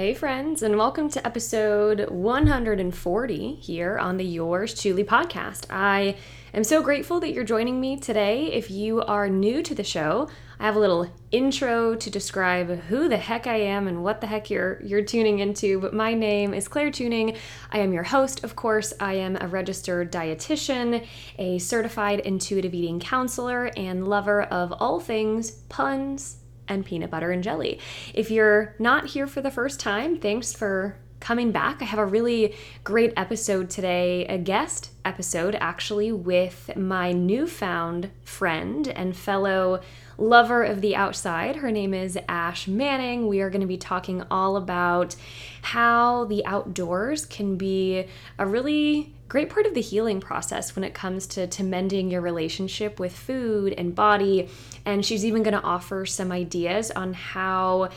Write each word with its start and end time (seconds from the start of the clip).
Hey, 0.00 0.14
friends, 0.14 0.62
and 0.62 0.78
welcome 0.78 1.10
to 1.10 1.26
episode 1.26 2.08
140 2.08 3.54
here 3.56 3.98
on 3.98 4.16
the 4.16 4.24
Yours 4.24 4.80
Truly 4.80 5.04
podcast. 5.04 5.66
I 5.68 6.16
am 6.54 6.64
so 6.64 6.82
grateful 6.82 7.20
that 7.20 7.34
you're 7.34 7.44
joining 7.44 7.78
me 7.82 7.98
today. 7.98 8.46
If 8.46 8.70
you 8.70 9.02
are 9.02 9.28
new 9.28 9.62
to 9.62 9.74
the 9.74 9.84
show, 9.84 10.30
I 10.58 10.64
have 10.64 10.76
a 10.76 10.78
little 10.78 11.12
intro 11.32 11.96
to 11.96 12.10
describe 12.10 12.80
who 12.84 13.10
the 13.10 13.18
heck 13.18 13.46
I 13.46 13.56
am 13.56 13.86
and 13.88 14.02
what 14.02 14.22
the 14.22 14.26
heck 14.26 14.48
you're 14.48 14.80
you're 14.82 15.04
tuning 15.04 15.40
into. 15.40 15.78
But 15.78 15.92
my 15.92 16.14
name 16.14 16.54
is 16.54 16.66
Claire 16.66 16.90
Chewning. 16.90 17.36
I 17.70 17.80
am 17.80 17.92
your 17.92 18.04
host, 18.04 18.42
of 18.42 18.56
course. 18.56 18.94
I 19.00 19.16
am 19.16 19.36
a 19.38 19.48
registered 19.48 20.10
dietitian, 20.10 21.06
a 21.38 21.58
certified 21.58 22.20
intuitive 22.20 22.72
eating 22.72 23.00
counselor, 23.00 23.70
and 23.76 24.08
lover 24.08 24.44
of 24.44 24.72
all 24.80 24.98
things 24.98 25.50
puns, 25.50 26.38
and 26.70 26.86
peanut 26.86 27.10
butter 27.10 27.30
and 27.30 27.42
jelly. 27.42 27.78
If 28.14 28.30
you're 28.30 28.74
not 28.78 29.08
here 29.08 29.26
for 29.26 29.42
the 29.42 29.50
first 29.50 29.80
time, 29.80 30.18
thanks 30.18 30.54
for 30.54 30.96
coming 31.20 31.52
back. 31.52 31.82
I 31.82 31.84
have 31.84 31.98
a 31.98 32.06
really 32.06 32.54
great 32.82 33.12
episode 33.16 33.68
today, 33.68 34.24
a 34.26 34.38
guest 34.38 34.90
episode 35.04 35.54
actually, 35.60 36.12
with 36.12 36.74
my 36.76 37.12
newfound 37.12 38.10
friend 38.24 38.88
and 38.88 39.14
fellow 39.14 39.82
lover 40.16 40.62
of 40.62 40.80
the 40.80 40.96
outside. 40.96 41.56
Her 41.56 41.70
name 41.70 41.94
is 41.94 42.18
Ash 42.28 42.66
Manning. 42.66 43.26
We 43.26 43.40
are 43.40 43.50
going 43.50 43.60
to 43.60 43.66
be 43.66 43.76
talking 43.76 44.22
all 44.30 44.56
about 44.56 45.16
how 45.62 46.24
the 46.24 46.44
outdoors 46.46 47.26
can 47.26 47.56
be 47.56 48.06
a 48.38 48.46
really 48.46 49.14
great 49.30 49.48
part 49.48 49.64
of 49.64 49.74
the 49.74 49.80
healing 49.80 50.20
process 50.20 50.74
when 50.74 50.84
it 50.84 50.92
comes 50.92 51.24
to, 51.24 51.46
to 51.46 51.62
mending 51.62 52.10
your 52.10 52.20
relationship 52.20 52.98
with 52.98 53.16
food 53.16 53.72
and 53.78 53.94
body. 53.94 54.48
And 54.84 55.06
she's 55.06 55.24
even 55.24 55.44
going 55.44 55.54
to 55.54 55.62
offer 55.62 56.04
some 56.04 56.32
ideas 56.32 56.90
on 56.90 57.14
how 57.14 57.90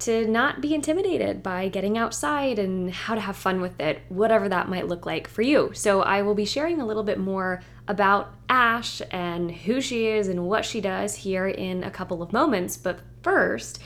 to 0.00 0.28
not 0.28 0.60
be 0.60 0.74
intimidated 0.74 1.42
by 1.42 1.68
getting 1.68 1.96
outside 1.96 2.58
and 2.58 2.92
how 2.92 3.14
to 3.14 3.20
have 3.20 3.34
fun 3.34 3.62
with 3.62 3.80
it, 3.80 4.02
whatever 4.10 4.46
that 4.50 4.68
might 4.68 4.86
look 4.86 5.06
like 5.06 5.26
for 5.26 5.40
you. 5.40 5.70
So, 5.72 6.02
I 6.02 6.20
will 6.20 6.34
be 6.34 6.44
sharing 6.44 6.80
a 6.80 6.86
little 6.86 7.02
bit 7.02 7.18
more 7.18 7.62
about 7.88 8.34
Ash 8.50 9.00
and 9.10 9.50
who 9.50 9.80
she 9.80 10.08
is 10.08 10.28
and 10.28 10.46
what 10.46 10.66
she 10.66 10.82
does 10.82 11.14
here 11.14 11.46
in 11.46 11.82
a 11.82 11.90
couple 11.90 12.22
of 12.22 12.32
moments. 12.32 12.76
But 12.76 13.00
first, 13.22 13.80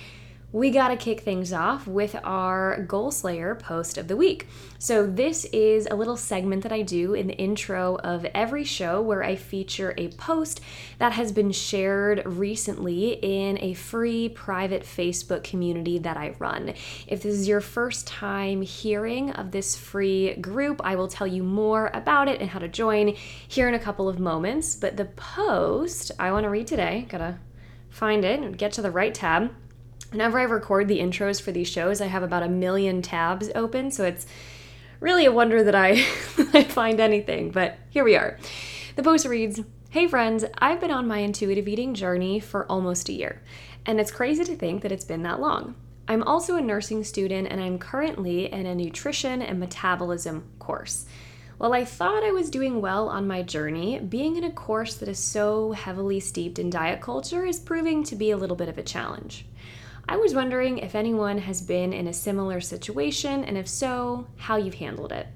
we 0.50 0.70
got 0.70 0.88
to 0.88 0.96
kick 0.96 1.20
things 1.20 1.52
off 1.52 1.86
with 1.86 2.16
our 2.24 2.82
Goal 2.84 3.10
Slayer 3.10 3.54
post 3.54 3.98
of 3.98 4.08
the 4.08 4.16
week. 4.16 4.46
So, 4.78 5.06
this 5.06 5.44
is 5.46 5.86
a 5.90 5.94
little 5.94 6.16
segment 6.16 6.62
that 6.62 6.72
I 6.72 6.80
do 6.80 7.12
in 7.12 7.26
the 7.26 7.36
intro 7.36 7.96
of 7.96 8.24
every 8.34 8.64
show 8.64 9.02
where 9.02 9.22
I 9.22 9.36
feature 9.36 9.92
a 9.98 10.08
post 10.08 10.62
that 10.98 11.12
has 11.12 11.32
been 11.32 11.52
shared 11.52 12.22
recently 12.24 13.18
in 13.20 13.58
a 13.60 13.74
free 13.74 14.30
private 14.30 14.84
Facebook 14.84 15.44
community 15.44 15.98
that 15.98 16.16
I 16.16 16.34
run. 16.38 16.72
If 17.06 17.22
this 17.22 17.34
is 17.34 17.46
your 17.46 17.60
first 17.60 18.06
time 18.06 18.62
hearing 18.62 19.32
of 19.32 19.50
this 19.50 19.76
free 19.76 20.34
group, 20.36 20.80
I 20.82 20.96
will 20.96 21.08
tell 21.08 21.26
you 21.26 21.42
more 21.42 21.90
about 21.92 22.26
it 22.26 22.40
and 22.40 22.48
how 22.48 22.58
to 22.58 22.68
join 22.68 23.08
here 23.48 23.68
in 23.68 23.74
a 23.74 23.78
couple 23.78 24.08
of 24.08 24.18
moments. 24.18 24.76
But 24.76 24.96
the 24.96 25.04
post 25.04 26.10
I 26.18 26.32
want 26.32 26.44
to 26.44 26.50
read 26.50 26.68
today, 26.68 27.06
gotta 27.10 27.38
find 27.90 28.24
it 28.24 28.40
and 28.40 28.56
get 28.56 28.72
to 28.72 28.82
the 28.82 28.90
right 28.90 29.12
tab 29.12 29.50
Whenever 30.10 30.38
I 30.38 30.44
record 30.44 30.88
the 30.88 31.00
intros 31.00 31.40
for 31.40 31.52
these 31.52 31.68
shows, 31.68 32.00
I 32.00 32.06
have 32.06 32.22
about 32.22 32.42
a 32.42 32.48
million 32.48 33.02
tabs 33.02 33.50
open, 33.54 33.90
so 33.90 34.04
it's 34.04 34.26
really 35.00 35.26
a 35.26 35.32
wonder 35.32 35.62
that 35.62 35.74
I, 35.74 35.90
I 36.54 36.64
find 36.64 36.98
anything, 36.98 37.50
but 37.50 37.78
here 37.90 38.04
we 38.04 38.16
are. 38.16 38.38
The 38.96 39.02
post 39.02 39.26
reads 39.26 39.60
Hey 39.90 40.06
friends, 40.06 40.44
I've 40.58 40.80
been 40.80 40.90
on 40.90 41.06
my 41.06 41.18
intuitive 41.18 41.68
eating 41.68 41.94
journey 41.94 42.40
for 42.40 42.70
almost 42.70 43.08
a 43.08 43.12
year, 43.12 43.42
and 43.84 44.00
it's 44.00 44.10
crazy 44.10 44.44
to 44.44 44.56
think 44.56 44.82
that 44.82 44.92
it's 44.92 45.04
been 45.04 45.22
that 45.24 45.40
long. 45.40 45.74
I'm 46.10 46.22
also 46.22 46.56
a 46.56 46.62
nursing 46.62 47.04
student 47.04 47.48
and 47.50 47.60
I'm 47.60 47.78
currently 47.78 48.50
in 48.50 48.64
a 48.64 48.74
nutrition 48.74 49.42
and 49.42 49.60
metabolism 49.60 50.44
course. 50.58 51.04
While 51.58 51.74
I 51.74 51.84
thought 51.84 52.22
I 52.22 52.30
was 52.30 52.48
doing 52.48 52.80
well 52.80 53.08
on 53.10 53.26
my 53.26 53.42
journey, 53.42 53.98
being 53.98 54.36
in 54.36 54.44
a 54.44 54.50
course 54.50 54.94
that 54.94 55.08
is 55.08 55.18
so 55.18 55.72
heavily 55.72 56.18
steeped 56.20 56.58
in 56.58 56.70
diet 56.70 57.02
culture 57.02 57.44
is 57.44 57.58
proving 57.58 58.04
to 58.04 58.16
be 58.16 58.30
a 58.30 58.38
little 58.38 58.56
bit 58.56 58.70
of 58.70 58.78
a 58.78 58.82
challenge. 58.82 59.44
I 60.10 60.16
was 60.16 60.34
wondering 60.34 60.78
if 60.78 60.94
anyone 60.94 61.36
has 61.36 61.60
been 61.60 61.92
in 61.92 62.06
a 62.06 62.14
similar 62.14 62.62
situation, 62.62 63.44
and 63.44 63.58
if 63.58 63.68
so, 63.68 64.26
how 64.38 64.56
you've 64.56 64.76
handled 64.76 65.12
it. 65.12 65.26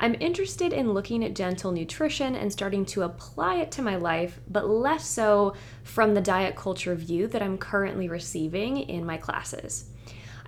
I'm 0.00 0.16
interested 0.20 0.72
in 0.72 0.94
looking 0.94 1.22
at 1.22 1.34
gentle 1.34 1.70
nutrition 1.70 2.34
and 2.34 2.50
starting 2.50 2.86
to 2.86 3.02
apply 3.02 3.56
it 3.56 3.70
to 3.72 3.82
my 3.82 3.96
life, 3.96 4.40
but 4.48 4.70
less 4.70 5.06
so 5.06 5.52
from 5.82 6.14
the 6.14 6.22
diet 6.22 6.56
culture 6.56 6.94
view 6.94 7.26
that 7.28 7.42
I'm 7.42 7.58
currently 7.58 8.08
receiving 8.08 8.78
in 8.78 9.04
my 9.04 9.18
classes. 9.18 9.90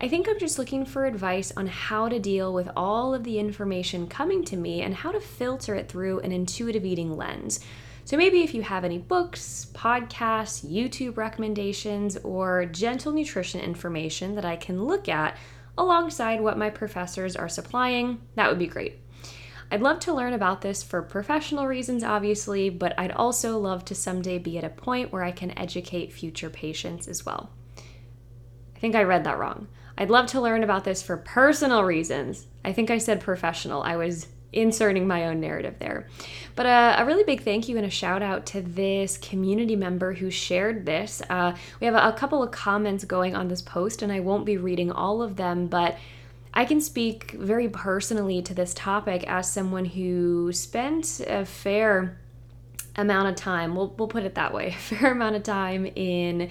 I 0.00 0.08
think 0.08 0.30
I'm 0.30 0.38
just 0.38 0.58
looking 0.58 0.86
for 0.86 1.04
advice 1.04 1.52
on 1.54 1.66
how 1.66 2.08
to 2.08 2.18
deal 2.18 2.54
with 2.54 2.70
all 2.74 3.14
of 3.14 3.24
the 3.24 3.38
information 3.38 4.06
coming 4.06 4.44
to 4.44 4.56
me 4.56 4.80
and 4.80 4.94
how 4.94 5.12
to 5.12 5.20
filter 5.20 5.74
it 5.74 5.90
through 5.90 6.20
an 6.20 6.32
intuitive 6.32 6.86
eating 6.86 7.18
lens 7.18 7.60
so 8.08 8.16
maybe 8.16 8.40
if 8.40 8.54
you 8.54 8.62
have 8.62 8.86
any 8.86 8.96
books, 8.96 9.66
podcasts, 9.74 10.64
YouTube 10.64 11.18
recommendations, 11.18 12.16
or 12.24 12.64
gentle 12.64 13.12
nutrition 13.12 13.60
information 13.60 14.34
that 14.36 14.46
I 14.46 14.56
can 14.56 14.86
look 14.86 15.10
at 15.10 15.36
alongside 15.76 16.40
what 16.40 16.56
my 16.56 16.70
professors 16.70 17.36
are 17.36 17.50
supplying, 17.50 18.22
that 18.34 18.48
would 18.48 18.58
be 18.58 18.66
great. 18.66 19.00
I'd 19.70 19.82
love 19.82 20.00
to 20.00 20.14
learn 20.14 20.32
about 20.32 20.62
this 20.62 20.82
for 20.82 21.02
professional 21.02 21.66
reasons, 21.66 22.02
obviously, 22.02 22.70
but 22.70 22.98
I'd 22.98 23.12
also 23.12 23.58
love 23.58 23.84
to 23.84 23.94
someday 23.94 24.38
be 24.38 24.56
at 24.56 24.64
a 24.64 24.70
point 24.70 25.12
where 25.12 25.22
I 25.22 25.30
can 25.30 25.58
educate 25.58 26.10
future 26.10 26.48
patients 26.48 27.08
as 27.08 27.26
well. 27.26 27.50
I 28.74 28.78
think 28.78 28.94
I 28.94 29.02
read 29.02 29.24
that 29.24 29.38
wrong. 29.38 29.68
I'd 29.98 30.08
love 30.08 30.28
to 30.28 30.40
learn 30.40 30.64
about 30.64 30.84
this 30.84 31.02
for 31.02 31.18
personal 31.18 31.84
reasons. 31.84 32.46
I 32.64 32.72
think 32.72 32.90
I 32.90 32.96
said 32.96 33.20
professional. 33.20 33.82
I 33.82 33.96
was 33.96 34.28
inserting 34.52 35.06
my 35.06 35.26
own 35.26 35.40
narrative 35.40 35.74
there. 35.78 36.06
But 36.56 36.66
uh, 36.66 36.96
a 36.98 37.04
really 37.04 37.24
big 37.24 37.42
thank 37.42 37.68
you 37.68 37.76
and 37.76 37.84
a 37.84 37.90
shout 37.90 38.22
out 38.22 38.46
to 38.46 38.62
this 38.62 39.18
community 39.18 39.76
member 39.76 40.14
who 40.14 40.30
shared 40.30 40.86
this. 40.86 41.22
Uh, 41.28 41.54
we 41.80 41.86
have 41.86 41.94
a, 41.94 42.16
couple 42.18 42.42
of 42.42 42.50
comments 42.50 43.04
going 43.04 43.36
on 43.36 43.48
this 43.48 43.62
post, 43.62 44.02
and 44.02 44.10
I 44.10 44.20
won't 44.20 44.44
be 44.44 44.56
reading 44.56 44.90
all 44.90 45.22
of 45.22 45.36
them, 45.36 45.66
but 45.66 45.98
I 46.54 46.64
can 46.64 46.80
speak 46.80 47.32
very 47.32 47.68
personally 47.68 48.42
to 48.42 48.54
this 48.54 48.74
topic 48.74 49.24
as 49.28 49.50
someone 49.50 49.84
who 49.84 50.52
spent 50.52 51.20
a 51.26 51.44
fair 51.44 52.18
amount 52.96 53.28
of 53.28 53.36
time, 53.36 53.76
we'll, 53.76 53.94
we'll 53.98 54.08
put 54.08 54.24
it 54.24 54.34
that 54.34 54.52
way, 54.52 54.68
a 54.68 54.72
fair 54.72 55.12
amount 55.12 55.36
of 55.36 55.42
time 55.42 55.86
in 55.94 56.50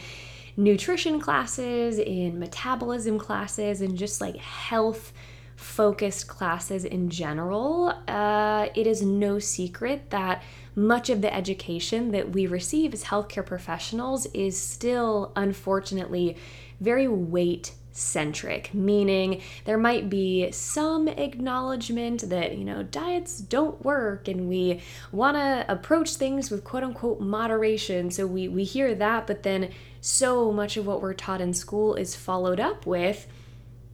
nutrition 0.56 1.19
classes, 1.19 2.00
in 2.00 2.40
metabolism 2.40 3.19
classes, 3.19 3.81
and 3.81 3.97
just 3.97 4.22
like 4.22 4.38
health 4.38 5.12
focused 5.57 6.28
classes 6.28 6.85
in 6.85 7.09
general, 7.09 7.91
uh, 8.07 8.68
it 8.75 8.88
is 8.88 9.01
no 9.01 9.40
secret 9.40 10.12
that 10.12 10.44
much 10.75 11.09
of 11.09 11.22
the 11.22 11.34
education 11.34 12.12
that 12.12 12.31
we 12.31 12.45
receive 12.45 12.94
as 12.94 13.06
healthcare 13.06 13.45
professionals 13.45 14.28
is 14.28 14.59
still, 14.62 15.34
unfortunately, 15.35 16.38
very 16.79 17.07
weight 17.07 17.73
centric, 17.91 18.72
meaning 18.75 19.41
there 19.66 19.79
might 19.79 20.07
be 20.12 20.51
some 20.51 21.07
acknowledgement 21.07 22.29
that, 22.29 22.56
you 22.56 22.63
know, 22.63 22.84
diets 22.84 23.39
don't 23.39 23.84
work 23.84 24.28
and 24.28 24.47
we 24.47 24.79
want 25.12 25.35
to 25.35 25.66
approach 25.68 26.16
things 26.16 26.51
with 26.51 26.63
quote 26.63 26.84
unquote 26.84 27.19
moderation. 27.19 28.12
So 28.12 28.28
we, 28.28 28.47
we 28.47 28.63
hear 28.63 28.94
that, 28.94 29.25
but 29.25 29.41
then 29.41 29.72
so 30.00 30.51
much 30.51 30.78
of 30.78 30.85
what 30.85 31.01
we're 31.01 31.16
taught 31.16 31.41
in 31.41 31.56
school 31.56 31.95
is 31.95 32.16
followed 32.16 32.59
up 32.59 32.85
with 32.85 33.25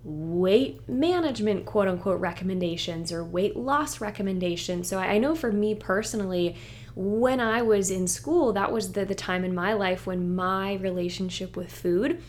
weight 0.03 0.87
management 0.87 1.65
quote 1.65 1.87
unquote 1.87 2.19
recommendations 2.19 3.11
or 3.11 3.23
weight 3.23 3.55
loss 3.55 4.01
recommendations. 4.01 4.87
So 4.87 4.99
I 4.99 5.17
know 5.17 5.35
for 5.35 5.51
me 5.51 5.75
personally, 5.75 6.55
when 6.95 7.39
I 7.39 7.61
was 7.61 7.89
in 7.89 8.07
school, 8.07 8.53
that 8.53 8.71
was 8.71 8.91
the, 8.91 9.05
the 9.05 9.15
time 9.15 9.43
in 9.43 9.55
my 9.55 9.73
life 9.73 10.05
when 10.05 10.35
my 10.35 10.75
relationship 10.75 11.55
with 11.55 11.71
food 11.71 12.21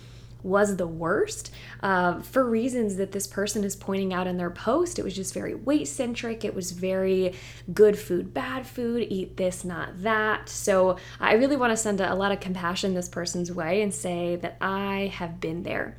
was 0.43 0.77
the 0.77 0.87
worst 0.87 1.51
uh, 1.83 2.21
for 2.21 2.45
reasons 2.45 2.97
that 2.97 3.13
this 3.13 3.27
person 3.27 3.65
is 3.65 3.75
pointing 3.75 4.13
out 4.13 4.27
in 4.27 4.37
their 4.37 4.51
post. 4.51 4.99
It 4.99 5.03
was 5.03 5.17
just 5.17 5.33
very 5.33 5.55
weight 5.55 5.89
centric. 5.89 6.45
It 6.45 6.55
was 6.55 6.71
very 6.71 7.35
good 7.73 7.99
food, 7.99 8.35
bad 8.35 8.67
food, 8.67 9.07
eat 9.11 9.39
this, 9.39 9.65
not 9.65 10.03
that. 10.03 10.51
So 10.51 10.99
I 11.19 11.33
really 11.35 11.57
want 11.57 11.73
to 11.73 11.77
send 11.77 12.01
a, 12.01 12.13
a 12.13 12.15
lot 12.15 12.31
of 12.31 12.41
compassion 12.41 12.93
this 12.95 13.09
person's 13.09 13.51
way 13.51 13.81
and 13.81 13.93
say 13.93 14.37
that 14.37 14.59
I 14.61 15.11
have 15.15 15.41
been 15.41 15.63
there. 15.63 15.97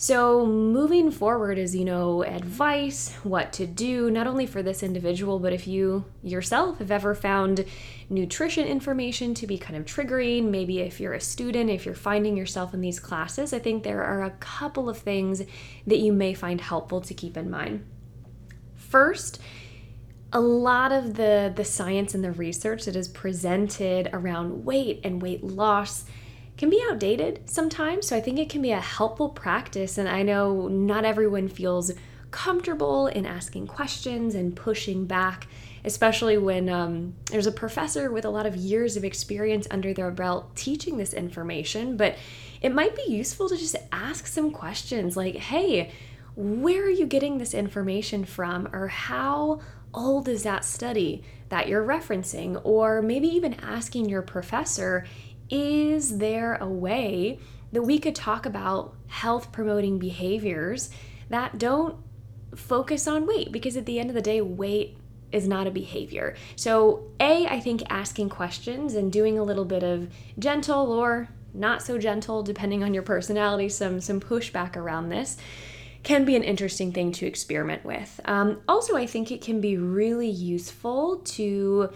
So, 0.00 0.46
moving 0.46 1.10
forward 1.10 1.58
is, 1.58 1.74
you 1.74 1.84
know, 1.84 2.22
advice, 2.22 3.12
what 3.24 3.52
to 3.54 3.66
do, 3.66 4.12
not 4.12 4.28
only 4.28 4.46
for 4.46 4.62
this 4.62 4.84
individual, 4.84 5.40
but 5.40 5.52
if 5.52 5.66
you 5.66 6.04
yourself 6.22 6.78
have 6.78 6.92
ever 6.92 7.16
found 7.16 7.64
nutrition 8.08 8.64
information 8.64 9.34
to 9.34 9.44
be 9.44 9.58
kind 9.58 9.76
of 9.76 9.86
triggering, 9.86 10.50
maybe 10.50 10.78
if 10.78 11.00
you're 11.00 11.14
a 11.14 11.20
student, 11.20 11.68
if 11.68 11.84
you're 11.84 11.96
finding 11.96 12.36
yourself 12.36 12.72
in 12.72 12.80
these 12.80 13.00
classes, 13.00 13.52
I 13.52 13.58
think 13.58 13.82
there 13.82 14.04
are 14.04 14.22
a 14.22 14.30
couple 14.38 14.88
of 14.88 14.98
things 14.98 15.42
that 15.84 15.98
you 15.98 16.12
may 16.12 16.32
find 16.32 16.60
helpful 16.60 17.00
to 17.00 17.12
keep 17.12 17.36
in 17.36 17.50
mind. 17.50 17.84
First, 18.76 19.40
a 20.32 20.40
lot 20.40 20.92
of 20.92 21.14
the 21.14 21.52
the 21.56 21.64
science 21.64 22.14
and 22.14 22.22
the 22.22 22.30
research 22.30 22.84
that 22.84 22.94
is 22.94 23.08
presented 23.08 24.10
around 24.12 24.64
weight 24.64 25.00
and 25.02 25.20
weight 25.20 25.42
loss 25.42 26.04
can 26.58 26.68
be 26.68 26.82
outdated 26.90 27.48
sometimes. 27.48 28.08
So 28.08 28.16
I 28.16 28.20
think 28.20 28.38
it 28.38 28.50
can 28.50 28.60
be 28.60 28.72
a 28.72 28.80
helpful 28.80 29.30
practice. 29.30 29.96
And 29.96 30.08
I 30.08 30.22
know 30.22 30.68
not 30.68 31.04
everyone 31.04 31.48
feels 31.48 31.92
comfortable 32.30 33.06
in 33.06 33.24
asking 33.24 33.68
questions 33.68 34.34
and 34.34 34.54
pushing 34.54 35.06
back, 35.06 35.46
especially 35.84 36.36
when 36.36 36.68
um, 36.68 37.14
there's 37.30 37.46
a 37.46 37.52
professor 37.52 38.10
with 38.10 38.24
a 38.24 38.30
lot 38.30 38.44
of 38.44 38.56
years 38.56 38.96
of 38.96 39.04
experience 39.04 39.66
under 39.70 39.94
their 39.94 40.10
belt 40.10 40.54
teaching 40.54 40.98
this 40.98 41.14
information. 41.14 41.96
But 41.96 42.16
it 42.60 42.74
might 42.74 42.94
be 42.94 43.04
useful 43.08 43.48
to 43.48 43.56
just 43.56 43.76
ask 43.92 44.26
some 44.26 44.50
questions 44.50 45.16
like, 45.16 45.36
hey, 45.36 45.92
where 46.34 46.84
are 46.84 46.90
you 46.90 47.06
getting 47.06 47.38
this 47.38 47.54
information 47.54 48.24
from? 48.24 48.68
Or 48.72 48.88
how 48.88 49.60
old 49.94 50.28
is 50.28 50.42
that 50.42 50.64
study 50.64 51.24
that 51.48 51.66
you're 51.66 51.86
referencing? 51.86 52.60
Or 52.64 53.00
maybe 53.00 53.28
even 53.28 53.54
asking 53.54 54.08
your 54.08 54.22
professor, 54.22 55.06
is 55.50 56.18
there 56.18 56.56
a 56.56 56.68
way 56.68 57.38
that 57.72 57.82
we 57.82 57.98
could 57.98 58.14
talk 58.14 58.46
about 58.46 58.94
health 59.08 59.52
promoting 59.52 59.98
behaviors 59.98 60.90
that 61.28 61.58
don't 61.58 61.96
focus 62.54 63.06
on 63.06 63.26
weight? 63.26 63.52
Because 63.52 63.76
at 63.76 63.86
the 63.86 63.98
end 63.98 64.10
of 64.10 64.14
the 64.14 64.22
day, 64.22 64.40
weight 64.40 64.96
is 65.30 65.46
not 65.46 65.66
a 65.66 65.70
behavior. 65.70 66.34
So, 66.56 67.10
A, 67.20 67.46
I 67.46 67.60
think 67.60 67.82
asking 67.90 68.30
questions 68.30 68.94
and 68.94 69.12
doing 69.12 69.38
a 69.38 69.42
little 69.42 69.64
bit 69.64 69.82
of 69.82 70.08
gentle 70.38 70.90
or 70.90 71.28
not 71.52 71.82
so 71.82 71.98
gentle, 71.98 72.42
depending 72.42 72.82
on 72.82 72.94
your 72.94 73.02
personality, 73.02 73.68
some, 73.68 74.00
some 74.00 74.20
pushback 74.20 74.76
around 74.76 75.08
this 75.08 75.36
can 76.02 76.24
be 76.24 76.36
an 76.36 76.44
interesting 76.44 76.92
thing 76.92 77.12
to 77.12 77.26
experiment 77.26 77.84
with. 77.84 78.20
Um, 78.24 78.62
also, 78.68 78.96
I 78.96 79.06
think 79.06 79.30
it 79.30 79.42
can 79.42 79.60
be 79.60 79.76
really 79.76 80.28
useful 80.28 81.18
to 81.18 81.90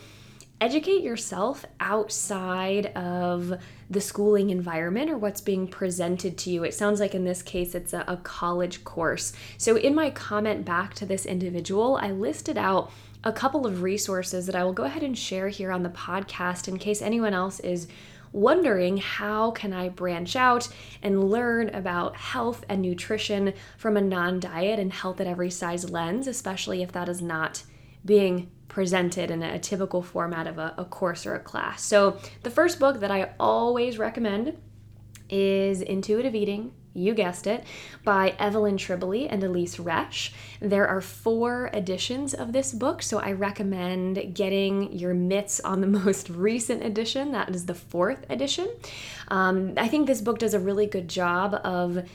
educate 0.62 1.02
yourself 1.02 1.66
outside 1.80 2.86
of 2.94 3.52
the 3.90 4.00
schooling 4.00 4.50
environment 4.50 5.10
or 5.10 5.18
what's 5.18 5.40
being 5.40 5.66
presented 5.66 6.38
to 6.38 6.50
you. 6.50 6.62
It 6.62 6.72
sounds 6.72 7.00
like 7.00 7.16
in 7.16 7.24
this 7.24 7.42
case 7.42 7.74
it's 7.74 7.92
a, 7.92 8.04
a, 8.06 8.16
college 8.18 8.84
course. 8.84 9.32
So, 9.58 9.76
in 9.76 9.92
my 9.92 10.10
comment 10.10 10.64
back 10.64 10.94
to 10.94 11.04
this 11.04 11.26
individual, 11.26 11.98
I 12.00 12.12
listed 12.12 12.56
out 12.56 12.92
a 13.24 13.32
couple 13.32 13.66
of 13.66 13.82
resources 13.82 14.46
that 14.46 14.54
I 14.54 14.62
will 14.62 14.72
go 14.72 14.84
ahead 14.84 15.02
and 15.02 15.18
share 15.18 15.48
here 15.48 15.72
on 15.72 15.82
the 15.82 15.88
podcast 15.88 16.68
in 16.68 16.78
case 16.78 17.02
anyone 17.02 17.34
else 17.34 17.58
is 17.58 17.88
wondering 18.30 18.98
how 18.98 19.50
can 19.50 19.72
I 19.72 19.88
branch 19.88 20.36
out 20.36 20.68
and 21.02 21.28
learn 21.28 21.70
about 21.70 22.16
health 22.16 22.64
and 22.68 22.80
nutrition 22.80 23.52
from 23.76 23.96
a 23.96 24.00
non-diet 24.00 24.78
and 24.78 24.92
health 24.92 25.20
at 25.20 25.26
every 25.26 25.50
size 25.50 25.90
lens, 25.90 26.28
especially 26.28 26.82
if 26.82 26.92
that 26.92 27.08
is 27.08 27.20
not 27.20 27.64
being 28.04 28.50
presented 28.72 29.30
in 29.30 29.42
a 29.42 29.58
typical 29.58 30.02
format 30.02 30.46
of 30.46 30.58
a, 30.58 30.74
a 30.76 30.84
course 30.84 31.26
or 31.26 31.34
a 31.34 31.40
class. 31.40 31.82
So 31.82 32.18
the 32.42 32.50
first 32.50 32.80
book 32.80 33.00
that 33.00 33.10
I 33.10 33.34
always 33.38 33.98
recommend 33.98 34.56
is 35.28 35.82
Intuitive 35.82 36.34
Eating 36.34 36.72
you 36.94 37.14
guessed 37.14 37.46
it, 37.46 37.64
by 38.04 38.34
Evelyn 38.38 38.76
Tribole 38.76 39.26
and 39.30 39.42
Elyse 39.42 39.82
Resch. 39.82 40.32
There 40.60 40.86
are 40.86 41.00
four 41.00 41.70
editions 41.72 42.34
of 42.34 42.52
this 42.52 42.72
book, 42.72 43.02
so 43.02 43.18
I 43.18 43.32
recommend 43.32 44.34
getting 44.34 44.92
your 44.92 45.14
mitts 45.14 45.60
on 45.60 45.80
the 45.80 45.86
most 46.02 46.28
recent 46.28 46.84
edition. 46.84 47.32
That 47.32 47.48
is 47.54 47.66
the 47.66 47.74
fourth 47.74 48.26
edition. 48.28 48.68
Um, 49.28 49.74
I 49.76 49.88
think 49.88 50.06
this 50.06 50.20
book 50.20 50.38
does 50.38 50.54
a 50.54 50.60
really 50.60 50.86
good 50.86 51.08
job 51.08 51.54
of 51.64 52.08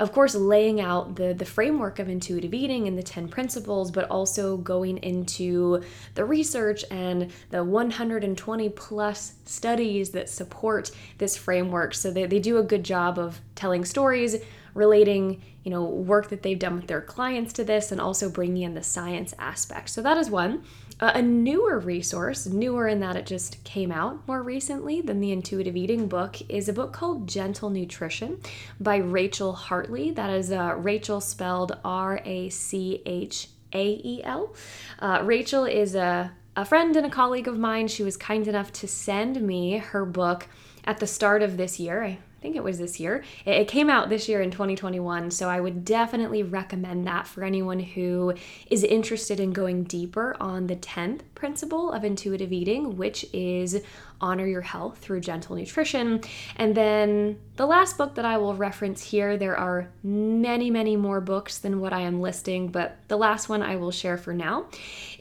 of 0.00 0.12
course, 0.12 0.34
laying 0.34 0.80
out 0.80 1.16
the, 1.16 1.32
the 1.34 1.44
framework 1.44 1.98
of 1.98 2.08
intuitive 2.08 2.54
eating 2.54 2.88
and 2.88 2.98
the 2.98 3.02
10 3.02 3.28
principles, 3.28 3.90
but 3.90 4.10
also 4.10 4.56
going 4.56 4.98
into 4.98 5.82
the 6.14 6.24
research 6.24 6.84
and 6.90 7.30
the 7.50 7.62
120 7.62 8.68
plus 8.70 9.34
studies 9.44 10.10
that 10.10 10.28
support 10.28 10.90
this 11.18 11.36
framework. 11.36 11.94
So 11.94 12.10
they, 12.10 12.26
they 12.26 12.40
do 12.40 12.58
a 12.58 12.62
good 12.62 12.84
job 12.84 13.18
of 13.18 13.40
telling 13.54 13.84
stories, 13.84 14.36
relating 14.74 15.42
you 15.64 15.70
know 15.70 15.84
work 15.84 16.28
that 16.30 16.42
they've 16.42 16.58
done 16.58 16.76
with 16.76 16.86
their 16.86 17.00
clients 17.00 17.52
to 17.52 17.64
this 17.64 17.92
and 17.92 18.00
also 18.00 18.28
bringing 18.28 18.62
in 18.62 18.74
the 18.74 18.82
science 18.82 19.34
aspect 19.38 19.90
so 19.90 20.02
that 20.02 20.16
is 20.16 20.30
one 20.30 20.64
a 21.08 21.22
newer 21.22 21.80
resource, 21.80 22.46
newer 22.46 22.86
in 22.86 23.00
that 23.00 23.16
it 23.16 23.26
just 23.26 23.62
came 23.64 23.90
out 23.90 24.26
more 24.28 24.42
recently 24.42 25.00
than 25.00 25.20
the 25.20 25.32
intuitive 25.32 25.76
eating 25.76 26.06
book, 26.06 26.36
is 26.48 26.68
a 26.68 26.72
book 26.72 26.92
called 26.92 27.28
Gentle 27.28 27.70
Nutrition 27.70 28.40
by 28.78 28.96
Rachael 28.96 29.52
Hartley. 29.52 30.12
That 30.12 30.30
is 30.30 30.52
uh, 30.52 30.74
Rachael 30.76 31.20
spelled 31.20 31.76
R 31.84 32.20
A 32.24 32.48
C 32.50 33.02
H 33.04 33.48
A 33.72 34.00
E 34.04 34.22
L. 34.22 34.54
Uh, 35.00 35.22
Rachael 35.24 35.64
is 35.64 35.94
a, 35.96 36.32
a 36.54 36.64
friend 36.64 36.94
and 36.94 37.06
a 37.06 37.10
colleague 37.10 37.48
of 37.48 37.58
mine. 37.58 37.88
She 37.88 38.04
was 38.04 38.16
kind 38.16 38.46
enough 38.46 38.72
to 38.74 38.86
send 38.86 39.42
me 39.42 39.78
her 39.78 40.04
book 40.04 40.46
at 40.84 41.00
the 41.00 41.06
start 41.06 41.42
of 41.42 41.56
this 41.56 41.80
year. 41.80 42.04
I 42.04 42.18
think 42.42 42.56
it 42.56 42.64
was 42.64 42.78
this 42.78 43.00
year. 43.00 43.22
It, 43.46 43.68
came 43.68 43.88
out 43.88 44.08
this 44.10 44.28
year 44.28 44.42
in 44.42 44.50
2021, 44.50 45.30
so 45.30 45.48
I 45.48 45.60
would 45.60 45.84
definitely 45.84 46.42
recommend 46.42 47.06
that 47.06 47.26
for 47.26 47.44
anyone 47.44 47.78
who 47.78 48.34
is 48.68 48.82
interested 48.82 49.40
in 49.40 49.52
going 49.52 49.84
deeper 49.84 50.36
on 50.40 50.66
the 50.66 50.76
10th 50.76 51.20
principle 51.34 51.92
of 51.92 52.04
intuitive 52.04 52.52
eating, 52.52 52.96
which 52.96 53.24
is 53.32 53.82
honor 54.20 54.46
your 54.46 54.60
health 54.60 54.98
through 54.98 55.20
gentle 55.20 55.56
nutrition. 55.56 56.20
And 56.56 56.74
then 56.74 57.38
the 57.56 57.66
last 57.66 57.96
book 57.96 58.16
that 58.16 58.24
I 58.24 58.36
will 58.38 58.54
reference 58.54 59.02
here, 59.02 59.36
there 59.36 59.56
are 59.56 59.88
many, 60.02 60.70
many 60.70 60.96
more 60.96 61.20
books 61.20 61.58
than 61.58 61.80
what 61.80 61.92
I 61.92 62.00
am 62.00 62.20
listing, 62.20 62.68
but 62.68 62.98
the 63.08 63.16
last 63.16 63.48
one 63.48 63.62
I 63.62 63.76
will 63.76 63.90
share 63.90 64.18
for 64.18 64.34
now 64.34 64.66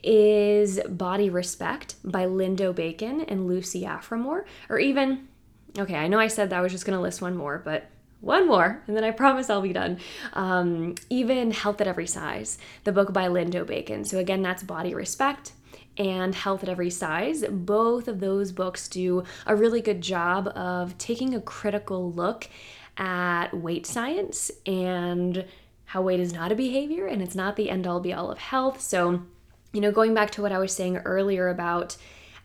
is 0.04 0.80
Body 0.90 1.30
Respect 1.30 1.96
by 2.04 2.26
Lindo 2.26 2.74
Bacon 2.74 3.22
and 3.22 3.48
Lucy 3.48 3.84
Aphramor, 3.84 4.46
or 4.70 4.80
even 4.80 5.28
Okay, 5.78 5.96
I 5.96 6.08
know 6.08 6.20
I 6.20 6.28
said 6.28 6.50
that 6.50 6.60
I 6.60 6.62
was 6.62 6.72
just 6.72 6.86
going 6.86 6.98
to 6.98 7.02
list 7.02 7.22
one 7.22 7.36
more, 7.36 7.62
but 7.64 7.90
one 8.20 8.48
more, 8.48 8.84
and 8.86 8.96
then 8.96 9.04
I 9.04 9.12
promise 9.12 9.50
I'll 9.50 9.62
be 9.62 9.74
done. 9.74 10.00
Um, 10.34 10.96
even 11.10 11.52
Health 11.52 11.82
at 11.82 11.88
Every 11.88 12.08
Size, 12.08 12.60
the 12.84 12.92
book 12.92 13.12
by 13.14 13.28
Lindo 13.28 13.66
Bacon. 13.66 14.06
So, 14.06 14.20
again, 14.20 14.42
that's 14.42 14.64
Body 14.64 14.94
Respect 14.94 15.54
and 15.98 16.36
Health 16.36 16.62
at 16.64 16.70
Every 16.70 16.92
Size. 16.92 17.44
Both 17.50 18.08
of 18.08 18.20
those 18.20 18.52
books 18.52 18.88
do 18.88 19.24
a 19.48 19.56
really 19.56 19.82
good 19.82 20.02
job 20.02 20.50
of 20.50 20.98
taking 20.98 21.34
a 21.34 21.42
critical 21.42 22.12
look 22.12 22.48
at 22.98 23.54
weight 23.54 23.86
science 23.86 24.52
and 24.66 25.46
how 25.86 26.02
weight 26.02 26.20
is 26.20 26.34
not 26.34 26.52
a 26.52 26.56
behavior 26.56 27.08
and 27.08 27.22
it's 27.22 27.36
not 27.36 27.56
the 27.56 27.70
end 27.70 27.88
all 27.88 28.00
be 28.00 28.14
all 28.14 28.32
of 28.32 28.38
health. 28.38 28.82
So, 28.82 29.24
you 29.74 29.82
know, 29.82 29.92
going 29.92 30.14
back 30.14 30.32
to 30.32 30.42
what 30.42 30.52
I 30.52 30.60
was 30.60 30.74
saying 30.74 30.98
earlier 30.98 31.50
about 31.50 31.98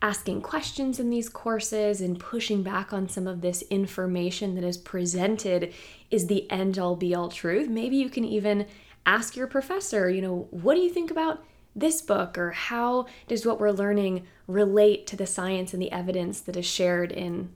asking 0.03 0.43
questions 0.43 1.01
in 1.01 1.11
these 1.11 1.29
courses 1.29 2.01
and 2.01 2.19
pushing 2.19 2.63
back 2.63 2.93
on 2.93 3.09
some 3.09 3.27
of 3.27 3.41
this 3.41 3.63
information 3.71 4.55
that 4.55 4.65
is 4.65 4.77
presented 4.77 5.73
is 6.11 6.27
the 6.27 6.51
end 6.51 6.79
all 6.79 6.97
be 6.97 7.15
all 7.15 7.29
truth. 7.29 7.69
Maybe 7.69 7.97
you 7.97 8.11
can 8.11 8.25
even 8.25 8.67
ask 9.05 9.37
your 9.37 9.47
professor, 9.47 10.11
you 10.11 10.21
know, 10.21 10.49
what 10.51 10.75
do 10.75 10.81
you 10.81 10.91
think 10.91 11.11
about 11.11 11.45
this 11.75 12.01
book 12.01 12.39
or 12.39 12.53
how 12.53 13.07
does 13.29 13.45
what 13.45 13.61
we're 13.61 13.71
learning 13.71 14.27
relate 14.47 15.07
to 15.07 15.17
the 15.17 15.27
science 15.27 15.73
and 15.73 15.83
the 15.83 15.93
evidence 15.93 16.41
that 16.41 16.57
is 16.57 16.67
shared 16.67 17.13
in 17.13 17.51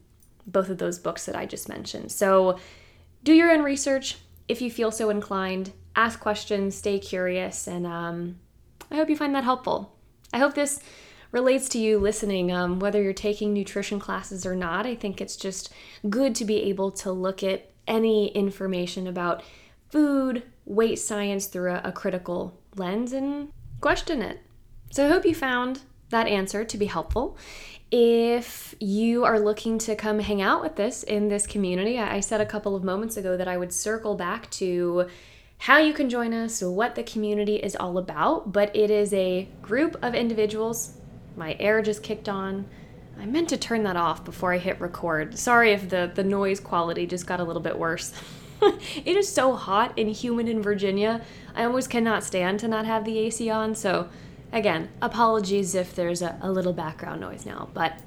both 0.46 0.68
of 0.68 0.78
those 0.78 0.98
books 0.98 1.26
that 1.26 1.36
I 1.36 1.46
just 1.46 1.68
mentioned. 1.68 2.12
So 2.12 2.58
do 3.22 3.32
your 3.32 3.50
own 3.50 3.62
research 3.62 4.18
if 4.48 4.60
you 4.60 4.70
feel 4.70 4.90
so 4.90 5.10
inclined. 5.10 5.72
Ask 5.96 6.20
questions, 6.20 6.74
stay 6.74 6.98
curious, 6.98 7.66
and 7.66 7.86
um, 7.86 8.38
I 8.90 8.96
hope 8.96 9.10
you 9.10 9.16
find 9.16 9.34
that 9.34 9.44
helpful. 9.44 9.96
I 10.32 10.38
hope 10.38 10.54
this 10.54 10.80
relates 11.32 11.68
to 11.70 11.78
you 11.78 11.98
listening, 11.98 12.50
um, 12.50 12.78
whether 12.78 13.02
you're 13.02 13.12
taking 13.12 13.52
nutrition 13.52 13.98
classes 13.98 14.44
or 14.44 14.56
not. 14.56 14.86
I 14.86 14.94
think 14.94 15.20
it's 15.20 15.36
just 15.36 15.72
good 16.08 16.34
to 16.36 16.44
be 16.44 16.62
able 16.64 16.90
to 16.92 17.12
look 17.12 17.42
at 17.42 17.70
any 17.86 18.28
information 18.28 19.06
about 19.06 19.42
food, 19.90 20.42
weight 20.64 20.96
science 20.96 21.46
through 21.46 21.72
a, 21.72 21.80
a 21.84 21.92
critical 21.92 22.58
lens 22.76 23.12
and 23.12 23.50
question 23.80 24.22
it. 24.22 24.40
So 24.90 25.06
I 25.06 25.08
hope 25.10 25.24
you 25.24 25.34
found 25.34 25.80
that 26.10 26.26
answer 26.26 26.64
to 26.64 26.78
be 26.78 26.86
helpful. 26.86 27.36
If 27.92 28.74
you 28.78 29.24
are 29.24 29.40
looking 29.40 29.78
to 29.78 29.96
come 29.96 30.20
hang 30.20 30.42
out 30.42 30.62
with 30.62 30.78
us 30.78 31.02
in 31.02 31.28
this 31.28 31.46
community, 31.46 31.98
I 31.98 32.20
said 32.20 32.40
a 32.40 32.46
couple 32.46 32.76
of 32.76 32.84
moments 32.84 33.16
ago 33.16 33.36
that 33.36 33.48
I 33.48 33.56
would 33.56 33.72
circle 33.72 34.14
back 34.14 34.50
to 34.52 35.08
how 35.58 35.78
you 35.78 35.92
can 35.92 36.08
join 36.08 36.32
us, 36.32 36.62
what 36.62 36.94
the 36.94 37.02
community 37.02 37.56
is 37.56 37.76
all 37.76 37.98
about, 37.98 38.52
but 38.52 38.74
it 38.74 38.90
is 38.90 39.12
a 39.12 39.48
group 39.60 39.96
of 40.02 40.14
individuals 40.14 40.94
my 41.40 41.56
air 41.58 41.82
just 41.82 42.04
kicked 42.04 42.28
on. 42.28 42.66
I 43.18 43.26
meant 43.26 43.48
to 43.48 43.56
turn 43.56 43.82
that 43.82 43.96
off 43.96 44.24
before 44.24 44.52
I 44.52 44.58
hit 44.58 44.80
record. 44.80 45.36
Sorry 45.38 45.72
if 45.72 45.88
the, 45.88 46.12
the 46.14 46.22
noise 46.22 46.60
quality 46.60 47.06
just 47.06 47.26
got 47.26 47.40
a 47.40 47.44
little 47.44 47.62
bit 47.62 47.78
worse. 47.78 48.12
it 48.62 49.16
is 49.16 49.30
so 49.32 49.54
hot 49.54 49.94
and 49.98 50.10
humid 50.10 50.48
in 50.48 50.62
Virginia. 50.62 51.22
I 51.54 51.64
almost 51.64 51.90
cannot 51.90 52.22
stand 52.22 52.60
to 52.60 52.68
not 52.68 52.84
have 52.84 53.04
the 53.04 53.18
AC 53.18 53.50
on. 53.50 53.74
So, 53.74 54.08
again, 54.52 54.90
apologies 55.02 55.74
if 55.74 55.94
there's 55.94 56.22
a, 56.22 56.38
a 56.42 56.52
little 56.52 56.72
background 56.72 57.20
noise 57.20 57.44
now. 57.44 57.68
But, 57.74 57.98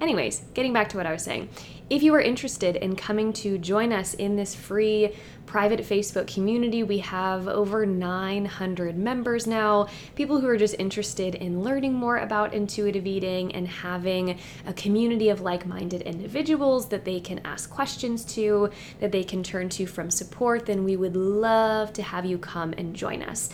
anyways, 0.00 0.44
getting 0.54 0.72
back 0.72 0.88
to 0.90 0.96
what 0.96 1.06
I 1.06 1.12
was 1.12 1.22
saying. 1.22 1.48
If 1.88 2.02
you 2.02 2.12
are 2.14 2.20
interested 2.20 2.74
in 2.74 2.96
coming 2.96 3.32
to 3.32 3.58
join 3.58 3.92
us 3.92 4.14
in 4.14 4.34
this 4.34 4.56
free 4.56 5.14
private 5.46 5.80
Facebook 5.80 6.26
community, 6.26 6.82
we 6.82 6.98
have 6.98 7.46
over 7.46 7.86
900 7.86 8.98
members 8.98 9.46
now. 9.46 9.86
People 10.16 10.40
who 10.40 10.48
are 10.48 10.56
just 10.56 10.74
interested 10.80 11.36
in 11.36 11.62
learning 11.62 11.94
more 11.94 12.18
about 12.18 12.52
intuitive 12.52 13.06
eating 13.06 13.54
and 13.54 13.68
having 13.68 14.36
a 14.66 14.72
community 14.72 15.28
of 15.28 15.42
like 15.42 15.64
minded 15.64 16.02
individuals 16.02 16.88
that 16.88 17.04
they 17.04 17.20
can 17.20 17.40
ask 17.44 17.70
questions 17.70 18.24
to, 18.34 18.68
that 18.98 19.12
they 19.12 19.22
can 19.22 19.44
turn 19.44 19.68
to 19.68 19.86
from 19.86 20.10
support, 20.10 20.66
then 20.66 20.82
we 20.82 20.96
would 20.96 21.14
love 21.14 21.92
to 21.92 22.02
have 22.02 22.26
you 22.26 22.36
come 22.36 22.74
and 22.76 22.96
join 22.96 23.22
us. 23.22 23.48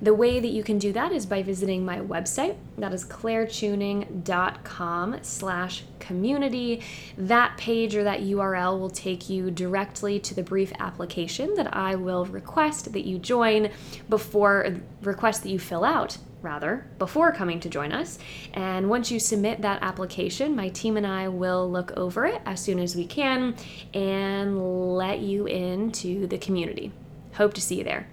The 0.00 0.14
way 0.14 0.38
that 0.38 0.48
you 0.48 0.62
can 0.62 0.78
do 0.78 0.92
that 0.92 1.10
is 1.10 1.26
by 1.26 1.42
visiting 1.42 1.84
my 1.84 1.98
website. 1.98 2.56
That 2.76 2.92
is 2.92 3.04
clairechewning.com 3.04 5.16
slash 5.22 5.82
community. 5.98 6.82
That 7.16 7.56
page 7.56 7.96
or 7.96 8.04
that 8.04 8.20
URL 8.20 8.78
will 8.78 8.90
take 8.90 9.28
you 9.28 9.50
directly 9.50 10.20
to 10.20 10.34
the 10.34 10.44
brief 10.44 10.72
application 10.78 11.56
that 11.56 11.76
I 11.76 11.96
will 11.96 12.26
request 12.26 12.92
that 12.92 13.06
you 13.06 13.18
join 13.18 13.72
before, 14.08 14.76
request 15.02 15.42
that 15.42 15.50
you 15.50 15.58
fill 15.58 15.82
out 15.84 16.18
rather, 16.40 16.86
before 17.00 17.32
coming 17.32 17.58
to 17.58 17.68
join 17.68 17.90
us. 17.90 18.20
And 18.54 18.88
once 18.88 19.10
you 19.10 19.18
submit 19.18 19.62
that 19.62 19.82
application, 19.82 20.54
my 20.54 20.68
team 20.68 20.96
and 20.96 21.04
I 21.04 21.26
will 21.26 21.68
look 21.68 21.90
over 21.96 22.26
it 22.26 22.40
as 22.46 22.60
soon 22.60 22.78
as 22.78 22.94
we 22.94 23.04
can 23.04 23.56
and 23.92 24.96
let 24.96 25.18
you 25.18 25.46
into 25.46 26.28
the 26.28 26.38
community. 26.38 26.92
Hope 27.34 27.54
to 27.54 27.60
see 27.60 27.78
you 27.78 27.84
there. 27.84 28.06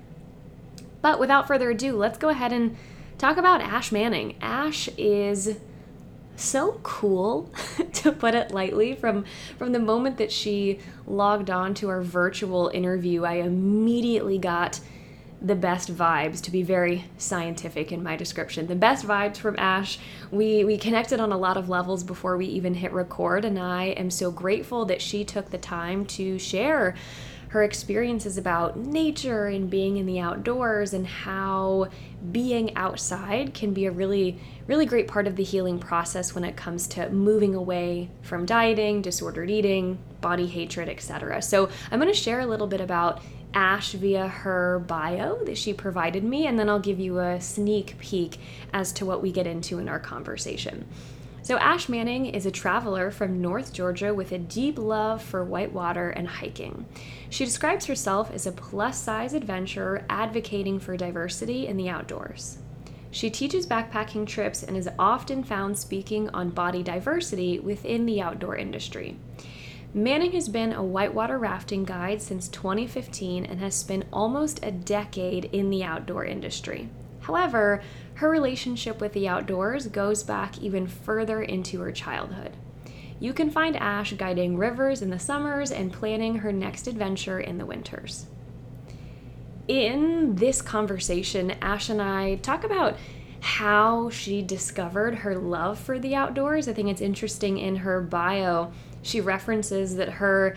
But 1.05 1.19
without 1.19 1.45
further 1.45 1.69
ado, 1.69 1.95
let's 1.95 2.17
go 2.17 2.29
ahead 2.29 2.51
and 2.51 2.75
talk 3.19 3.37
about 3.37 3.61
Ash 3.61 3.91
Manning. 3.91 4.37
Ash 4.41 4.89
is 4.97 5.55
so 6.35 6.79
cool 6.81 7.53
to 7.93 8.11
put 8.11 8.33
it 8.33 8.49
lightly 8.49 8.95
from 8.95 9.23
from 9.59 9.71
the 9.71 9.77
moment 9.77 10.17
that 10.17 10.31
she 10.31 10.79
logged 11.05 11.51
on 11.51 11.75
to 11.75 11.89
our 11.89 12.01
virtual 12.01 12.69
interview 12.73 13.23
i 13.23 13.35
immediately 13.35 14.37
got 14.37 14.81
the 15.41 15.55
best 15.55 15.95
vibes 15.95 16.41
to 16.41 16.51
be 16.51 16.61
very 16.61 17.05
scientific 17.17 17.93
in 17.93 18.03
my 18.03 18.17
description 18.17 18.67
the 18.67 18.75
best 18.75 19.07
vibes 19.07 19.37
from 19.37 19.55
ash 19.57 19.97
we 20.29 20.65
we 20.65 20.77
connected 20.77 21.21
on 21.21 21.31
a 21.31 21.37
lot 21.37 21.55
of 21.55 21.69
levels 21.69 22.03
before 22.03 22.35
we 22.35 22.47
even 22.47 22.73
hit 22.73 22.91
record 22.91 23.45
and 23.45 23.57
i 23.57 23.85
am 23.85 24.11
so 24.11 24.29
grateful 24.29 24.83
that 24.83 25.01
she 25.01 25.23
took 25.23 25.51
the 25.51 25.57
time 25.57 26.05
to 26.05 26.37
share 26.37 26.95
her 27.55 27.63
experiences 27.63 28.37
about 28.37 28.75
nature 28.75 29.45
and 29.45 29.69
being 29.69 29.95
in 29.95 30.05
the 30.05 30.19
outdoors 30.19 30.93
and 30.93 31.07
how 31.07 31.87
being 32.33 32.75
outside 32.75 33.53
can 33.53 33.73
be 33.73 33.85
a 33.85 33.91
really 33.91 34.37
really 34.67 34.85
great 34.85 35.07
part 35.07 35.25
of 35.25 35.37
the 35.37 35.43
healing 35.43 35.79
process 35.79 36.35
when 36.35 36.43
it 36.43 36.57
comes 36.57 36.85
to 36.85 37.09
moving 37.11 37.55
away 37.55 38.09
from 38.23 38.45
dieting, 38.45 39.01
disordered 39.01 39.49
eating, 39.49 39.97
body 40.19 40.47
hatred, 40.47 40.89
etc. 40.89 41.41
So, 41.41 41.69
I'm 41.89 41.99
going 41.99 42.11
to 42.11 42.19
share 42.19 42.41
a 42.41 42.45
little 42.45 42.67
bit 42.67 42.81
about 42.81 43.21
Ash 43.53 43.93
via 43.93 44.27
her 44.27 44.79
bio 44.79 45.41
that 45.45 45.57
she 45.57 45.73
provided 45.73 46.25
me, 46.25 46.47
and 46.47 46.59
then 46.59 46.67
I'll 46.67 46.79
give 46.79 46.99
you 46.99 47.19
a 47.19 47.39
sneak 47.39 47.97
peek 47.99 48.37
as 48.73 48.91
to 48.93 49.05
what 49.05 49.21
we 49.21 49.31
get 49.31 49.47
into 49.47 49.79
in 49.79 49.87
our 49.87 49.99
conversation. 49.99 50.85
So, 51.45 51.59
Ash 51.59 51.87
Manning 51.87 52.25
is 52.25 52.47
a 52.47 52.51
traveler 52.51 53.11
from 53.11 53.39
North 53.39 53.71
Georgia 53.71 54.15
with 54.15 54.31
a 54.31 54.39
deep 54.39 54.79
love 54.79 55.21
for 55.21 55.43
whitewater 55.43 56.09
and 56.09 56.27
hiking. 56.27 56.87
She 57.29 57.45
describes 57.45 57.85
herself 57.85 58.31
as 58.33 58.47
a 58.47 58.51
plus 58.51 58.97
size 58.97 59.35
adventurer 59.35 60.07
advocating 60.09 60.79
for 60.79 60.97
diversity 60.97 61.67
in 61.67 61.77
the 61.77 61.87
outdoors. 61.87 62.57
She 63.11 63.29
teaches 63.29 63.67
backpacking 63.67 64.25
trips 64.25 64.63
and 64.63 64.75
is 64.75 64.89
often 64.97 65.43
found 65.43 65.77
speaking 65.77 66.29
on 66.29 66.49
body 66.49 66.81
diversity 66.81 67.59
within 67.59 68.07
the 68.07 68.21
outdoor 68.21 68.55
industry. 68.55 69.15
Manning 69.93 70.31
has 70.31 70.49
been 70.49 70.73
a 70.73 70.83
whitewater 70.83 71.37
rafting 71.37 71.83
guide 71.83 72.23
since 72.23 72.47
2015 72.47 73.45
and 73.45 73.59
has 73.59 73.75
spent 73.75 74.05
almost 74.11 74.61
a 74.63 74.71
decade 74.71 75.45
in 75.53 75.69
the 75.69 75.83
outdoor 75.83 76.25
industry. 76.25 76.89
However, 77.25 77.81
her 78.15 78.29
relationship 78.29 79.01
with 79.01 79.13
the 79.13 79.27
outdoors 79.27 79.87
goes 79.87 80.23
back 80.23 80.57
even 80.59 80.87
further 80.87 81.41
into 81.41 81.81
her 81.81 81.91
childhood. 81.91 82.53
You 83.19 83.33
can 83.33 83.49
find 83.49 83.75
Ash 83.77 84.13
guiding 84.13 84.57
rivers 84.57 85.01
in 85.01 85.09
the 85.09 85.19
summers 85.19 85.71
and 85.71 85.91
planning 85.91 86.39
her 86.39 86.51
next 86.51 86.87
adventure 86.87 87.39
in 87.39 87.57
the 87.57 87.65
winters. 87.65 88.25
In 89.67 90.35
this 90.35 90.61
conversation, 90.61 91.51
Ash 91.61 91.89
and 91.89 92.01
I 92.01 92.35
talk 92.35 92.63
about 92.63 92.97
how 93.41 94.09
she 94.09 94.41
discovered 94.41 95.15
her 95.15 95.35
love 95.37 95.79
for 95.79 95.99
the 95.99 96.15
outdoors. 96.15 96.67
I 96.67 96.73
think 96.73 96.89
it's 96.89 97.01
interesting 97.01 97.57
in 97.57 97.77
her 97.77 98.01
bio, 98.01 98.71
she 99.01 99.21
references 99.21 99.95
that 99.95 100.09
her 100.09 100.55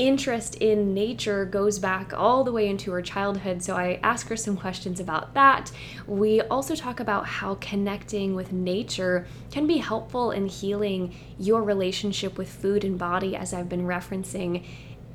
interest 0.00 0.54
in 0.56 0.94
nature 0.94 1.44
goes 1.44 1.78
back 1.78 2.14
all 2.14 2.42
the 2.42 2.50
way 2.50 2.68
into 2.68 2.90
her 2.90 3.02
childhood. 3.02 3.62
So 3.62 3.76
I 3.76 4.00
ask 4.02 4.26
her 4.28 4.36
some 4.36 4.56
questions 4.56 4.98
about 4.98 5.34
that. 5.34 5.70
We 6.06 6.40
also 6.40 6.74
talk 6.74 7.00
about 7.00 7.26
how 7.26 7.56
connecting 7.56 8.34
with 8.34 8.50
nature 8.50 9.26
can 9.50 9.66
be 9.66 9.76
helpful 9.76 10.30
in 10.30 10.46
healing 10.46 11.14
your 11.38 11.62
relationship 11.62 12.38
with 12.38 12.48
food 12.48 12.82
and 12.82 12.98
body, 12.98 13.36
as 13.36 13.52
I've 13.52 13.68
been 13.68 13.86
referencing. 13.86 14.64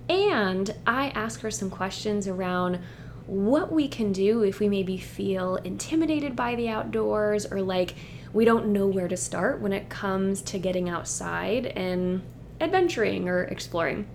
And 0.08 0.75
I 0.86 1.10
ask 1.10 1.39
her 1.39 1.50
some 1.50 1.72
questions 1.72 2.27
around 2.27 2.80
what 3.25 3.72
we 3.72 3.88
can 3.88 4.12
do 4.12 4.44
if 4.44 4.60
we 4.60 4.70
maybe 4.70 4.98
feel 4.98 5.56
intimidated 5.56 6.36
by 6.36 6.54
the 6.54 6.70
outdoors 6.70 7.48
or 7.48 7.60
like 7.63 7.96
we 8.34 8.46
don't 8.46 8.68
know 8.68 8.86
where 8.86 9.08
to 9.08 9.18
start 9.18 9.62
when 9.62 9.74
it 9.74 9.89
comes 9.89 10.44
to 10.44 10.60
getting 10.60 10.89
outside 10.89 11.65
and 11.65 12.22
adventuring 12.62 13.27
or 13.27 13.46
exploring. 13.46 14.08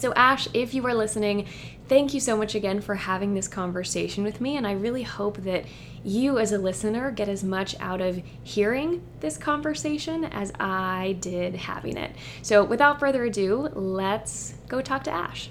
So, 0.00 0.14
Ash, 0.14 0.48
if 0.54 0.72
you 0.72 0.86
are 0.86 0.94
listening, 0.94 1.46
thank 1.86 2.14
you 2.14 2.20
so 2.20 2.34
much 2.34 2.54
again 2.54 2.80
for 2.80 2.94
having 2.94 3.34
this 3.34 3.46
conversation 3.46 4.24
with 4.24 4.40
me. 4.40 4.56
And 4.56 4.66
I 4.66 4.72
really 4.72 5.02
hope 5.02 5.36
that 5.42 5.66
you, 6.02 6.38
as 6.38 6.52
a 6.52 6.58
listener, 6.58 7.10
get 7.10 7.28
as 7.28 7.44
much 7.44 7.78
out 7.80 8.00
of 8.00 8.22
hearing 8.42 9.06
this 9.20 9.36
conversation 9.36 10.24
as 10.24 10.52
I 10.58 11.18
did 11.20 11.54
having 11.54 11.98
it. 11.98 12.12
So, 12.40 12.64
without 12.64 12.98
further 12.98 13.24
ado, 13.24 13.68
let's 13.74 14.54
go 14.68 14.80
talk 14.80 15.04
to 15.04 15.10
Ash. 15.10 15.50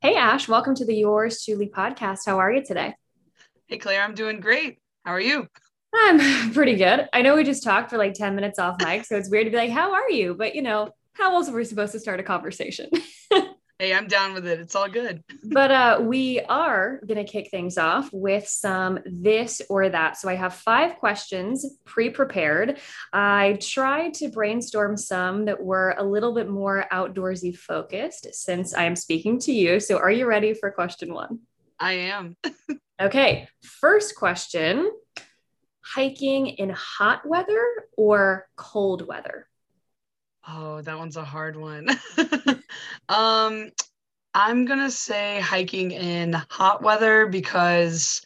Hey, 0.00 0.16
Ash, 0.16 0.48
welcome 0.48 0.74
to 0.74 0.84
the 0.84 0.96
Yours 0.96 1.44
Truly 1.44 1.68
podcast. 1.68 2.22
How 2.26 2.40
are 2.40 2.52
you 2.52 2.64
today? 2.64 2.96
Hey, 3.68 3.78
Claire, 3.78 4.02
I'm 4.02 4.16
doing 4.16 4.40
great. 4.40 4.80
How 5.04 5.12
are 5.12 5.20
you? 5.20 5.46
I'm 5.94 6.52
pretty 6.52 6.74
good. 6.74 7.08
I 7.12 7.22
know 7.22 7.36
we 7.36 7.44
just 7.44 7.62
talked 7.62 7.88
for 7.88 7.98
like 7.98 8.14
10 8.14 8.34
minutes 8.34 8.58
off 8.58 8.82
mic, 8.84 9.04
so 9.04 9.16
it's 9.16 9.30
weird 9.30 9.44
to 9.44 9.52
be 9.52 9.56
like, 9.56 9.70
How 9.70 9.92
are 9.92 10.10
you? 10.10 10.34
But 10.34 10.56
you 10.56 10.62
know, 10.62 10.90
how 11.20 11.34
else 11.34 11.48
are 11.48 11.54
we 11.54 11.64
supposed 11.64 11.92
to 11.92 12.00
start 12.00 12.18
a 12.18 12.22
conversation? 12.22 12.88
hey, 13.78 13.94
I'm 13.94 14.06
down 14.06 14.32
with 14.32 14.46
it. 14.46 14.58
It's 14.58 14.74
all 14.74 14.88
good. 14.88 15.22
but 15.44 15.70
uh, 15.70 15.98
we 16.02 16.40
are 16.40 17.00
going 17.06 17.24
to 17.24 17.30
kick 17.30 17.50
things 17.50 17.76
off 17.76 18.08
with 18.10 18.48
some 18.48 18.98
this 19.04 19.60
or 19.68 19.90
that. 19.90 20.16
So 20.16 20.30
I 20.30 20.34
have 20.34 20.54
five 20.54 20.96
questions 20.96 21.78
pre 21.84 22.08
prepared. 22.08 22.78
I 23.12 23.58
tried 23.60 24.14
to 24.14 24.28
brainstorm 24.28 24.96
some 24.96 25.44
that 25.44 25.62
were 25.62 25.94
a 25.98 26.04
little 26.04 26.34
bit 26.34 26.48
more 26.48 26.86
outdoorsy 26.90 27.54
focused 27.54 28.34
since 28.34 28.74
I 28.74 28.84
am 28.84 28.96
speaking 28.96 29.38
to 29.40 29.52
you. 29.52 29.78
So 29.78 29.98
are 29.98 30.10
you 30.10 30.26
ready 30.26 30.54
for 30.54 30.70
question 30.70 31.12
one? 31.12 31.40
I 31.78 31.92
am. 31.92 32.36
okay. 33.00 33.46
First 33.62 34.16
question 34.16 34.90
hiking 35.82 36.46
in 36.46 36.70
hot 36.70 37.26
weather 37.26 37.62
or 37.96 38.48
cold 38.56 39.06
weather? 39.06 39.49
Oh, 40.48 40.80
that 40.82 40.98
one's 40.98 41.16
a 41.16 41.24
hard 41.24 41.56
one. 41.56 41.88
um, 43.08 43.70
I'm 44.34 44.64
gonna 44.64 44.90
say 44.90 45.40
hiking 45.40 45.90
in 45.90 46.32
hot 46.50 46.82
weather 46.82 47.26
because 47.26 48.22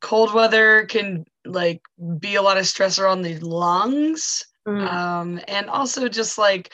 cold 0.00 0.32
weather 0.32 0.86
can 0.86 1.24
like 1.44 1.82
be 2.18 2.36
a 2.36 2.42
lot 2.42 2.58
of 2.58 2.64
stressor 2.64 3.10
on 3.10 3.22
the 3.22 3.38
lungs. 3.38 4.44
Mm. 4.66 4.92
Um, 4.92 5.40
and 5.48 5.68
also 5.68 6.08
just 6.08 6.38
like 6.38 6.72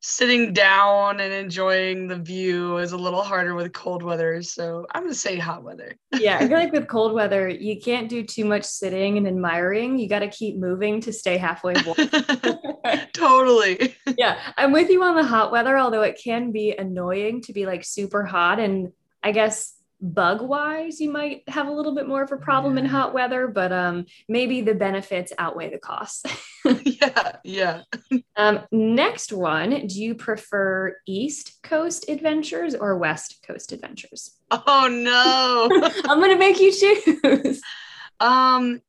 sitting 0.00 0.52
down 0.52 1.18
and 1.20 1.32
enjoying 1.32 2.06
the 2.06 2.16
view 2.16 2.78
is 2.78 2.92
a 2.92 2.96
little 2.96 3.22
harder 3.22 3.54
with 3.54 3.72
cold 3.72 4.02
weather. 4.02 4.42
So 4.42 4.86
I'm 4.94 5.02
going 5.02 5.12
to 5.12 5.18
say 5.18 5.36
hot 5.38 5.64
weather. 5.64 5.96
yeah. 6.12 6.36
I 6.36 6.46
feel 6.46 6.56
like 6.56 6.72
with 6.72 6.86
cold 6.88 7.12
weather, 7.12 7.48
you 7.48 7.80
can't 7.80 8.08
do 8.08 8.22
too 8.22 8.44
much 8.44 8.64
sitting 8.64 9.18
and 9.18 9.26
admiring. 9.26 9.98
You 9.98 10.08
got 10.08 10.20
to 10.20 10.28
keep 10.28 10.56
moving 10.56 11.00
to 11.02 11.12
stay 11.12 11.36
halfway 11.36 11.74
warm. 11.84 11.98
totally. 13.12 13.96
yeah. 14.16 14.38
I'm 14.56 14.72
with 14.72 14.90
you 14.90 15.02
on 15.02 15.16
the 15.16 15.24
hot 15.24 15.52
weather, 15.52 15.78
although 15.78 16.02
it 16.02 16.20
can 16.22 16.52
be 16.52 16.72
annoying 16.76 17.42
to 17.42 17.52
be 17.52 17.66
like 17.66 17.84
super 17.84 18.24
hot. 18.24 18.60
And 18.60 18.92
I 19.22 19.32
guess 19.32 19.78
bug 20.00 20.40
wise 20.42 21.00
you 21.00 21.10
might 21.10 21.42
have 21.48 21.66
a 21.66 21.72
little 21.72 21.94
bit 21.94 22.06
more 22.06 22.22
of 22.22 22.30
a 22.30 22.36
problem 22.36 22.74
yeah. 22.76 22.84
in 22.84 22.88
hot 22.88 23.12
weather 23.12 23.48
but 23.48 23.72
um 23.72 24.06
maybe 24.28 24.60
the 24.60 24.74
benefits 24.74 25.32
outweigh 25.38 25.70
the 25.70 25.78
costs 25.78 26.22
yeah 26.84 27.32
yeah 27.42 27.82
um 28.36 28.60
next 28.70 29.32
one 29.32 29.86
do 29.88 30.00
you 30.00 30.14
prefer 30.14 30.96
east 31.06 31.58
coast 31.64 32.08
adventures 32.08 32.76
or 32.76 32.96
west 32.96 33.44
coast 33.44 33.72
adventures 33.72 34.36
oh 34.52 34.88
no 34.88 35.68
i'm 36.08 36.20
gonna 36.20 36.38
make 36.38 36.60
you 36.60 36.72
choose 36.72 37.60
um 38.20 38.80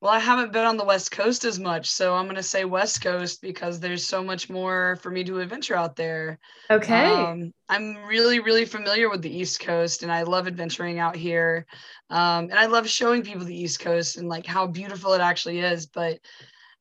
Well, 0.00 0.12
I 0.12 0.18
haven't 0.18 0.52
been 0.52 0.66
on 0.66 0.76
the 0.76 0.84
West 0.84 1.10
Coast 1.10 1.44
as 1.44 1.58
much, 1.58 1.90
so 1.90 2.14
I'm 2.14 2.26
going 2.26 2.36
to 2.36 2.42
say 2.42 2.66
West 2.66 3.00
Coast 3.00 3.40
because 3.40 3.80
there's 3.80 4.06
so 4.06 4.22
much 4.22 4.50
more 4.50 4.98
for 5.02 5.10
me 5.10 5.24
to 5.24 5.40
adventure 5.40 5.74
out 5.74 5.96
there. 5.96 6.38
Okay. 6.70 7.12
Um, 7.14 7.54
I'm 7.70 7.96
really, 8.04 8.40
really 8.40 8.66
familiar 8.66 9.08
with 9.08 9.22
the 9.22 9.34
East 9.34 9.60
Coast, 9.60 10.02
and 10.02 10.12
I 10.12 10.22
love 10.22 10.46
adventuring 10.46 10.98
out 10.98 11.16
here. 11.16 11.64
Um, 12.10 12.44
and 12.50 12.54
I 12.54 12.66
love 12.66 12.86
showing 12.86 13.22
people 13.22 13.46
the 13.46 13.58
East 13.58 13.80
Coast 13.80 14.18
and 14.18 14.28
like 14.28 14.44
how 14.44 14.66
beautiful 14.66 15.14
it 15.14 15.22
actually 15.22 15.60
is. 15.60 15.86
But 15.86 16.18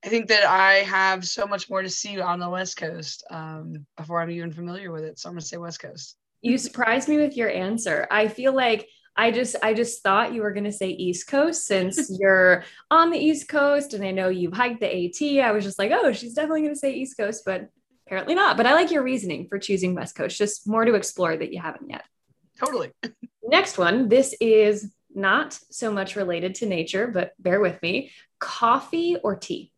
I 0.03 0.09
think 0.09 0.27
that 0.27 0.43
I 0.43 0.79
have 0.79 1.25
so 1.25 1.47
much 1.47 1.69
more 1.69 1.81
to 1.81 1.89
see 1.89 2.19
on 2.19 2.39
the 2.39 2.49
West 2.49 2.75
Coast 2.75 3.23
um, 3.31 3.85
before 3.95 4.21
I'm 4.21 4.29
even 4.29 4.51
familiar 4.51 4.91
with 4.91 5.03
it. 5.03 5.19
So 5.19 5.29
I'm 5.29 5.35
going 5.35 5.41
to 5.41 5.47
say 5.47 5.57
West 5.57 5.79
Coast. 5.79 6.17
You 6.41 6.57
surprised 6.57 7.07
me 7.07 7.17
with 7.17 7.37
your 7.37 7.49
answer. 7.49 8.07
I 8.11 8.27
feel 8.27 8.53
like 8.53 8.87
I 9.15 9.31
just 9.31 9.55
I 9.63 9.73
just 9.73 10.03
thought 10.03 10.33
you 10.33 10.41
were 10.41 10.51
going 10.51 10.65
to 10.65 10.71
say 10.71 10.89
East 10.89 11.27
Coast 11.27 11.65
since 11.65 12.09
you're 12.19 12.63
on 12.91 13.11
the 13.11 13.17
East 13.17 13.47
Coast 13.47 13.93
and 13.93 14.03
I 14.03 14.11
know 14.11 14.29
you've 14.29 14.53
hiked 14.53 14.81
the 14.81 14.87
AT. 14.87 15.45
I 15.45 15.51
was 15.51 15.63
just 15.63 15.79
like, 15.79 15.91
"Oh, 15.91 16.11
she's 16.11 16.33
definitely 16.33 16.61
going 16.61 16.73
to 16.73 16.79
say 16.79 16.93
East 16.93 17.17
Coast," 17.17 17.43
but 17.45 17.69
apparently 18.05 18.35
not. 18.35 18.57
But 18.57 18.65
I 18.65 18.73
like 18.73 18.91
your 18.91 19.03
reasoning 19.03 19.47
for 19.47 19.57
choosing 19.57 19.95
West 19.95 20.15
Coast. 20.15 20.37
Just 20.37 20.67
more 20.67 20.85
to 20.85 20.95
explore 20.95 21.35
that 21.35 21.53
you 21.53 21.61
haven't 21.61 21.89
yet. 21.89 22.03
Totally. 22.59 22.91
Next 23.43 23.77
one. 23.77 24.09
This 24.09 24.35
is 24.41 24.93
not 25.13 25.57
so 25.71 25.91
much 25.91 26.15
related 26.15 26.55
to 26.55 26.65
nature, 26.65 27.07
but 27.07 27.31
bear 27.39 27.59
with 27.59 27.81
me. 27.81 28.11
Coffee 28.39 29.17
or 29.23 29.35
tea? 29.35 29.71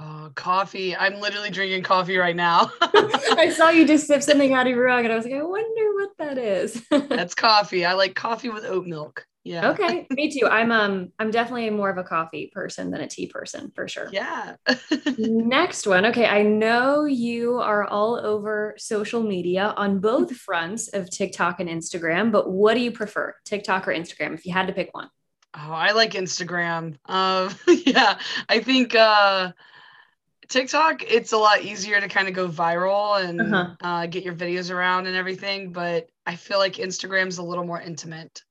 Oh, 0.00 0.30
coffee. 0.36 0.94
I'm 0.94 1.20
literally 1.20 1.50
drinking 1.50 1.82
coffee 1.82 2.18
right 2.18 2.36
now. 2.36 2.70
I 2.80 3.52
saw 3.54 3.70
you 3.70 3.84
just 3.84 4.06
sip 4.06 4.22
something 4.22 4.54
out 4.54 4.66
of 4.66 4.70
your 4.70 4.88
mug 4.88 5.04
and 5.04 5.12
I 5.12 5.16
was 5.16 5.24
like, 5.24 5.34
I 5.34 5.42
wonder 5.42 5.94
what 5.94 6.10
that 6.18 6.38
is. 6.38 6.86
That's 6.90 7.34
coffee. 7.34 7.84
I 7.84 7.94
like 7.94 8.14
coffee 8.14 8.48
with 8.48 8.64
oat 8.64 8.86
milk. 8.86 9.26
Yeah. 9.42 9.70
Okay. 9.70 10.06
Me 10.10 10.30
too. 10.30 10.46
I'm 10.46 10.70
um 10.70 11.08
I'm 11.18 11.30
definitely 11.30 11.70
more 11.70 11.88
of 11.90 11.96
a 11.96 12.04
coffee 12.04 12.50
person 12.52 12.90
than 12.90 13.00
a 13.00 13.08
tea 13.08 13.26
person 13.28 13.72
for 13.74 13.88
sure. 13.88 14.08
Yeah. 14.12 14.56
Next 15.18 15.86
one. 15.86 16.06
Okay. 16.06 16.26
I 16.26 16.42
know 16.42 17.04
you 17.04 17.56
are 17.56 17.84
all 17.84 18.16
over 18.16 18.74
social 18.78 19.22
media 19.22 19.72
on 19.76 20.00
both 20.00 20.36
fronts 20.36 20.88
of 20.88 21.10
TikTok 21.10 21.60
and 21.60 21.68
Instagram, 21.68 22.30
but 22.30 22.50
what 22.50 22.74
do 22.74 22.80
you 22.80 22.92
prefer? 22.92 23.34
TikTok 23.44 23.88
or 23.88 23.92
Instagram 23.92 24.34
if 24.34 24.44
you 24.44 24.52
had 24.52 24.66
to 24.66 24.72
pick 24.72 24.90
one? 24.92 25.08
Oh, 25.54 25.72
I 25.72 25.92
like 25.92 26.12
Instagram. 26.12 26.98
Um 27.06 27.54
yeah, 27.66 28.18
I 28.48 28.60
think 28.60 28.94
uh 28.94 29.52
TikTok, 30.48 31.02
it's 31.02 31.32
a 31.32 31.36
lot 31.36 31.62
easier 31.62 32.00
to 32.00 32.08
kind 32.08 32.26
of 32.26 32.34
go 32.34 32.48
viral 32.48 33.22
and 33.22 33.40
uh-huh. 33.40 33.74
uh, 33.80 34.06
get 34.06 34.24
your 34.24 34.34
videos 34.34 34.74
around 34.74 35.06
and 35.06 35.14
everything, 35.14 35.72
but 35.72 36.08
I 36.24 36.36
feel 36.36 36.58
like 36.58 36.74
Instagram's 36.74 37.38
a 37.38 37.42
little 37.42 37.64
more 37.64 37.80
intimate. 37.80 38.42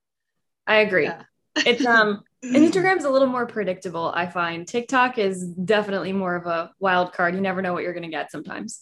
I 0.67 0.77
agree. 0.77 1.05
Yeah. 1.05 1.23
It's 1.65 1.85
um 1.85 2.23
Instagram's 2.45 3.05
a 3.05 3.09
little 3.09 3.27
more 3.27 3.47
predictable, 3.47 4.11
I 4.13 4.27
find. 4.27 4.67
TikTok 4.67 5.17
is 5.17 5.43
definitely 5.43 6.13
more 6.13 6.35
of 6.35 6.45
a 6.45 6.71
wild 6.79 7.13
card. 7.13 7.33
You 7.33 7.41
never 7.41 7.63
know 7.63 7.73
what 7.73 7.83
you're 7.83 7.93
going 7.93 8.03
to 8.03 8.09
get 8.09 8.31
sometimes. 8.31 8.81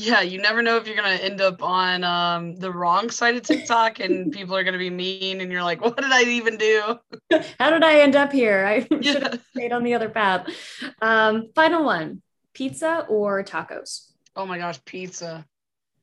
Yeah, 0.00 0.20
you 0.20 0.40
never 0.40 0.62
know 0.62 0.76
if 0.76 0.86
you're 0.86 0.94
going 0.94 1.18
to 1.18 1.24
end 1.24 1.40
up 1.40 1.60
on 1.60 2.04
um, 2.04 2.54
the 2.54 2.70
wrong 2.70 3.10
side 3.10 3.34
of 3.34 3.42
TikTok 3.42 3.98
and 3.98 4.30
people 4.32 4.56
are 4.56 4.62
going 4.62 4.74
to 4.74 4.78
be 4.78 4.90
mean 4.90 5.40
and 5.40 5.50
you're 5.50 5.64
like, 5.64 5.80
what 5.80 5.96
did 5.96 6.12
I 6.12 6.22
even 6.22 6.56
do? 6.56 7.00
How 7.58 7.70
did 7.70 7.82
I 7.82 7.98
end 7.98 8.14
up 8.14 8.30
here? 8.30 8.64
I 8.64 8.80
should 9.02 9.24
have 9.24 9.42
stayed 9.50 9.72
on 9.72 9.82
the 9.82 9.94
other 9.94 10.08
path. 10.08 10.46
Um, 11.02 11.50
final 11.52 11.84
one 11.84 12.22
pizza 12.54 13.06
or 13.08 13.42
tacos? 13.42 14.12
Oh 14.36 14.46
my 14.46 14.58
gosh, 14.58 14.78
pizza. 14.84 15.44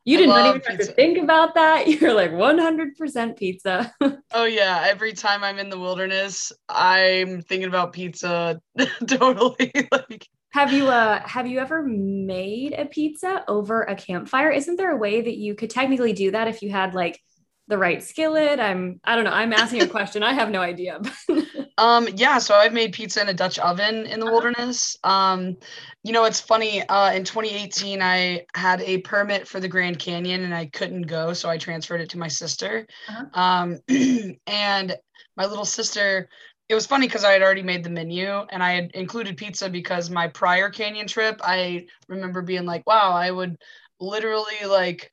You 0.04 0.18
didn't 0.18 0.46
even 0.46 0.62
have 0.62 0.80
to 0.80 0.86
think 0.94 1.18
about 1.18 1.56
that. 1.56 1.88
You're 1.88 2.14
like 2.14 2.32
100% 2.32 3.38
pizza. 3.38 3.94
oh 4.34 4.44
yeah, 4.44 4.84
every 4.88 5.14
time 5.14 5.42
I'm 5.42 5.58
in 5.58 5.70
the 5.70 5.80
wilderness, 5.80 6.52
I'm 6.68 7.42
thinking 7.42 7.70
about 7.70 7.94
pizza 7.94 8.60
totally. 9.08 9.72
like 9.92 10.28
have 10.56 10.72
you 10.72 10.88
uh 10.88 11.20
have 11.28 11.48
you 11.48 11.60
ever 11.60 11.84
made 11.84 12.72
a 12.72 12.86
pizza 12.86 13.44
over 13.46 13.82
a 13.82 13.94
campfire? 13.94 14.50
Isn't 14.50 14.78
there 14.78 14.92
a 14.92 14.96
way 14.96 15.20
that 15.20 15.36
you 15.36 15.54
could 15.54 15.70
technically 15.70 16.14
do 16.14 16.32
that 16.32 16.48
if 16.48 16.62
you 16.62 16.70
had 16.70 16.96
like 16.96 17.22
the 17.68 17.78
right 17.78 18.02
skillet? 18.02 18.58
I'm 18.58 19.02
I 19.04 19.16
don't 19.16 19.26
know. 19.26 19.32
I'm 19.32 19.52
asking 19.52 19.82
a 19.82 19.88
question. 19.88 20.24
I 20.24 20.32
have 20.32 20.50
no 20.50 20.62
idea. 20.62 21.02
um 21.78 22.08
yeah, 22.16 22.38
so 22.38 22.56
I've 22.56 22.72
made 22.72 22.94
pizza 22.94 23.22
in 23.22 23.28
a 23.28 23.34
Dutch 23.34 23.60
oven 23.60 24.06
in 24.06 24.22
the 24.22 24.28
uh-huh. 24.28 24.32
wilderness. 24.32 24.96
Um 25.04 25.58
you 26.04 26.14
know, 26.14 26.24
it's 26.24 26.40
funny, 26.40 26.88
uh 26.88 27.12
in 27.12 27.26
2018 27.26 28.02
I 28.02 28.46
had 28.56 28.80
a 28.80 29.00
permit 29.00 29.50
for 29.50 29.60
the 29.60 29.68
Grand 29.68 30.00
Canyon 30.00 30.46
and 30.46 30.56
I 30.56 30.68
couldn't 30.68 31.02
go, 31.02 31.34
so 31.34 31.50
I 31.50 31.58
transferred 31.58 32.00
it 32.00 32.12
to 32.12 32.18
my 32.18 32.30
sister. 32.30 32.88
Uh-huh. 33.10 33.26
Um 33.34 33.80
and 34.48 34.96
my 35.36 35.48
little 35.48 35.66
sister 35.66 36.30
it 36.68 36.76
was 36.76 36.88
funny 36.88 37.08
because 37.08 37.24
I 37.24 37.32
had 37.32 37.42
already 37.42 37.62
made 37.62 37.84
the 37.84 37.90
menu 37.90 38.28
and 38.28 38.64
I 38.64 38.74
had 38.74 38.92
included 38.92 39.38
pizza 39.38 39.70
because 39.70 40.10
my 40.10 40.28
prior 40.28 40.70
canyon 40.70 41.08
trip, 41.08 41.40
I 41.44 41.88
remember 42.08 42.42
being 42.42 42.66
like, 42.66 42.88
wow, 42.88 43.12
I 43.12 43.30
would 43.30 43.58
literally 44.00 44.66
like 44.66 45.12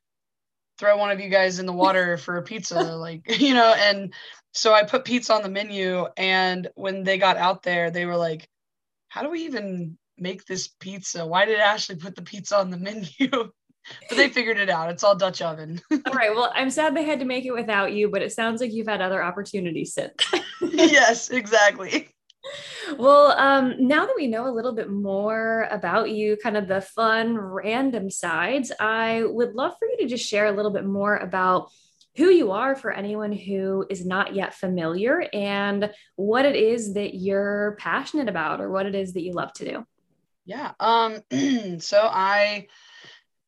throw 0.79 0.97
one 0.97 1.11
of 1.11 1.19
you 1.19 1.29
guys 1.29 1.59
in 1.59 1.65
the 1.65 1.73
water 1.73 2.17
for 2.17 2.37
a 2.37 2.43
pizza, 2.43 2.95
like, 2.95 3.21
you 3.39 3.53
know, 3.53 3.73
and 3.77 4.13
so 4.51 4.73
I 4.73 4.83
put 4.83 5.05
pizza 5.05 5.33
on 5.33 5.43
the 5.43 5.49
menu. 5.49 6.07
And 6.17 6.69
when 6.75 7.03
they 7.03 7.17
got 7.17 7.37
out 7.37 7.63
there, 7.63 7.91
they 7.91 8.05
were 8.05 8.17
like, 8.17 8.47
how 9.09 9.21
do 9.21 9.29
we 9.29 9.45
even 9.45 9.97
make 10.17 10.45
this 10.45 10.67
pizza? 10.79 11.25
Why 11.25 11.45
did 11.45 11.59
Ashley 11.59 11.95
put 11.97 12.15
the 12.15 12.23
pizza 12.23 12.57
on 12.57 12.71
the 12.71 12.77
menu? 13.19 13.51
But 14.09 14.17
they 14.17 14.29
figured 14.29 14.57
it 14.57 14.69
out. 14.69 14.89
It's 14.89 15.03
all 15.03 15.15
Dutch 15.15 15.41
oven. 15.41 15.81
all 15.91 16.13
right. 16.13 16.33
Well, 16.33 16.51
I'm 16.55 16.69
sad 16.69 16.95
they 16.95 17.03
had 17.03 17.19
to 17.19 17.25
make 17.25 17.45
it 17.45 17.51
without 17.51 17.93
you, 17.93 18.09
but 18.09 18.21
it 18.21 18.31
sounds 18.31 18.61
like 18.61 18.71
you've 18.71 18.87
had 18.87 19.01
other 19.01 19.23
opportunities 19.23 19.93
since. 19.93 20.13
yes, 20.61 21.29
exactly. 21.29 22.09
Well, 22.97 23.31
um, 23.31 23.75
now 23.79 24.05
that 24.05 24.15
we 24.17 24.27
know 24.27 24.47
a 24.47 24.51
little 24.53 24.73
bit 24.73 24.89
more 24.89 25.67
about 25.71 26.11
you, 26.11 26.37
kind 26.37 26.57
of 26.57 26.67
the 26.67 26.81
fun, 26.81 27.37
random 27.37 28.09
sides, 28.09 28.71
I 28.79 29.23
would 29.25 29.53
love 29.53 29.73
for 29.79 29.87
you 29.87 29.97
to 29.99 30.07
just 30.07 30.27
share 30.27 30.47
a 30.47 30.51
little 30.51 30.71
bit 30.71 30.85
more 30.85 31.15
about 31.15 31.71
who 32.15 32.29
you 32.29 32.51
are 32.51 32.75
for 32.75 32.91
anyone 32.91 33.31
who 33.31 33.85
is 33.89 34.05
not 34.05 34.35
yet 34.35 34.53
familiar 34.53 35.25
and 35.33 35.91
what 36.15 36.45
it 36.45 36.55
is 36.55 36.93
that 36.93 37.15
you're 37.15 37.75
passionate 37.79 38.29
about 38.29 38.61
or 38.61 38.69
what 38.69 38.85
it 38.85 38.93
is 38.93 39.13
that 39.13 39.23
you 39.23 39.33
love 39.33 39.51
to 39.53 39.65
do. 39.65 39.85
Yeah. 40.45 40.73
Um, 40.79 41.21
so 41.79 41.99
I 42.01 42.67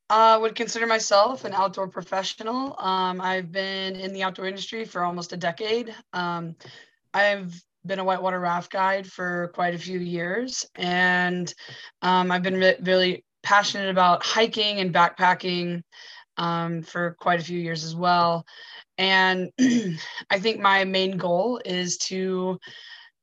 uh, 0.09 0.37
would 0.41 0.55
consider 0.55 0.85
myself 0.85 1.45
an 1.45 1.53
outdoor 1.53 1.87
professional. 1.87 2.75
Um, 2.79 3.19
I've 3.19 3.51
been 3.51 3.95
in 3.95 4.13
the 4.13 4.23
outdoor 4.23 4.45
industry 4.45 4.85
for 4.85 5.03
almost 5.03 5.33
a 5.33 5.37
decade. 5.37 5.93
Um, 6.13 6.55
I've 7.13 7.59
been 7.85 7.99
a 7.99 8.03
whitewater 8.03 8.39
raft 8.39 8.71
guide 8.71 9.07
for 9.07 9.51
quite 9.53 9.73
a 9.73 9.79
few 9.79 9.99
years, 9.99 10.65
and 10.75 11.51
um, 12.01 12.31
I've 12.31 12.43
been 12.43 12.57
re- 12.57 12.77
really 12.81 13.25
passionate 13.43 13.89
about 13.89 14.23
hiking 14.23 14.79
and 14.79 14.93
backpacking 14.93 15.81
um, 16.37 16.81
for 16.81 17.15
quite 17.19 17.39
a 17.39 17.43
few 17.43 17.59
years 17.59 17.83
as 17.83 17.95
well. 17.95 18.45
And 18.97 19.51
I 19.59 20.39
think 20.39 20.59
my 20.59 20.83
main 20.83 21.17
goal 21.17 21.61
is 21.63 21.97
to 21.97 22.59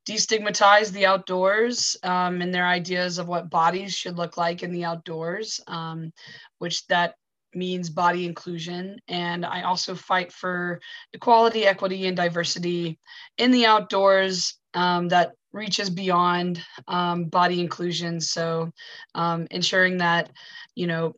destigmatize 0.07 0.91
the 0.91 1.05
outdoors 1.05 1.95
um, 2.03 2.41
and 2.41 2.53
their 2.53 2.67
ideas 2.67 3.17
of 3.17 3.27
what 3.27 3.49
bodies 3.49 3.93
should 3.93 4.17
look 4.17 4.37
like 4.37 4.63
in 4.63 4.71
the 4.71 4.85
outdoors, 4.85 5.61
um, 5.67 6.11
which 6.59 6.85
that 6.87 7.15
means 7.55 7.89
body 7.89 8.25
inclusion. 8.25 8.97
And 9.07 9.45
I 9.45 9.63
also 9.63 9.95
fight 9.95 10.31
for 10.31 10.81
equality, 11.13 11.65
equity, 11.65 12.07
and 12.07 12.17
diversity 12.17 12.99
in 13.37 13.51
the 13.51 13.65
outdoors 13.65 14.57
um, 14.73 15.07
that 15.09 15.33
reaches 15.51 15.89
beyond 15.89 16.61
um, 16.87 17.25
body 17.25 17.59
inclusion. 17.59 18.19
So 18.19 18.71
um, 19.15 19.47
ensuring 19.51 19.99
that, 19.99 20.31
you 20.75 20.87
know, 20.87 21.13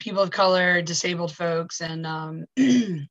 people 0.00 0.22
of 0.22 0.30
color, 0.30 0.82
disabled 0.82 1.32
folks, 1.32 1.80
and 1.80 2.06
um, 2.06 2.44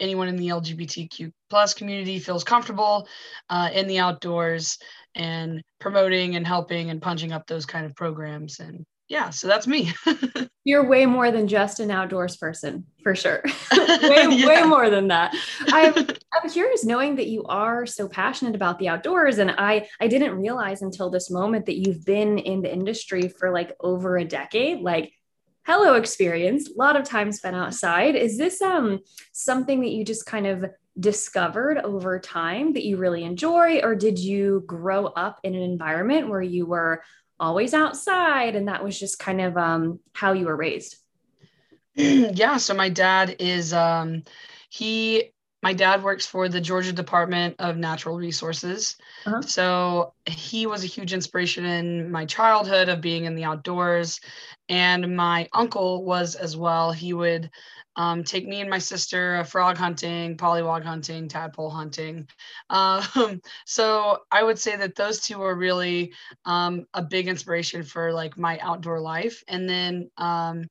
anyone 0.00 0.28
in 0.28 0.36
the 0.36 0.48
LGBTQ 0.48 1.32
plus 1.50 1.74
community 1.74 2.18
feels 2.18 2.44
comfortable 2.44 3.08
uh, 3.50 3.70
in 3.72 3.86
the 3.86 3.98
outdoors 3.98 4.78
and 5.14 5.62
promoting 5.80 6.36
and 6.36 6.46
helping 6.46 6.90
and 6.90 7.02
punching 7.02 7.32
up 7.32 7.46
those 7.46 7.66
kind 7.66 7.86
of 7.86 7.94
programs. 7.96 8.60
And 8.60 8.84
yeah, 9.08 9.30
so 9.30 9.46
that's 9.46 9.66
me. 9.66 9.92
You're 10.64 10.86
way 10.86 11.06
more 11.06 11.30
than 11.30 11.48
just 11.48 11.80
an 11.80 11.90
outdoors 11.90 12.36
person, 12.36 12.84
for 13.02 13.14
sure. 13.14 13.42
way, 13.72 14.26
yeah. 14.30 14.46
way 14.46 14.62
more 14.64 14.90
than 14.90 15.08
that. 15.08 15.34
I'm, 15.68 15.94
I'm 16.32 16.50
curious 16.50 16.84
knowing 16.84 17.16
that 17.16 17.28
you 17.28 17.42
are 17.44 17.86
so 17.86 18.06
passionate 18.06 18.54
about 18.54 18.78
the 18.78 18.88
outdoors. 18.88 19.38
And 19.38 19.50
I, 19.52 19.88
I 19.98 20.08
didn't 20.08 20.36
realize 20.36 20.82
until 20.82 21.08
this 21.08 21.30
moment 21.30 21.66
that 21.66 21.78
you've 21.78 22.04
been 22.04 22.38
in 22.38 22.60
the 22.60 22.72
industry 22.72 23.28
for 23.28 23.50
like 23.50 23.74
over 23.80 24.18
a 24.18 24.26
decade. 24.26 24.80
Like 24.80 25.12
hello 25.68 25.96
experience, 25.96 26.70
a 26.70 26.78
lot 26.78 26.96
of 26.96 27.04
time 27.04 27.30
spent 27.30 27.54
outside. 27.54 28.16
Is 28.16 28.38
this 28.38 28.62
um 28.62 29.00
something 29.32 29.82
that 29.82 29.90
you 29.90 30.02
just 30.02 30.24
kind 30.24 30.46
of 30.46 30.64
discovered 30.98 31.76
over 31.76 32.18
time 32.18 32.72
that 32.72 32.86
you 32.86 32.96
really 32.96 33.22
enjoy, 33.22 33.80
or 33.80 33.94
did 33.94 34.18
you 34.18 34.64
grow 34.66 35.06
up 35.06 35.38
in 35.44 35.54
an 35.54 35.60
environment 35.60 36.30
where 36.30 36.40
you 36.40 36.64
were 36.64 37.02
always 37.38 37.74
outside 37.74 38.56
and 38.56 38.68
that 38.68 38.82
was 38.82 38.98
just 38.98 39.18
kind 39.18 39.42
of 39.42 39.58
um, 39.58 40.00
how 40.14 40.32
you 40.32 40.46
were 40.46 40.56
raised? 40.56 40.96
yeah, 41.94 42.56
so 42.56 42.72
my 42.72 42.88
dad 42.88 43.36
is 43.38 43.74
um, 43.74 44.22
he 44.70 45.34
my 45.62 45.72
dad 45.72 46.02
works 46.02 46.24
for 46.24 46.48
the 46.48 46.60
Georgia 46.60 46.92
Department 46.92 47.56
of 47.58 47.76
Natural 47.76 48.16
Resources. 48.16 48.96
Uh-huh. 49.26 49.42
So 49.42 50.14
he 50.26 50.66
was 50.66 50.84
a 50.84 50.88
huge 50.88 51.12
inspiration 51.12 51.64
in 51.64 52.12
my 52.12 52.26
childhood 52.26 52.88
of 52.88 53.00
being 53.00 53.24
in 53.24 53.34
the 53.34 53.44
outdoors. 53.44 54.20
And 54.68 55.16
my 55.16 55.48
uncle 55.52 56.04
was 56.04 56.36
as 56.36 56.56
well. 56.56 56.92
He 56.92 57.12
would 57.12 57.50
um, 57.96 58.22
take 58.22 58.46
me 58.46 58.60
and 58.60 58.70
my 58.70 58.78
sister 58.78 59.36
uh, 59.36 59.42
frog 59.42 59.76
hunting, 59.76 60.36
pollywog 60.36 60.84
hunting, 60.84 61.28
tadpole 61.28 61.70
hunting. 61.70 62.28
Um, 62.70 63.40
so 63.64 64.18
I 64.30 64.42
would 64.42 64.58
say 64.58 64.76
that 64.76 64.94
those 64.94 65.20
two 65.20 65.38
were 65.38 65.54
really 65.54 66.12
um, 66.44 66.84
a 66.92 67.02
big 67.02 67.26
inspiration 67.26 67.82
for 67.82 68.12
like 68.12 68.36
my 68.36 68.58
outdoor 68.58 69.00
life. 69.00 69.42
And 69.48 69.66
then 69.66 70.10
um, 70.18 70.66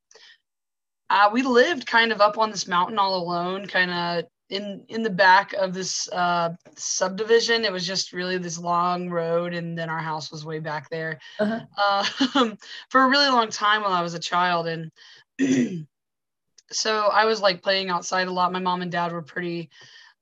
uh, 1.10 1.32
we 1.34 1.42
lived 1.42 1.88
kind 1.88 2.12
of 2.12 2.22
up 2.22 2.38
on 2.38 2.52
this 2.52 2.68
mountain 2.68 3.00
all 3.00 3.16
alone, 3.16 3.66
kind 3.66 3.90
of 3.90 4.26
in 4.50 4.84
in 4.88 5.04
the 5.04 5.10
back 5.10 5.54
of 5.54 5.74
this 5.74 6.10
uh, 6.12 6.50
subdivision. 6.76 7.66
It 7.66 7.72
was 7.72 7.86
just 7.86 8.14
really 8.14 8.38
this 8.38 8.58
long 8.58 9.10
road, 9.10 9.54
and 9.54 9.78
then 9.78 9.90
our 9.90 10.00
house 10.00 10.32
was 10.32 10.46
way 10.46 10.60
back 10.60 10.90
there 10.90 11.20
uh-huh. 11.40 11.62
uh, 11.78 12.52
for 12.90 13.04
a 13.04 13.10
really 13.10 13.28
long 13.28 13.50
time 13.50 13.82
while 13.82 13.92
I 13.92 14.02
was 14.02 14.14
a 14.14 14.20
child. 14.20 14.68
And 14.68 14.92
so 16.72 17.08
I 17.08 17.26
was 17.26 17.42
like 17.42 17.62
playing 17.62 17.90
outside 17.90 18.28
a 18.28 18.32
lot. 18.32 18.54
My 18.54 18.60
mom 18.60 18.82
and 18.82 18.92
dad 18.92 19.12
were 19.12 19.22
pretty. 19.22 19.70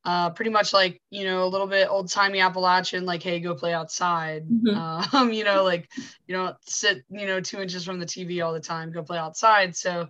Uh, 0.07 0.29
pretty 0.29 0.51
much 0.51 0.71
like 0.71 1.01
you 1.09 1.23
know 1.23 1.45
a 1.45 1.49
little 1.49 1.65
bit 1.65 1.87
old 1.89 2.11
timey 2.11 2.39
Appalachian, 2.39 3.07
like 3.07 3.23
hey, 3.23 3.39
go 3.39 3.55
play 3.55 3.73
outside. 3.73 4.47
Mm-hmm. 4.47 5.15
Um, 5.15 5.33
you 5.33 5.43
know, 5.43 5.63
like 5.63 5.89
you 6.27 6.35
know, 6.35 6.53
sit 6.67 7.03
you 7.09 7.25
know 7.25 7.41
two 7.41 7.59
inches 7.59 7.83
from 7.83 7.99
the 7.99 8.05
TV 8.05 8.45
all 8.45 8.53
the 8.53 8.59
time, 8.59 8.91
go 8.91 9.01
play 9.01 9.17
outside. 9.17 9.75
So 9.75 10.07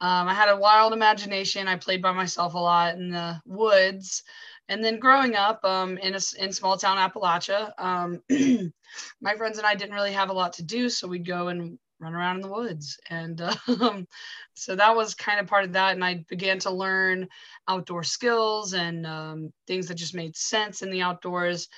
um, 0.00 0.28
I 0.28 0.34
had 0.34 0.48
a 0.48 0.56
wild 0.56 0.92
imagination. 0.92 1.68
I 1.68 1.76
played 1.76 2.02
by 2.02 2.12
myself 2.12 2.54
a 2.54 2.58
lot 2.58 2.96
in 2.96 3.10
the 3.10 3.40
woods. 3.46 4.22
And 4.68 4.84
then 4.84 4.98
growing 4.98 5.36
up 5.36 5.64
um, 5.64 5.96
in 5.98 6.14
a 6.14 6.20
in 6.38 6.52
small 6.52 6.76
town 6.76 6.98
Appalachia, 6.98 7.72
um, 7.78 8.22
my 9.20 9.34
friends 9.36 9.58
and 9.58 9.66
I 9.66 9.74
didn't 9.74 9.94
really 9.94 10.12
have 10.12 10.28
a 10.28 10.34
lot 10.34 10.54
to 10.54 10.64
do, 10.64 10.90
so 10.90 11.06
we'd 11.06 11.26
go 11.26 11.48
and 11.48 11.78
run 11.98 12.14
around 12.14 12.36
in 12.36 12.42
the 12.42 12.52
woods. 12.52 12.98
And 13.08 13.40
um, 13.80 14.06
so 14.54 14.76
that 14.76 14.94
was 14.94 15.14
kind 15.14 15.40
of 15.40 15.46
part 15.46 15.64
of 15.64 15.72
that. 15.72 15.94
And 15.94 16.04
I 16.04 16.24
began 16.28 16.58
to 16.60 16.70
learn 16.70 17.28
outdoor 17.68 18.02
skills 18.02 18.74
and 18.74 19.06
um, 19.06 19.52
things 19.66 19.88
that 19.88 19.94
just 19.94 20.14
made 20.14 20.36
sense 20.36 20.82
in 20.82 20.90
the 20.90 21.02
outdoors. 21.02 21.68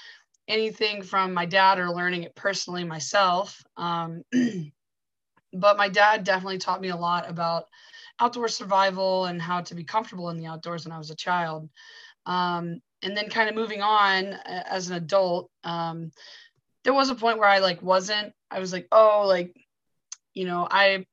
Anything 0.49 1.03
from 1.03 1.35
my 1.35 1.45
dad 1.45 1.79
or 1.79 1.91
learning 1.91 2.23
it 2.23 2.35
personally 2.35 2.85
myself. 2.85 3.63
Um, 3.77 4.23
but 5.53 5.77
my 5.77 5.89
dad 5.89 6.25
definitely 6.25 6.59
taught 6.59 6.81
me 6.81 6.89
a 6.89 6.97
lot 6.97 7.29
about 7.29 7.67
outdoor 8.21 8.49
survival 8.49 9.27
and 9.27 9.41
how 9.41 9.61
to 9.63 9.75
be 9.75 9.85
comfortable 9.85 10.31
in 10.31 10.39
the 10.39 10.47
outdoors 10.47 10.85
when 10.85 10.93
I 10.93 10.99
was 10.99 11.11
a 11.11 11.17
child. 11.17 11.69
Um, 12.27 12.81
and 13.03 13.17
then 13.17 13.31
kind 13.31 13.49
of 13.49 13.55
moving 13.55 13.81
on 13.81 14.35
as 14.45 14.91
an 14.91 14.97
adult, 14.97 15.51
um, 15.65 16.11
there 16.85 16.95
was 16.95 17.11
a 17.11 17.15
point 17.15 17.39
where 17.39 17.49
I 17.49 17.59
like 17.59 17.83
wasn't, 17.83 18.33
I 18.51 18.59
was 18.59 18.73
like, 18.73 18.89
oh, 18.91 19.25
like, 19.27 19.55
you 20.35 20.45
know, 20.47 20.67
I, 20.71 21.07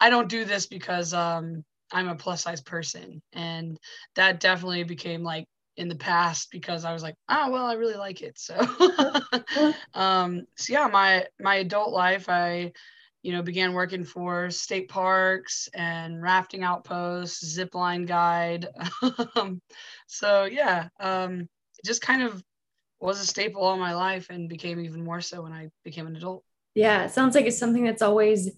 I 0.00 0.10
don't 0.10 0.28
do 0.28 0.44
this 0.44 0.66
because 0.66 1.14
um, 1.14 1.64
I'm 1.92 2.08
a 2.08 2.16
plus 2.16 2.42
size 2.42 2.60
person. 2.60 3.22
And 3.32 3.78
that 4.16 4.40
definitely 4.40 4.84
became 4.84 5.22
like 5.22 5.46
in 5.76 5.88
the 5.88 5.96
past 5.96 6.50
because 6.50 6.84
I 6.84 6.92
was 6.92 7.02
like, 7.02 7.14
oh, 7.28 7.50
well, 7.50 7.66
I 7.66 7.74
really 7.74 7.96
like 7.96 8.20
it. 8.20 8.38
So, 8.38 8.56
um, 9.94 10.46
so 10.56 10.72
yeah, 10.72 10.88
my, 10.88 11.26
my 11.40 11.56
adult 11.56 11.92
life, 11.92 12.28
I, 12.28 12.72
you 13.22 13.32
know, 13.32 13.42
began 13.42 13.72
working 13.72 14.04
for 14.04 14.50
state 14.50 14.88
parks 14.88 15.68
and 15.74 16.22
rafting 16.22 16.62
outposts, 16.62 17.44
zip 17.44 17.74
line 17.74 18.04
guide. 18.04 18.68
so 20.06 20.44
yeah, 20.44 20.88
um, 21.00 21.48
just 21.84 22.00
kind 22.00 22.22
of 22.22 22.42
was 23.00 23.20
a 23.20 23.26
staple 23.26 23.62
all 23.62 23.76
my 23.76 23.94
life 23.94 24.28
and 24.30 24.48
became 24.48 24.80
even 24.80 25.04
more 25.04 25.20
so 25.20 25.42
when 25.42 25.52
I 25.52 25.68
became 25.84 26.06
an 26.06 26.16
adult. 26.16 26.44
Yeah, 26.74 27.04
it 27.04 27.12
sounds 27.12 27.34
like 27.34 27.46
it's 27.46 27.58
something 27.58 27.84
that's 27.84 28.02
always 28.02 28.50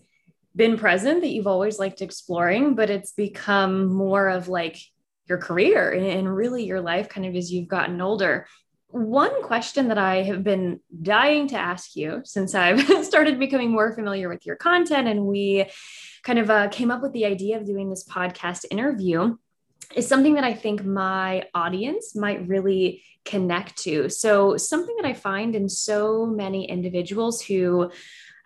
been 0.55 0.77
present 0.77 1.21
that 1.23 1.29
you've 1.29 1.47
always 1.47 1.79
liked 1.79 2.03
exploring, 2.03 2.75
but 2.75 2.91
it's 2.91 3.13
become 3.13 3.87
more 3.87 4.29
of 4.29 4.49
like 4.49 4.79
your 5.27 5.39
career 5.39 5.93
and 5.93 6.35
really 6.35 6.65
your 6.65 6.81
life 6.81 7.09
kind 7.09 7.27
of 7.27 7.35
as 7.37 7.53
you've 7.53 7.69
gotten 7.69 8.01
older. 8.01 8.47
One 8.93 9.43
question 9.45 9.89
that 9.89 9.99
I 9.99 10.23
have 10.23 10.43
been 10.43 10.81
dying 11.03 11.47
to 11.49 11.57
ask 11.57 11.95
you 11.95 12.23
since 12.25 12.55
I've 12.55 12.81
started 13.05 13.39
becoming 13.39 13.71
more 13.71 13.93
familiar 13.95 14.29
with 14.29 14.45
your 14.45 14.57
content 14.57 15.07
and 15.07 15.27
we 15.27 15.67
kind 16.25 16.39
of 16.39 16.51
uh, 16.51 16.69
came 16.69 16.91
up 16.91 17.01
with 17.01 17.13
the 17.13 17.25
idea 17.25 17.57
of 17.57 17.67
doing 17.67 17.89
this 17.89 18.05
podcast 18.05 18.65
interview 18.71 19.37
is 19.95 20.07
something 20.07 20.35
that 20.35 20.45
I 20.45 20.55
think 20.55 20.85
my 20.85 21.45
audience 21.55 22.15
might 22.15 22.47
really 22.47 23.03
connect 23.25 23.77
to. 23.79 24.09
So, 24.09 24.57
something 24.57 24.97
that 24.97 25.07
I 25.07 25.15
find 25.15 25.55
in 25.55 25.69
so 25.69 26.27
many 26.27 26.69
individuals 26.69 27.43
who 27.43 27.91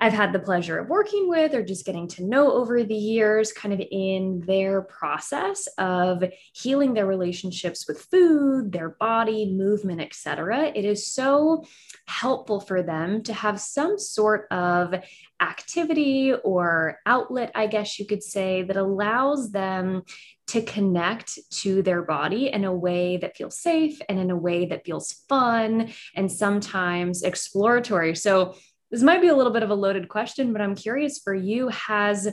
I've 0.01 0.13
had 0.13 0.33
the 0.33 0.39
pleasure 0.39 0.79
of 0.79 0.89
working 0.89 1.29
with 1.29 1.55
or 1.55 1.63
just 1.63 1.87
getting 1.87 2.09
to 2.09 2.25
know 2.25 2.53
over 2.53 2.83
the 2.83 2.95
years, 2.95 3.53
kind 3.53 3.73
of 3.73 3.81
in 3.91 4.43
their 4.47 4.83
process 4.83 5.67
of 5.79 6.25
healing 6.53 6.95
their 6.95 7.07
relationships 7.07 7.87
with 7.87 8.03
food, 8.11 8.73
their 8.73 8.91
body, 8.91 9.51
movement, 9.53 10.01
etc. 10.01 10.73
It 10.75 10.85
is 10.85 11.07
so 11.07 11.65
helpful 12.07 12.61
for 12.61 12.83
them 12.83 13.23
to 13.25 13.33
have 13.33 13.61
some 13.61 13.99
sort 13.99 14.47
of 14.51 14.95
activity 15.41 16.33
or 16.33 17.01
outlet, 17.07 17.51
I 17.55 17.67
guess 17.67 17.99
you 17.99 18.07
could 18.07 18.23
say, 18.23 18.63
that 18.63 18.77
allows 18.77 19.51
them 19.51 20.03
to 20.49 20.63
connect 20.63 21.39
to 21.51 21.83
their 21.83 22.03
body 22.03 22.51
in 22.51 22.65
a 22.65 22.75
way 22.75 23.17
that 23.19 23.37
feels 23.37 23.59
safe 23.59 24.01
and 24.09 24.19
in 24.19 24.31
a 24.31 24.37
way 24.37 24.67
that 24.67 24.85
feels 24.85 25.13
fun 25.29 25.93
and 26.15 26.31
sometimes 26.31 27.23
exploratory. 27.23 28.15
So, 28.15 28.55
this 28.91 29.03
might 29.03 29.21
be 29.21 29.29
a 29.29 29.37
little 29.37 29.53
bit 29.53 29.63
of 29.63 29.71
a 29.71 29.75
loaded 29.75 30.09
question, 30.09 30.53
but 30.53 30.63
I'm 30.63 30.75
curious 30.75 31.19
for 31.19 31.35
you 31.35 31.69
has 31.69 32.29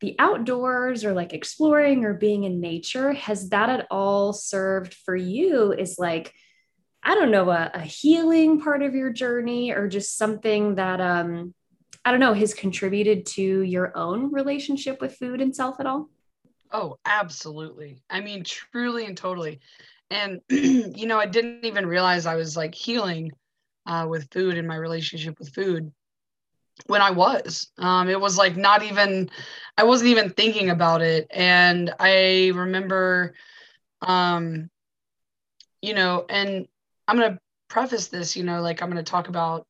the 0.00 0.14
outdoors 0.18 1.04
or 1.04 1.12
like 1.12 1.32
exploring 1.32 2.04
or 2.04 2.14
being 2.14 2.44
in 2.44 2.60
nature, 2.60 3.12
has 3.12 3.48
that 3.50 3.68
at 3.68 3.86
all 3.90 4.32
served 4.32 4.94
for 4.94 5.16
you 5.16 5.72
is 5.72 5.98
like, 5.98 6.32
I 7.02 7.14
don't 7.14 7.30
know, 7.30 7.50
a, 7.50 7.70
a 7.74 7.80
healing 7.80 8.60
part 8.60 8.82
of 8.82 8.94
your 8.94 9.10
journey 9.10 9.72
or 9.72 9.88
just 9.88 10.16
something 10.16 10.76
that, 10.76 11.00
um, 11.00 11.54
I 12.04 12.10
don't 12.10 12.20
know, 12.20 12.34
has 12.34 12.54
contributed 12.54 13.26
to 13.26 13.42
your 13.42 13.96
own 13.96 14.32
relationship 14.32 15.00
with 15.00 15.16
food 15.16 15.40
and 15.40 15.54
self 15.54 15.80
at 15.80 15.86
all? 15.86 16.08
Oh, 16.70 16.98
absolutely. 17.04 18.02
I 18.08 18.20
mean, 18.20 18.44
truly 18.44 19.04
and 19.04 19.16
totally. 19.16 19.60
And, 20.10 20.40
you 20.48 21.06
know, 21.06 21.18
I 21.18 21.26
didn't 21.26 21.64
even 21.64 21.86
realize 21.86 22.24
I 22.24 22.36
was 22.36 22.56
like 22.56 22.74
healing 22.74 23.32
uh, 23.88 24.06
with 24.06 24.30
food 24.30 24.56
and 24.58 24.68
my 24.68 24.76
relationship 24.76 25.38
with 25.38 25.52
food 25.54 25.90
when 26.86 27.00
I 27.00 27.10
was. 27.10 27.72
Um, 27.78 28.08
it 28.08 28.20
was 28.20 28.36
like 28.36 28.56
not 28.56 28.82
even, 28.82 29.30
I 29.76 29.84
wasn't 29.84 30.10
even 30.10 30.30
thinking 30.30 30.70
about 30.70 31.00
it. 31.00 31.26
And 31.30 31.92
I 31.98 32.52
remember, 32.54 33.34
um, 34.02 34.70
you 35.80 35.94
know, 35.94 36.26
and 36.28 36.68
I'm 37.08 37.16
going 37.18 37.32
to 37.32 37.40
preface 37.68 38.08
this, 38.08 38.36
you 38.36 38.44
know, 38.44 38.60
like 38.60 38.82
I'm 38.82 38.90
going 38.90 39.02
to 39.02 39.10
talk 39.10 39.28
about, 39.28 39.66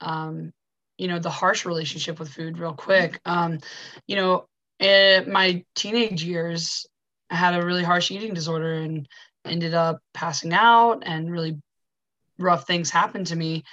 um, 0.00 0.52
you 0.98 1.08
know, 1.08 1.18
the 1.18 1.30
harsh 1.30 1.64
relationship 1.64 2.18
with 2.18 2.28
food 2.28 2.58
real 2.58 2.74
quick. 2.74 3.20
Um, 3.24 3.60
you 4.06 4.16
know, 4.16 4.46
in 4.80 5.30
my 5.30 5.64
teenage 5.74 6.24
years, 6.24 6.86
I 7.30 7.36
had 7.36 7.54
a 7.54 7.64
really 7.64 7.84
harsh 7.84 8.10
eating 8.10 8.34
disorder 8.34 8.74
and 8.74 9.08
ended 9.44 9.74
up 9.74 10.00
passing 10.12 10.52
out 10.52 11.02
and 11.06 11.30
really 11.30 11.60
rough 12.40 12.66
things 12.66 12.90
happened 12.90 13.26
to 13.28 13.36
me 13.36 13.64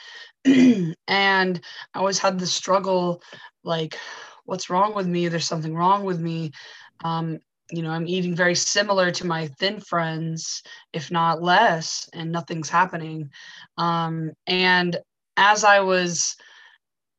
and 1.07 1.61
I 1.93 1.99
always 1.99 2.19
had 2.19 2.39
the 2.39 2.47
struggle 2.47 3.21
like, 3.63 3.97
what's 4.45 4.69
wrong 4.69 4.95
with 4.95 5.07
me? 5.07 5.27
There's 5.27 5.45
something 5.45 5.75
wrong 5.75 6.03
with 6.03 6.19
me. 6.19 6.51
Um, 7.03 7.39
you 7.69 7.81
know, 7.81 7.89
I'm 7.91 8.07
eating 8.07 8.35
very 8.35 8.55
similar 8.55 9.11
to 9.11 9.27
my 9.27 9.47
thin 9.59 9.81
friends, 9.81 10.63
if 10.93 11.11
not 11.11 11.43
less, 11.43 12.09
and 12.13 12.31
nothing's 12.31 12.69
happening. 12.69 13.29
Um, 13.77 14.31
and 14.47 14.97
as 15.35 15.65
I 15.65 15.81
was, 15.81 16.37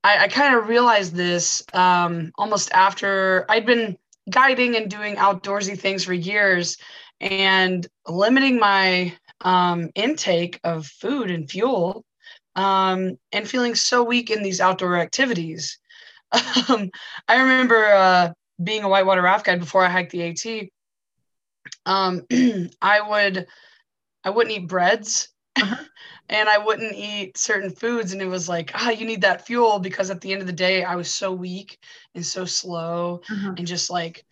I, 0.02 0.24
I 0.24 0.28
kind 0.28 0.54
of 0.54 0.68
realized 0.68 1.14
this 1.14 1.62
um, 1.74 2.32
almost 2.38 2.70
after 2.72 3.44
I'd 3.48 3.66
been 3.66 3.98
guiding 4.30 4.76
and 4.76 4.90
doing 4.90 5.16
outdoorsy 5.16 5.78
things 5.78 6.04
for 6.04 6.14
years 6.14 6.78
and 7.20 7.86
limiting 8.06 8.58
my 8.58 9.12
um, 9.40 9.90
intake 9.94 10.60
of 10.64 10.86
food 10.86 11.30
and 11.30 11.50
fuel 11.50 12.04
um, 12.56 13.18
and 13.32 13.48
feeling 13.48 13.74
so 13.74 14.02
weak 14.02 14.30
in 14.30 14.42
these 14.42 14.60
outdoor 14.60 14.96
activities. 14.98 15.78
Um, 16.68 16.90
I 17.26 17.40
remember 17.40 17.86
uh, 17.86 18.32
being 18.62 18.82
a 18.82 18.88
whitewater 18.88 19.22
raft 19.22 19.46
guide 19.46 19.60
before 19.60 19.82
I 19.82 19.88
hiked 19.88 20.12
the 20.12 20.28
AT. 20.28 20.68
Um, 21.86 22.26
I 22.82 23.00
would, 23.00 23.46
I 24.24 24.28
wouldn't 24.28 24.54
eat 24.54 24.68
breads, 24.68 25.30
uh-huh. 25.56 25.82
and 26.28 26.46
I 26.50 26.58
wouldn't 26.58 26.94
eat 26.94 27.38
certain 27.38 27.70
foods, 27.70 28.12
and 28.12 28.20
it 28.20 28.26
was 28.26 28.46
like, 28.46 28.72
ah, 28.74 28.90
you 28.90 29.06
need 29.06 29.22
that 29.22 29.46
fuel 29.46 29.78
because 29.78 30.10
at 30.10 30.20
the 30.20 30.32
end 30.32 30.42
of 30.42 30.46
the 30.46 30.52
day, 30.52 30.84
I 30.84 30.96
was 30.96 31.14
so 31.14 31.32
weak 31.32 31.78
and 32.14 32.24
so 32.24 32.44
slow, 32.44 33.22
uh-huh. 33.30 33.54
and 33.56 33.66
just 33.66 33.88
like 33.88 34.26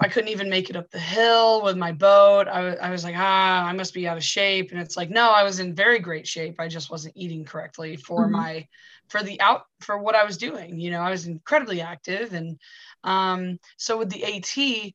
I 0.00 0.08
couldn't 0.08 0.30
even 0.30 0.50
make 0.50 0.70
it 0.70 0.76
up 0.76 0.90
the 0.90 0.98
hill 0.98 1.62
with 1.62 1.76
my 1.76 1.92
boat. 1.92 2.48
I, 2.48 2.74
I 2.74 2.90
was 2.90 3.04
like, 3.04 3.14
ah, 3.16 3.64
I 3.64 3.72
must 3.72 3.94
be 3.94 4.06
out 4.06 4.16
of 4.16 4.24
shape. 4.24 4.70
And 4.70 4.80
it's 4.80 4.96
like, 4.96 5.10
no, 5.10 5.30
I 5.30 5.42
was 5.42 5.60
in 5.60 5.74
very 5.74 5.98
great 5.98 6.26
shape. 6.26 6.56
I 6.58 6.68
just 6.68 6.90
wasn't 6.90 7.16
eating 7.16 7.44
correctly 7.44 7.96
for 7.96 8.22
mm-hmm. 8.22 8.32
my, 8.32 8.68
for 9.08 9.22
the 9.22 9.40
out, 9.40 9.64
for 9.80 9.98
what 9.98 10.14
I 10.14 10.24
was 10.24 10.38
doing. 10.38 10.78
You 10.78 10.90
know, 10.90 11.00
I 11.00 11.10
was 11.10 11.26
incredibly 11.26 11.80
active. 11.80 12.32
And 12.32 12.58
um, 13.04 13.58
so 13.76 13.98
with 13.98 14.10
the 14.10 14.24
AT, 14.24 14.92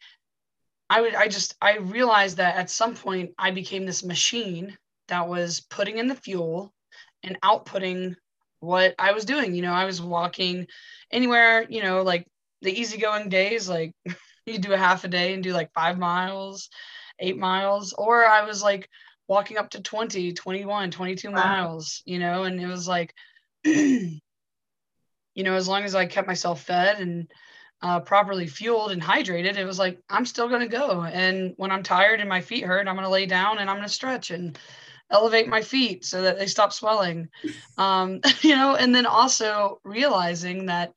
I 0.89 1.01
would, 1.01 1.15
I 1.15 1.27
just, 1.27 1.55
I 1.61 1.77
realized 1.77 2.37
that 2.37 2.55
at 2.57 2.69
some 2.69 2.95
point 2.95 3.31
I 3.37 3.51
became 3.51 3.85
this 3.85 4.03
machine 4.03 4.77
that 5.07 5.27
was 5.27 5.61
putting 5.69 5.97
in 5.97 6.07
the 6.07 6.15
fuel 6.15 6.73
and 7.23 7.39
outputting 7.41 8.15
what 8.59 8.95
I 8.97 9.11
was 9.11 9.25
doing. 9.25 9.53
You 9.55 9.61
know, 9.61 9.73
I 9.73 9.85
was 9.85 10.01
walking 10.01 10.67
anywhere, 11.11 11.65
you 11.69 11.81
know, 11.81 12.03
like 12.03 12.27
the 12.61 12.71
easygoing 12.71 13.29
days, 13.29 13.67
like 13.67 13.93
you 14.45 14.59
do 14.59 14.73
a 14.73 14.77
half 14.77 15.03
a 15.03 15.07
day 15.07 15.33
and 15.33 15.43
do 15.43 15.53
like 15.53 15.73
five 15.73 15.97
miles, 15.97 16.69
eight 17.19 17.37
miles, 17.37 17.93
or 17.93 18.25
I 18.25 18.45
was 18.45 18.63
like 18.63 18.89
walking 19.27 19.57
up 19.57 19.69
to 19.71 19.81
20, 19.81 20.33
21, 20.33 20.91
22 20.91 21.29
wow. 21.29 21.33
miles, 21.35 22.01
you 22.05 22.19
know, 22.19 22.43
and 22.43 22.59
it 22.59 22.67
was 22.67 22.87
like, 22.87 23.13
you 23.63 24.19
know, 25.35 25.53
as 25.53 25.67
long 25.67 25.83
as 25.83 25.95
I 25.95 26.05
kept 26.05 26.27
myself 26.27 26.61
fed 26.61 26.99
and 26.99 27.31
uh, 27.81 27.99
properly 27.99 28.47
fueled 28.47 28.91
and 28.91 29.01
hydrated, 29.01 29.55
it 29.55 29.65
was 29.65 29.79
like, 29.79 29.99
I'm 30.09 30.25
still 30.25 30.49
going 30.49 30.61
to 30.61 30.67
go. 30.67 31.03
And 31.03 31.53
when 31.57 31.71
I'm 31.71 31.83
tired 31.83 32.19
and 32.19 32.29
my 32.29 32.41
feet 32.41 32.65
hurt, 32.65 32.87
I'm 32.87 32.95
going 32.95 33.05
to 33.05 33.11
lay 33.11 33.25
down 33.25 33.57
and 33.57 33.69
I'm 33.69 33.77
going 33.77 33.87
to 33.87 33.93
stretch 33.93 34.31
and 34.31 34.57
elevate 35.09 35.47
my 35.47 35.61
feet 35.61 36.05
so 36.05 36.21
that 36.21 36.37
they 36.37 36.47
stop 36.47 36.73
swelling. 36.73 37.29
Um, 37.77 38.19
you 38.41 38.55
know, 38.55 38.75
and 38.75 38.93
then 38.93 39.05
also 39.05 39.79
realizing 39.83 40.67
that 40.67 40.93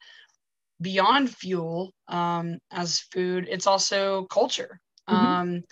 beyond 0.81 1.31
fuel 1.31 1.93
um, 2.09 2.59
as 2.71 3.01
food, 3.13 3.47
it's 3.51 3.67
also 3.67 4.25
culture. 4.27 4.81
Mm-hmm. 5.09 5.27
Um, 5.27 5.63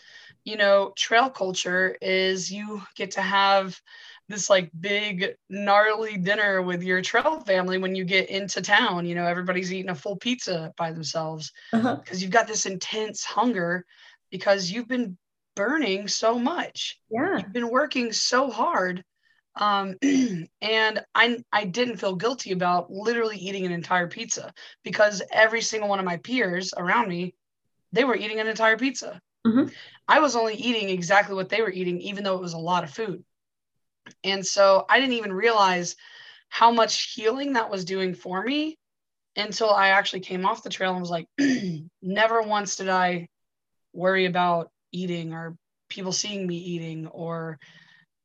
you 0.44 0.56
know, 0.56 0.92
trail 0.96 1.30
culture 1.30 1.96
is 2.00 2.50
you 2.50 2.82
get 2.96 3.12
to 3.12 3.22
have 3.22 3.78
this 4.28 4.50
like 4.50 4.70
big 4.80 5.34
gnarly 5.48 6.16
dinner 6.16 6.62
with 6.62 6.82
your 6.82 7.02
trail 7.02 7.40
family 7.40 7.78
when 7.78 7.94
you 7.94 8.04
get 8.04 8.30
into 8.30 8.60
town. 8.60 9.06
You 9.06 9.14
know, 9.14 9.26
everybody's 9.26 9.72
eating 9.72 9.90
a 9.90 9.94
full 9.94 10.16
pizza 10.16 10.72
by 10.76 10.92
themselves 10.92 11.52
because 11.70 11.84
uh-huh. 11.84 12.16
you've 12.16 12.30
got 12.30 12.48
this 12.48 12.66
intense 12.66 13.24
hunger 13.24 13.84
because 14.30 14.70
you've 14.70 14.88
been 14.88 15.16
burning 15.54 16.08
so 16.08 16.38
much. 16.38 16.98
Yeah. 17.10 17.38
You've 17.38 17.52
been 17.52 17.70
working 17.70 18.12
so 18.12 18.50
hard 18.50 19.04
um, 19.56 19.96
and 20.02 21.04
I 21.14 21.38
I 21.52 21.64
didn't 21.64 21.98
feel 21.98 22.16
guilty 22.16 22.52
about 22.52 22.90
literally 22.90 23.36
eating 23.36 23.66
an 23.66 23.72
entire 23.72 24.08
pizza 24.08 24.52
because 24.82 25.22
every 25.32 25.60
single 25.60 25.88
one 25.88 25.98
of 25.98 26.04
my 26.04 26.16
peers 26.18 26.72
around 26.76 27.08
me, 27.08 27.34
they 27.92 28.04
were 28.04 28.16
eating 28.16 28.40
an 28.40 28.48
entire 28.48 28.76
pizza. 28.76 29.20
Mm-hmm. 29.46 29.68
I 30.08 30.20
was 30.20 30.36
only 30.36 30.54
eating 30.54 30.88
exactly 30.88 31.34
what 31.34 31.48
they 31.48 31.62
were 31.62 31.70
eating, 31.70 32.00
even 32.00 32.24
though 32.24 32.36
it 32.36 32.42
was 32.42 32.54
a 32.54 32.58
lot 32.58 32.84
of 32.84 32.90
food. 32.90 33.24
And 34.24 34.44
so 34.44 34.84
I 34.88 35.00
didn't 35.00 35.14
even 35.14 35.32
realize 35.32 35.96
how 36.48 36.70
much 36.70 37.12
healing 37.14 37.54
that 37.54 37.70
was 37.70 37.84
doing 37.84 38.14
for 38.14 38.42
me 38.42 38.78
until 39.36 39.70
I 39.70 39.88
actually 39.88 40.20
came 40.20 40.44
off 40.44 40.62
the 40.62 40.70
trail 40.70 40.92
and 40.92 41.00
was 41.00 41.10
like, 41.10 41.26
never 42.02 42.42
once 42.42 42.76
did 42.76 42.88
I 42.88 43.28
worry 43.92 44.26
about 44.26 44.70
eating 44.92 45.32
or 45.32 45.56
people 45.88 46.12
seeing 46.12 46.46
me 46.46 46.56
eating 46.56 47.06
or 47.06 47.58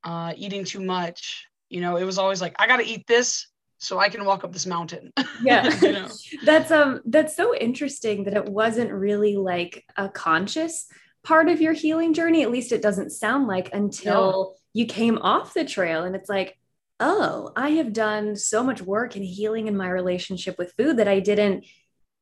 uh, 0.07 0.33
eating 0.37 0.63
too 0.63 0.79
much. 0.79 1.45
You 1.69 1.81
know, 1.81 1.97
it 1.97 2.05
was 2.05 2.17
always 2.17 2.41
like, 2.41 2.55
I 2.57 2.65
got 2.65 2.77
to 2.77 2.85
eat 2.85 3.05
this 3.07 3.47
so 3.77 3.99
I 3.99 4.07
can 4.07 4.23
walk 4.23 4.45
up 4.45 4.53
this 4.53 4.65
mountain. 4.65 5.11
Yeah. 5.43 5.69
you 5.81 5.91
know? 5.91 6.07
That's 6.45 6.71
um 6.71 7.01
that's 7.05 7.35
so 7.35 7.55
interesting 7.55 8.23
that 8.23 8.33
it 8.33 8.45
wasn't 8.45 8.91
really 8.91 9.35
like 9.35 9.85
a 9.95 10.09
conscious 10.09 10.87
part 11.23 11.47
of 11.47 11.61
your 11.61 11.73
healing 11.73 12.15
journey. 12.15 12.41
At 12.41 12.49
least 12.49 12.71
it 12.71 12.81
doesn't 12.81 13.11
sound 13.11 13.45
like 13.45 13.71
until 13.71 14.31
no. 14.31 14.53
you 14.73 14.87
came 14.87 15.19
off 15.19 15.53
the 15.53 15.63
trail 15.63 16.05
and 16.05 16.15
it's 16.15 16.29
like, 16.29 16.57
oh, 16.99 17.51
I 17.55 17.71
have 17.71 17.93
done 17.93 18.35
so 18.35 18.63
much 18.63 18.81
work 18.81 19.15
in 19.15 19.21
healing 19.21 19.67
in 19.67 19.77
my 19.77 19.89
relationship 19.89 20.57
with 20.57 20.73
food 20.75 20.97
that 20.97 21.07
I 21.07 21.19
didn't 21.19 21.65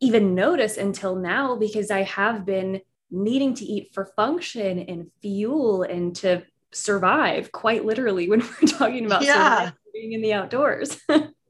even 0.02 0.36
notice 0.36 0.76
until 0.76 1.16
now 1.16 1.56
because 1.56 1.90
I 1.90 2.02
have 2.02 2.46
been 2.46 2.82
needing 3.10 3.54
to 3.56 3.66
eat 3.66 3.94
for 3.94 4.12
function 4.18 4.80
and 4.80 5.10
fuel 5.22 5.84
and 5.84 6.14
to 6.18 6.44
survive 6.76 7.52
quite 7.52 7.86
literally 7.86 8.30
when 8.30 8.40
we're 8.62 8.68
talking 8.68 9.06
about 9.06 9.24
yeah. 9.24 9.72
being 9.94 10.14
in 10.14 10.22
the 10.22 10.34
outdoors. 10.34 11.00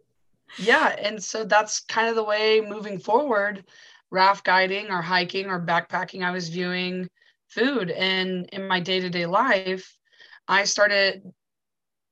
yeah. 0.58 0.96
And 1.00 1.22
so 1.22 1.44
that's 1.44 1.82
kind 1.82 2.08
of 2.08 2.16
the 2.16 2.24
way 2.24 2.62
moving 2.62 3.00
forward, 3.00 3.66
raft 4.12 4.46
guiding 4.46 4.90
or 4.90 5.02
hiking 5.02 5.48
or 5.48 5.60
backpacking, 5.60 6.24
I 6.24 6.32
was 6.32 6.50
viewing 6.50 7.10
food. 7.50 7.92
And 7.92 8.48
in 8.52 8.68
my 8.68 8.80
day 8.80 9.00
to 9.00 9.10
day 9.10 9.26
life, 9.26 9.98
I 10.48 10.66
started 10.66 11.24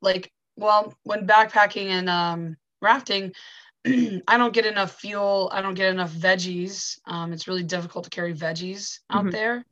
like, 0.02 0.32
well, 0.56 0.94
when 1.04 1.28
backpacking 1.28 1.88
and 1.88 2.10
um, 2.10 2.58
rafting, 2.82 3.34
I 3.86 4.38
don't 4.38 4.54
get 4.54 4.66
enough 4.66 5.00
fuel. 5.00 5.50
I 5.54 5.62
don't 5.62 5.74
get 5.74 5.92
enough 5.92 6.12
veggies. 6.12 6.98
Um, 7.06 7.34
it's 7.34 7.48
really 7.48 7.64
difficult 7.64 8.06
to 8.06 8.10
carry 8.10 8.34
veggies 8.34 9.00
out 9.10 9.26
mm-hmm. 9.26 9.32
there 9.32 9.66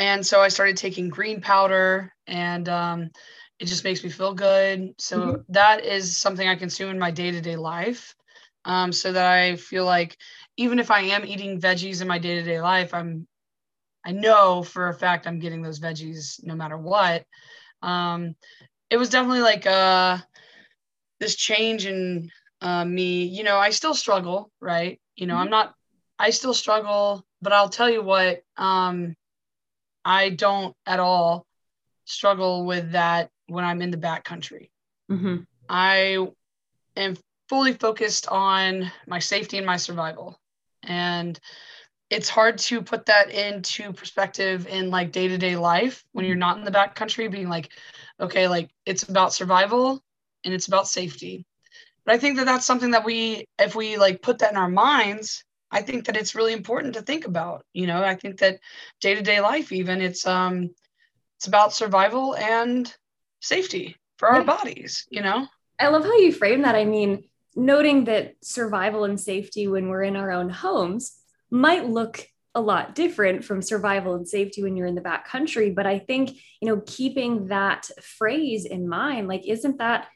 and 0.00 0.26
so 0.26 0.40
I 0.40 0.48
started 0.48 0.78
taking 0.78 1.10
green 1.10 1.42
powder, 1.42 2.10
and 2.26 2.66
um, 2.70 3.10
it 3.58 3.66
just 3.66 3.84
makes 3.84 4.02
me 4.02 4.08
feel 4.08 4.32
good. 4.32 4.94
So 4.96 5.20
mm-hmm. 5.20 5.40
that 5.50 5.84
is 5.84 6.16
something 6.16 6.48
I 6.48 6.56
consume 6.56 6.88
in 6.88 6.98
my 6.98 7.10
day 7.10 7.30
to 7.30 7.40
day 7.42 7.56
life, 7.56 8.14
um, 8.64 8.92
so 8.92 9.12
that 9.12 9.30
I 9.30 9.56
feel 9.56 9.84
like 9.84 10.16
even 10.56 10.78
if 10.78 10.90
I 10.90 11.00
am 11.00 11.26
eating 11.26 11.60
veggies 11.60 12.00
in 12.00 12.08
my 12.08 12.18
day 12.18 12.36
to 12.36 12.42
day 12.42 12.62
life, 12.62 12.94
I'm 12.94 13.28
I 14.02 14.12
know 14.12 14.62
for 14.62 14.88
a 14.88 14.94
fact 14.94 15.26
I'm 15.26 15.38
getting 15.38 15.60
those 15.60 15.80
veggies 15.80 16.42
no 16.42 16.54
matter 16.54 16.78
what. 16.78 17.26
Um, 17.82 18.36
it 18.88 18.96
was 18.96 19.10
definitely 19.10 19.42
like 19.42 19.66
uh, 19.66 20.16
this 21.18 21.36
change 21.36 21.84
in 21.84 22.30
uh, 22.62 22.86
me. 22.86 23.24
You 23.24 23.44
know, 23.44 23.58
I 23.58 23.68
still 23.68 23.94
struggle, 23.94 24.50
right? 24.62 24.98
You 25.14 25.26
know, 25.26 25.34
mm-hmm. 25.34 25.42
I'm 25.42 25.50
not. 25.50 25.74
I 26.18 26.30
still 26.30 26.54
struggle, 26.54 27.22
but 27.42 27.52
I'll 27.52 27.68
tell 27.68 27.90
you 27.90 28.02
what. 28.02 28.40
Um, 28.56 29.14
I 30.04 30.30
don't 30.30 30.74
at 30.86 31.00
all 31.00 31.46
struggle 32.04 32.64
with 32.64 32.92
that 32.92 33.30
when 33.46 33.64
I'm 33.64 33.82
in 33.82 33.90
the 33.90 33.96
backcountry. 33.96 34.70
Mm-hmm. 35.10 35.36
I 35.68 36.26
am 36.96 37.16
fully 37.48 37.72
focused 37.74 38.28
on 38.28 38.90
my 39.06 39.18
safety 39.18 39.56
and 39.56 39.66
my 39.66 39.76
survival. 39.76 40.38
And 40.82 41.38
it's 42.08 42.28
hard 42.28 42.58
to 42.58 42.82
put 42.82 43.06
that 43.06 43.30
into 43.30 43.92
perspective 43.92 44.66
in 44.66 44.90
like 44.90 45.12
day 45.12 45.28
to 45.28 45.38
day 45.38 45.56
life 45.56 46.04
when 46.12 46.24
you're 46.24 46.36
not 46.36 46.58
in 46.58 46.64
the 46.64 46.70
backcountry, 46.70 47.30
being 47.30 47.48
like, 47.48 47.70
okay, 48.18 48.48
like 48.48 48.70
it's 48.84 49.04
about 49.04 49.32
survival 49.32 50.02
and 50.44 50.52
it's 50.52 50.66
about 50.66 50.88
safety. 50.88 51.46
But 52.04 52.14
I 52.14 52.18
think 52.18 52.36
that 52.38 52.46
that's 52.46 52.66
something 52.66 52.92
that 52.92 53.04
we, 53.04 53.46
if 53.58 53.74
we 53.74 53.96
like 53.96 54.22
put 54.22 54.38
that 54.38 54.50
in 54.50 54.56
our 54.56 54.68
minds, 54.68 55.44
I 55.70 55.82
think 55.82 56.06
that 56.06 56.16
it's 56.16 56.34
really 56.34 56.52
important 56.52 56.94
to 56.94 57.02
think 57.02 57.26
about. 57.26 57.64
You 57.72 57.86
know, 57.86 58.02
I 58.02 58.16
think 58.16 58.38
that 58.38 58.60
day 59.00 59.14
to 59.14 59.22
day 59.22 59.40
life, 59.40 59.72
even 59.72 60.00
it's 60.00 60.26
um, 60.26 60.70
it's 61.36 61.46
about 61.46 61.72
survival 61.72 62.36
and 62.36 62.92
safety 63.40 63.96
for 64.18 64.28
our 64.28 64.40
yeah. 64.40 64.44
bodies. 64.44 65.06
You 65.10 65.22
know, 65.22 65.46
I 65.78 65.88
love 65.88 66.04
how 66.04 66.16
you 66.16 66.32
frame 66.32 66.62
that. 66.62 66.74
I 66.74 66.84
mean, 66.84 67.24
noting 67.54 68.04
that 68.04 68.34
survival 68.42 69.04
and 69.04 69.18
safety 69.20 69.66
when 69.66 69.88
we're 69.88 70.02
in 70.02 70.16
our 70.16 70.30
own 70.30 70.48
homes 70.48 71.16
might 71.50 71.88
look 71.88 72.26
a 72.54 72.60
lot 72.60 72.94
different 72.94 73.44
from 73.44 73.62
survival 73.62 74.14
and 74.14 74.28
safety 74.28 74.62
when 74.62 74.76
you're 74.76 74.86
in 74.86 74.96
the 74.96 75.00
back 75.00 75.26
country 75.28 75.70
but 75.70 75.86
i 75.86 76.00
think 76.00 76.30
you 76.60 76.68
know 76.68 76.82
keeping 76.84 77.46
that 77.46 77.88
phrase 78.02 78.64
in 78.64 78.88
mind 78.88 79.28
like 79.28 79.46
isn't 79.46 79.78
that 79.78 80.08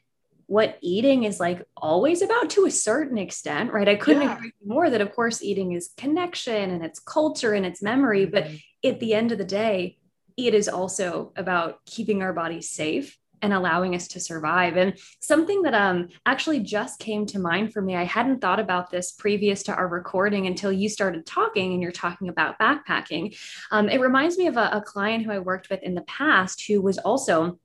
what 0.47 0.77
eating 0.81 1.23
is 1.23 1.39
like 1.39 1.63
always 1.75 2.21
about 2.21 2.49
to 2.51 2.65
a 2.65 2.71
certain 2.71 3.17
extent, 3.17 3.71
right? 3.71 3.89
I 3.89 3.95
couldn't 3.95 4.23
yeah. 4.23 4.37
agree 4.37 4.51
more 4.63 4.89
that, 4.89 5.01
of 5.01 5.13
course, 5.13 5.41
eating 5.41 5.71
is 5.71 5.91
connection 5.97 6.71
and 6.71 6.83
it's 6.83 6.99
culture 6.99 7.53
and 7.53 7.65
it's 7.65 7.81
memory. 7.81 8.25
But 8.25 8.45
mm-hmm. 8.45 8.89
at 8.89 8.99
the 8.99 9.13
end 9.13 9.31
of 9.31 9.37
the 9.37 9.45
day, 9.45 9.97
it 10.37 10.53
is 10.53 10.67
also 10.67 11.31
about 11.35 11.85
keeping 11.85 12.21
our 12.21 12.33
bodies 12.33 12.69
safe 12.69 13.17
and 13.41 13.53
allowing 13.53 13.95
us 13.95 14.07
to 14.09 14.19
survive. 14.19 14.77
And 14.77 14.97
something 15.19 15.63
that 15.63 15.73
um 15.73 16.09
actually 16.25 16.61
just 16.61 16.99
came 16.99 17.25
to 17.27 17.39
mind 17.39 17.73
for 17.73 17.81
me, 17.81 17.95
I 17.95 18.03
hadn't 18.03 18.39
thought 18.39 18.59
about 18.59 18.89
this 18.89 19.11
previous 19.11 19.63
to 19.63 19.75
our 19.75 19.87
recording 19.87 20.47
until 20.47 20.71
you 20.71 20.89
started 20.89 21.25
talking 21.25 21.73
and 21.73 21.81
you're 21.81 21.91
talking 21.91 22.29
about 22.29 22.59
backpacking. 22.59 23.37
Um, 23.71 23.89
it 23.89 24.01
reminds 24.01 24.37
me 24.37 24.47
of 24.47 24.57
a, 24.57 24.69
a 24.73 24.81
client 24.81 25.25
who 25.25 25.31
I 25.31 25.39
worked 25.39 25.69
with 25.69 25.83
in 25.83 25.95
the 25.95 26.01
past 26.01 26.65
who 26.67 26.81
was 26.81 26.97
also 26.97 27.59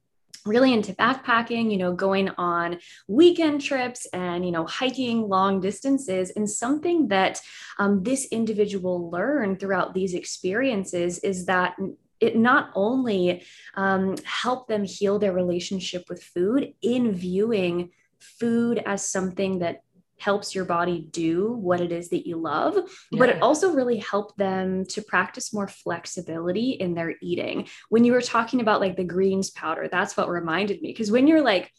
really 0.46 0.72
into 0.72 0.92
backpacking, 0.94 1.70
you 1.70 1.76
know, 1.76 1.92
going 1.92 2.30
on 2.38 2.78
weekend 3.08 3.60
trips 3.60 4.06
and, 4.12 4.44
you 4.44 4.52
know, 4.52 4.66
hiking 4.66 5.28
long 5.28 5.60
distances. 5.60 6.30
And 6.30 6.48
something 6.48 7.08
that 7.08 7.40
um, 7.78 8.02
this 8.02 8.26
individual 8.30 9.10
learned 9.10 9.60
throughout 9.60 9.94
these 9.94 10.14
experiences 10.14 11.18
is 11.18 11.46
that 11.46 11.76
it 12.20 12.36
not 12.36 12.70
only 12.74 13.44
um, 13.74 14.14
helped 14.24 14.68
them 14.68 14.84
heal 14.84 15.18
their 15.18 15.32
relationship 15.32 16.04
with 16.08 16.22
food 16.22 16.74
in 16.82 17.12
viewing 17.12 17.90
food 18.18 18.82
as 18.84 19.06
something 19.06 19.60
that 19.60 19.82
helps 20.20 20.54
your 20.54 20.64
body 20.64 21.06
do 21.10 21.52
what 21.52 21.80
it 21.80 21.92
is 21.92 22.10
that 22.10 22.26
you 22.26 22.36
love, 22.36 22.76
yeah. 23.10 23.18
but 23.18 23.28
it 23.28 23.42
also 23.42 23.72
really 23.72 23.98
helped 23.98 24.36
them 24.36 24.84
to 24.86 25.02
practice 25.02 25.52
more 25.52 25.68
flexibility 25.68 26.70
in 26.72 26.94
their 26.94 27.14
eating. 27.22 27.66
When 27.88 28.04
you 28.04 28.12
were 28.12 28.20
talking 28.20 28.60
about 28.60 28.80
like 28.80 28.96
the 28.96 29.04
greens 29.04 29.50
powder, 29.50 29.88
that's 29.90 30.16
what 30.16 30.28
reminded 30.28 30.82
me. 30.82 30.90
Because 30.90 31.10
when 31.10 31.26
you're 31.26 31.42
like, 31.42 31.72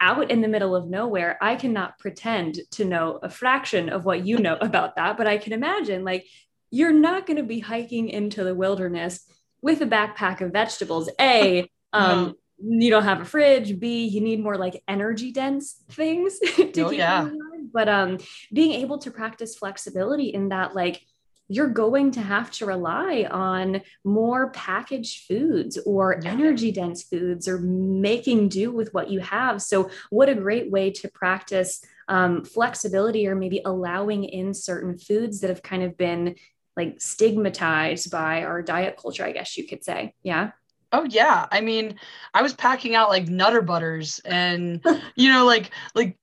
out 0.00 0.30
in 0.30 0.42
the 0.42 0.48
middle 0.48 0.74
of 0.76 0.88
nowhere, 0.88 1.38
I 1.40 1.56
cannot 1.56 1.98
pretend 1.98 2.58
to 2.72 2.84
know 2.84 3.20
a 3.22 3.30
fraction 3.30 3.88
of 3.88 4.04
what 4.04 4.26
you 4.26 4.38
know 4.38 4.56
about 4.60 4.96
that, 4.96 5.16
but 5.16 5.26
I 5.26 5.38
can 5.38 5.52
imagine 5.52 6.04
like 6.04 6.26
you're 6.70 6.92
not 6.92 7.26
going 7.26 7.36
to 7.36 7.44
be 7.44 7.60
hiking 7.60 8.08
into 8.08 8.44
the 8.44 8.54
wilderness 8.54 9.24
with 9.62 9.80
a 9.80 9.86
backpack 9.86 10.40
of 10.40 10.52
vegetables. 10.52 11.08
A, 11.20 11.70
um, 11.92 12.34
you 12.66 12.90
don't 12.90 13.04
have 13.04 13.20
a 13.20 13.24
fridge. 13.24 13.78
B, 13.78 14.06
you 14.06 14.20
need 14.20 14.42
more 14.42 14.56
like 14.56 14.82
energy 14.88 15.32
dense 15.32 15.82
things 15.90 16.38
to 16.56 16.82
oh, 16.82 16.90
keep 16.90 16.98
yeah. 16.98 17.30
But 17.72 17.88
um, 17.88 18.18
being 18.52 18.72
able 18.80 18.98
to 18.98 19.10
practice 19.10 19.56
flexibility 19.56 20.28
in 20.28 20.48
that, 20.50 20.74
like, 20.74 21.02
you're 21.48 21.68
going 21.68 22.10
to 22.12 22.22
have 22.22 22.50
to 22.50 22.64
rely 22.64 23.28
on 23.30 23.82
more 24.02 24.50
packaged 24.50 25.26
foods 25.26 25.78
or 25.84 26.18
yeah. 26.22 26.30
energy 26.30 26.72
dense 26.72 27.02
foods 27.02 27.46
or 27.46 27.58
making 27.58 28.48
do 28.48 28.72
with 28.72 28.94
what 28.94 29.10
you 29.10 29.20
have. 29.20 29.60
So, 29.60 29.90
what 30.08 30.30
a 30.30 30.34
great 30.34 30.70
way 30.70 30.90
to 30.92 31.08
practice 31.08 31.84
um, 32.08 32.44
flexibility 32.44 33.26
or 33.28 33.34
maybe 33.34 33.60
allowing 33.64 34.24
in 34.24 34.54
certain 34.54 34.98
foods 34.98 35.40
that 35.40 35.50
have 35.50 35.62
kind 35.62 35.82
of 35.82 35.96
been 35.98 36.36
like 36.76 37.00
stigmatized 37.00 38.10
by 38.10 38.44
our 38.44 38.62
diet 38.62 38.96
culture, 39.00 39.24
I 39.24 39.32
guess 39.32 39.56
you 39.56 39.66
could 39.66 39.84
say. 39.84 40.14
Yeah. 40.22 40.52
Oh 40.94 41.04
yeah. 41.10 41.46
I 41.50 41.60
mean, 41.60 41.98
I 42.32 42.42
was 42.42 42.54
packing 42.54 42.94
out 42.94 43.08
like 43.08 43.26
nutter 43.28 43.62
butters 43.62 44.20
and 44.24 44.80
you 45.16 45.32
know, 45.32 45.44
like 45.44 45.72
like 45.96 46.16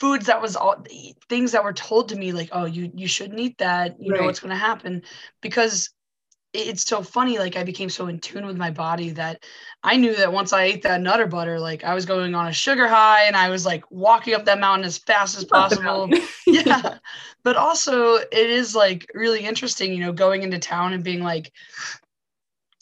foods 0.00 0.26
that 0.26 0.42
was 0.42 0.56
all 0.56 0.84
things 1.28 1.52
that 1.52 1.62
were 1.62 1.72
told 1.72 2.08
to 2.08 2.16
me 2.16 2.32
like, 2.32 2.48
oh, 2.50 2.64
you 2.64 2.90
you 2.92 3.06
shouldn't 3.06 3.38
eat 3.38 3.58
that. 3.58 4.00
You 4.00 4.12
right. 4.12 4.20
know 4.20 4.26
what's 4.26 4.40
gonna 4.40 4.56
happen. 4.56 5.02
Because 5.40 5.90
it's 6.52 6.84
so 6.84 7.02
funny 7.02 7.38
like 7.38 7.56
i 7.56 7.64
became 7.64 7.90
so 7.90 8.06
in 8.06 8.18
tune 8.18 8.46
with 8.46 8.56
my 8.56 8.70
body 8.70 9.10
that 9.10 9.44
i 9.82 9.96
knew 9.96 10.14
that 10.14 10.32
once 10.32 10.52
i 10.52 10.62
ate 10.62 10.82
that 10.82 11.00
nutter 11.00 11.26
butter 11.26 11.60
like 11.60 11.84
i 11.84 11.92
was 11.92 12.06
going 12.06 12.34
on 12.34 12.46
a 12.46 12.52
sugar 12.52 12.88
high 12.88 13.24
and 13.24 13.36
i 13.36 13.50
was 13.50 13.66
like 13.66 13.84
walking 13.90 14.32
up 14.32 14.44
that 14.44 14.60
mountain 14.60 14.86
as 14.86 14.96
fast 14.96 15.36
as 15.36 15.44
possible 15.52 16.08
yeah 16.46 16.98
but 17.42 17.56
also 17.56 18.14
it 18.14 18.28
is 18.32 18.74
like 18.74 19.06
really 19.12 19.44
interesting 19.44 19.92
you 19.92 20.00
know 20.00 20.12
going 20.12 20.42
into 20.42 20.58
town 20.58 20.92
and 20.92 21.04
being 21.04 21.22
like 21.22 21.52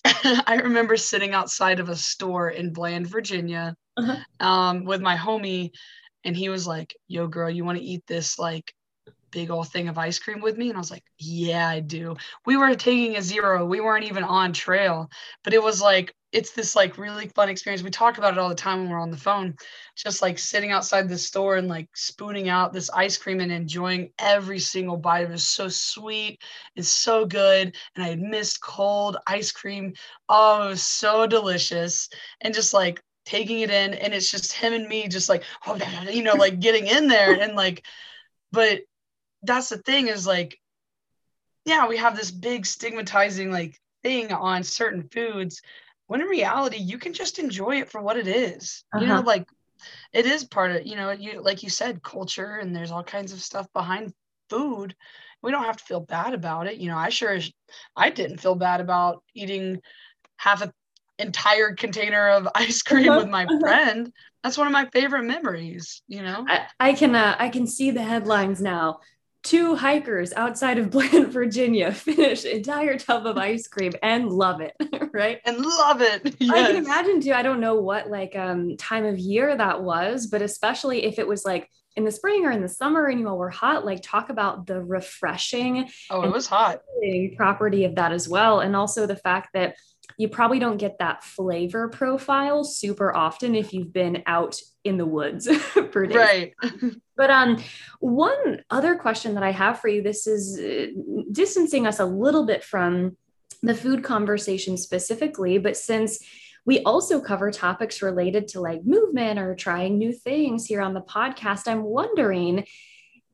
i 0.46 0.60
remember 0.62 0.96
sitting 0.96 1.32
outside 1.32 1.80
of 1.80 1.88
a 1.88 1.96
store 1.96 2.50
in 2.50 2.72
bland 2.72 3.06
virginia 3.06 3.74
uh-huh. 3.96 4.16
um, 4.46 4.84
with 4.84 5.00
my 5.00 5.16
homie 5.16 5.70
and 6.24 6.36
he 6.36 6.48
was 6.48 6.66
like 6.66 6.94
yo 7.08 7.26
girl 7.26 7.50
you 7.50 7.64
want 7.64 7.78
to 7.78 7.84
eat 7.84 8.02
this 8.06 8.38
like 8.38 8.72
big 9.34 9.50
old 9.50 9.68
thing 9.68 9.88
of 9.88 9.98
ice 9.98 10.18
cream 10.18 10.40
with 10.40 10.56
me? 10.56 10.68
And 10.68 10.76
I 10.76 10.80
was 10.80 10.92
like, 10.92 11.02
yeah, 11.18 11.68
I 11.68 11.80
do. 11.80 12.16
We 12.46 12.56
were 12.56 12.74
taking 12.76 13.16
a 13.16 13.22
zero. 13.22 13.66
We 13.66 13.80
weren't 13.80 14.06
even 14.06 14.22
on 14.22 14.52
trail, 14.52 15.10
but 15.42 15.52
it 15.52 15.62
was 15.62 15.82
like, 15.82 16.14
it's 16.34 16.50
this 16.50 16.74
like 16.74 16.98
really 16.98 17.28
fun 17.28 17.48
experience. 17.48 17.84
We 17.84 17.90
talk 17.90 18.18
about 18.18 18.32
it 18.32 18.38
all 18.38 18.48
the 18.48 18.56
time 18.56 18.80
when 18.80 18.90
we're 18.90 18.98
on 18.98 19.12
the 19.12 19.16
phone, 19.16 19.54
just 19.94 20.20
like 20.20 20.36
sitting 20.36 20.72
outside 20.72 21.08
the 21.08 21.16
store 21.16 21.54
and 21.54 21.68
like 21.68 21.88
spooning 21.94 22.48
out 22.48 22.72
this 22.72 22.90
ice 22.90 23.16
cream 23.16 23.38
and 23.38 23.52
enjoying 23.52 24.10
every 24.18 24.58
single 24.58 24.96
bite. 24.96 25.22
It 25.22 25.30
was 25.30 25.46
so 25.46 25.68
sweet. 25.68 26.42
It's 26.74 26.88
so 26.88 27.24
good. 27.24 27.76
And 27.94 28.04
I 28.04 28.08
had 28.08 28.20
missed 28.20 28.60
cold 28.60 29.16
ice 29.28 29.52
cream. 29.52 29.94
Oh, 30.28 30.66
it 30.66 30.70
was 30.70 30.82
so 30.82 31.24
delicious. 31.28 32.08
And 32.40 32.52
just 32.52 32.74
like 32.74 33.00
taking 33.24 33.60
it 33.60 33.70
in. 33.70 33.94
And 33.94 34.12
it's 34.12 34.28
just 34.28 34.52
him 34.52 34.72
and 34.72 34.88
me 34.88 35.06
just 35.06 35.28
like, 35.28 35.44
oh, 35.68 35.78
you 36.10 36.24
know, 36.24 36.34
like 36.34 36.58
getting 36.58 36.88
in 36.88 37.06
there 37.06 37.40
and 37.40 37.54
like, 37.54 37.86
but 38.50 38.80
that's 39.44 39.68
the 39.68 39.78
thing 39.78 40.08
is 40.08 40.26
like 40.26 40.58
yeah 41.66 41.86
we 41.86 41.98
have 41.98 42.16
this 42.16 42.30
big 42.30 42.64
stigmatizing 42.64 43.50
like 43.50 43.78
thing 44.02 44.32
on 44.32 44.62
certain 44.62 45.08
foods 45.08 45.60
when 46.06 46.20
in 46.20 46.26
reality 46.26 46.76
you 46.76 46.98
can 46.98 47.12
just 47.12 47.38
enjoy 47.38 47.80
it 47.80 47.90
for 47.90 48.00
what 48.00 48.16
it 48.16 48.28
is. 48.28 48.84
Uh-huh. 48.92 49.02
you 49.02 49.08
know 49.08 49.16
uh-huh. 49.16 49.26
like 49.26 49.48
it 50.12 50.26
is 50.26 50.44
part 50.44 50.70
of 50.70 50.86
you 50.86 50.96
know 50.96 51.10
you 51.10 51.42
like 51.42 51.62
you 51.62 51.70
said 51.70 52.02
culture 52.02 52.56
and 52.56 52.74
there's 52.74 52.90
all 52.90 53.04
kinds 53.04 53.32
of 53.32 53.42
stuff 53.42 53.66
behind 53.72 54.12
food. 54.50 54.94
We 55.42 55.50
don't 55.50 55.64
have 55.64 55.76
to 55.76 55.84
feel 55.84 56.00
bad 56.00 56.34
about 56.34 56.66
it. 56.66 56.76
You 56.76 56.88
know 56.88 56.98
i 56.98 57.08
sure 57.08 57.38
i 57.96 58.10
didn't 58.10 58.38
feel 58.38 58.54
bad 58.54 58.80
about 58.80 59.22
eating 59.34 59.80
half 60.36 60.62
an 60.62 60.72
entire 61.18 61.74
container 61.74 62.28
of 62.30 62.48
ice 62.54 62.82
cream 62.82 63.14
with 63.14 63.28
my 63.28 63.46
friend. 63.60 64.12
That's 64.42 64.58
one 64.58 64.66
of 64.66 64.74
my 64.74 64.86
favorite 64.92 65.24
memories 65.24 66.02
you 66.06 66.22
know? 66.22 66.44
I, 66.46 66.66
I 66.78 66.92
can 66.92 67.14
uh, 67.14 67.34
i 67.38 67.48
can 67.48 67.66
see 67.66 67.90
the 67.90 68.02
headlines 68.02 68.60
now 68.60 69.00
two 69.44 69.76
hikers 69.76 70.32
outside 70.32 70.78
of 70.78 70.90
Bland, 70.90 71.32
Virginia 71.32 71.92
finish 71.92 72.44
entire 72.44 72.98
tub 72.98 73.26
of 73.26 73.36
ice 73.36 73.68
cream 73.68 73.92
and 74.02 74.30
love 74.30 74.60
it, 74.60 74.74
right? 75.12 75.40
And 75.44 75.64
love 75.64 76.00
it. 76.00 76.34
Yes. 76.40 76.50
I 76.50 76.72
can 76.72 76.84
imagine 76.84 77.20
too. 77.20 77.32
I 77.32 77.42
don't 77.42 77.60
know 77.60 77.76
what 77.76 78.10
like 78.10 78.34
um 78.34 78.76
time 78.76 79.04
of 79.04 79.18
year 79.18 79.56
that 79.56 79.82
was, 79.82 80.26
but 80.26 80.42
especially 80.42 81.04
if 81.04 81.18
it 81.18 81.28
was 81.28 81.44
like 81.44 81.68
in 81.96 82.04
the 82.04 82.10
spring 82.10 82.44
or 82.44 82.50
in 82.50 82.60
the 82.60 82.68
summer 82.68 83.06
and 83.06 83.20
you 83.20 83.28
all 83.28 83.38
were 83.38 83.50
hot, 83.50 83.84
like 83.84 84.00
talk 84.02 84.28
about 84.28 84.66
the 84.66 84.82
refreshing. 84.82 85.88
Oh, 86.10 86.22
it 86.22 86.32
was 86.32 86.46
hot. 86.46 86.80
Property 87.36 87.84
of 87.84 87.94
that 87.94 88.10
as 88.10 88.28
well. 88.28 88.60
And 88.60 88.74
also 88.74 89.06
the 89.06 89.14
fact 89.14 89.50
that 89.54 89.76
you 90.18 90.28
probably 90.28 90.58
don't 90.58 90.76
get 90.76 90.98
that 90.98 91.24
flavor 91.24 91.88
profile 91.88 92.64
super 92.64 93.14
often 93.14 93.54
if 93.54 93.72
you've 93.72 93.92
been 93.92 94.22
out 94.26 94.60
in 94.84 94.96
the 94.98 95.06
woods 95.06 95.48
for 95.92 96.06
days. 96.06 96.16
Right. 96.16 96.54
but 97.16 97.30
um 97.30 97.62
one 98.00 98.62
other 98.70 98.96
question 98.96 99.34
that 99.34 99.42
I 99.42 99.50
have 99.50 99.80
for 99.80 99.88
you 99.88 100.02
this 100.02 100.26
is 100.26 100.58
uh, 100.58 100.86
distancing 101.32 101.86
us 101.86 102.00
a 102.00 102.04
little 102.04 102.46
bit 102.46 102.62
from 102.62 103.16
the 103.62 103.74
food 103.74 104.04
conversation 104.04 104.76
specifically, 104.76 105.58
but 105.58 105.76
since 105.76 106.22
we 106.66 106.80
also 106.80 107.20
cover 107.20 107.50
topics 107.50 108.02
related 108.02 108.48
to 108.48 108.60
like 108.60 108.84
movement 108.84 109.38
or 109.38 109.54
trying 109.54 109.98
new 109.98 110.12
things 110.12 110.66
here 110.66 110.80
on 110.80 110.94
the 110.94 111.00
podcast, 111.00 111.66
I'm 111.66 111.82
wondering 111.82 112.66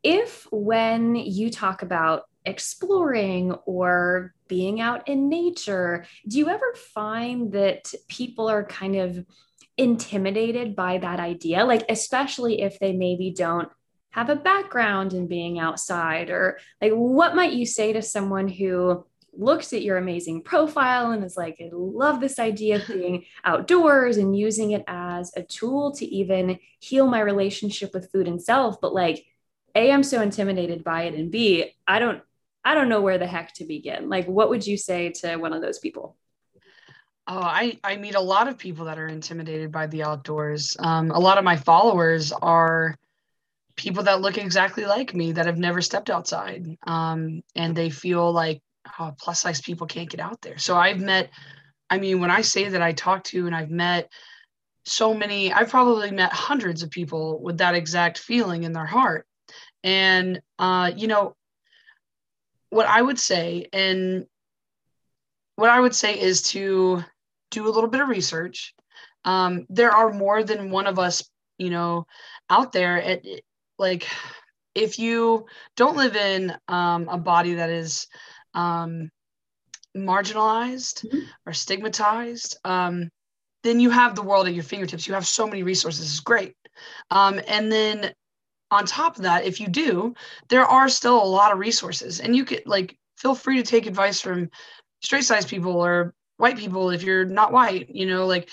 if 0.02 0.46
when 0.50 1.14
you 1.14 1.50
talk 1.50 1.82
about 1.82 2.22
exploring 2.44 3.52
or 3.66 4.34
being 4.48 4.80
out 4.80 5.08
in 5.08 5.28
nature, 5.28 6.06
do 6.26 6.38
you 6.38 6.48
ever 6.48 6.74
find 6.74 7.52
that 7.52 7.92
people 8.08 8.48
are 8.48 8.64
kind 8.64 8.96
of 8.96 9.24
intimidated 9.76 10.74
by 10.74 10.98
that 10.98 11.20
idea? 11.20 11.64
Like, 11.64 11.84
especially 11.88 12.62
if 12.62 12.78
they 12.78 12.92
maybe 12.92 13.30
don't 13.30 13.68
have 14.10 14.28
a 14.28 14.36
background 14.36 15.12
in 15.12 15.28
being 15.28 15.58
outside, 15.58 16.30
or 16.30 16.58
like, 16.80 16.92
what 16.92 17.36
might 17.36 17.52
you 17.52 17.64
say 17.64 17.92
to 17.92 18.02
someone 18.02 18.48
who 18.48 19.04
looks 19.32 19.72
at 19.72 19.82
your 19.82 19.96
amazing 19.96 20.42
profile 20.42 21.12
and 21.12 21.22
is 21.22 21.36
like, 21.36 21.58
I 21.60 21.68
love 21.72 22.20
this 22.20 22.40
idea 22.40 22.76
of 22.76 22.88
being 22.88 23.24
outdoors 23.44 24.16
and 24.16 24.36
using 24.36 24.72
it 24.72 24.82
as 24.88 25.32
a 25.36 25.42
tool 25.42 25.92
to 25.92 26.04
even 26.06 26.58
heal 26.80 27.06
my 27.06 27.20
relationship 27.20 27.94
with 27.94 28.10
food 28.10 28.26
and 28.26 28.42
self, 28.42 28.80
but 28.80 28.92
like, 28.92 29.24
a 29.76 29.92
i'm 29.92 30.02
so 30.02 30.20
intimidated 30.20 30.82
by 30.82 31.04
it 31.04 31.14
and 31.14 31.30
b 31.30 31.72
i 31.86 31.98
don't 31.98 32.22
I 32.64 32.74
don't 32.74 32.88
know 32.88 33.00
where 33.00 33.18
the 33.18 33.26
heck 33.26 33.54
to 33.54 33.64
begin. 33.64 34.08
Like, 34.08 34.26
what 34.26 34.50
would 34.50 34.66
you 34.66 34.76
say 34.76 35.10
to 35.20 35.36
one 35.36 35.52
of 35.52 35.62
those 35.62 35.78
people? 35.78 36.16
Oh, 37.26 37.40
I, 37.40 37.78
I 37.84 37.96
meet 37.96 38.14
a 38.14 38.20
lot 38.20 38.48
of 38.48 38.58
people 38.58 38.86
that 38.86 38.98
are 38.98 39.06
intimidated 39.06 39.70
by 39.70 39.86
the 39.86 40.02
outdoors. 40.02 40.76
Um, 40.78 41.10
a 41.10 41.18
lot 41.18 41.38
of 41.38 41.44
my 41.44 41.56
followers 41.56 42.32
are 42.32 42.96
people 43.76 44.02
that 44.04 44.20
look 44.20 44.36
exactly 44.36 44.84
like 44.84 45.14
me 45.14 45.32
that 45.32 45.46
have 45.46 45.58
never 45.58 45.80
stepped 45.80 46.10
outside. 46.10 46.66
Um, 46.86 47.42
and 47.54 47.74
they 47.74 47.88
feel 47.88 48.32
like 48.32 48.62
oh, 48.98 49.14
plus 49.18 49.40
size 49.40 49.60
people 49.60 49.86
can't 49.86 50.10
get 50.10 50.20
out 50.20 50.40
there. 50.42 50.58
So 50.58 50.76
I've 50.76 51.00
met, 51.00 51.30
I 51.88 51.98
mean, 51.98 52.20
when 52.20 52.30
I 52.30 52.42
say 52.42 52.68
that 52.68 52.82
I 52.82 52.92
talk 52.92 53.24
to 53.24 53.46
and 53.46 53.54
I've 53.54 53.70
met 53.70 54.10
so 54.84 55.14
many, 55.14 55.52
I've 55.52 55.70
probably 55.70 56.10
met 56.10 56.32
hundreds 56.32 56.82
of 56.82 56.90
people 56.90 57.40
with 57.42 57.58
that 57.58 57.74
exact 57.74 58.18
feeling 58.18 58.64
in 58.64 58.72
their 58.72 58.86
heart. 58.86 59.26
And, 59.82 60.40
uh, 60.58 60.92
you 60.96 61.06
know, 61.06 61.36
what 62.70 62.86
I 62.86 63.02
would 63.02 63.18
say, 63.18 63.66
and 63.72 64.26
what 65.56 65.70
I 65.70 65.78
would 65.78 65.94
say 65.94 66.18
is 66.18 66.42
to 66.54 67.04
do 67.50 67.68
a 67.68 67.70
little 67.70 67.90
bit 67.90 68.00
of 68.00 68.08
research. 68.08 68.74
Um, 69.24 69.66
there 69.68 69.90
are 69.90 70.12
more 70.12 70.42
than 70.42 70.70
one 70.70 70.86
of 70.86 70.98
us, 70.98 71.28
you 71.58 71.70
know, 71.70 72.06
out 72.48 72.72
there. 72.72 73.02
At 73.02 73.24
like, 73.78 74.08
if 74.74 74.98
you 74.98 75.46
don't 75.76 75.96
live 75.96 76.16
in 76.16 76.56
um, 76.68 77.08
a 77.08 77.18
body 77.18 77.54
that 77.54 77.70
is 77.70 78.06
um, 78.54 79.10
marginalized 79.96 81.04
mm-hmm. 81.04 81.18
or 81.44 81.52
stigmatized, 81.52 82.56
um, 82.64 83.10
then 83.62 83.80
you 83.80 83.90
have 83.90 84.14
the 84.14 84.22
world 84.22 84.46
at 84.46 84.54
your 84.54 84.64
fingertips. 84.64 85.06
You 85.06 85.14
have 85.14 85.26
so 85.26 85.46
many 85.46 85.62
resources. 85.62 86.10
It's 86.10 86.20
great. 86.20 86.54
Um, 87.10 87.40
and 87.46 87.70
then 87.70 88.12
on 88.70 88.86
top 88.86 89.16
of 89.16 89.22
that, 89.22 89.44
if 89.44 89.60
you 89.60 89.68
do, 89.68 90.14
there 90.48 90.64
are 90.64 90.88
still 90.88 91.22
a 91.22 91.24
lot 91.24 91.52
of 91.52 91.58
resources, 91.58 92.20
and 92.20 92.36
you 92.36 92.44
could 92.44 92.62
like 92.66 92.96
feel 93.16 93.34
free 93.34 93.56
to 93.56 93.62
take 93.62 93.86
advice 93.86 94.20
from 94.20 94.50
straight 95.02 95.24
size 95.24 95.44
people 95.44 95.76
or 95.76 96.14
white 96.36 96.56
people 96.56 96.90
if 96.90 97.02
you're 97.02 97.24
not 97.24 97.52
white. 97.52 97.90
You 97.90 98.06
know, 98.06 98.26
like, 98.26 98.50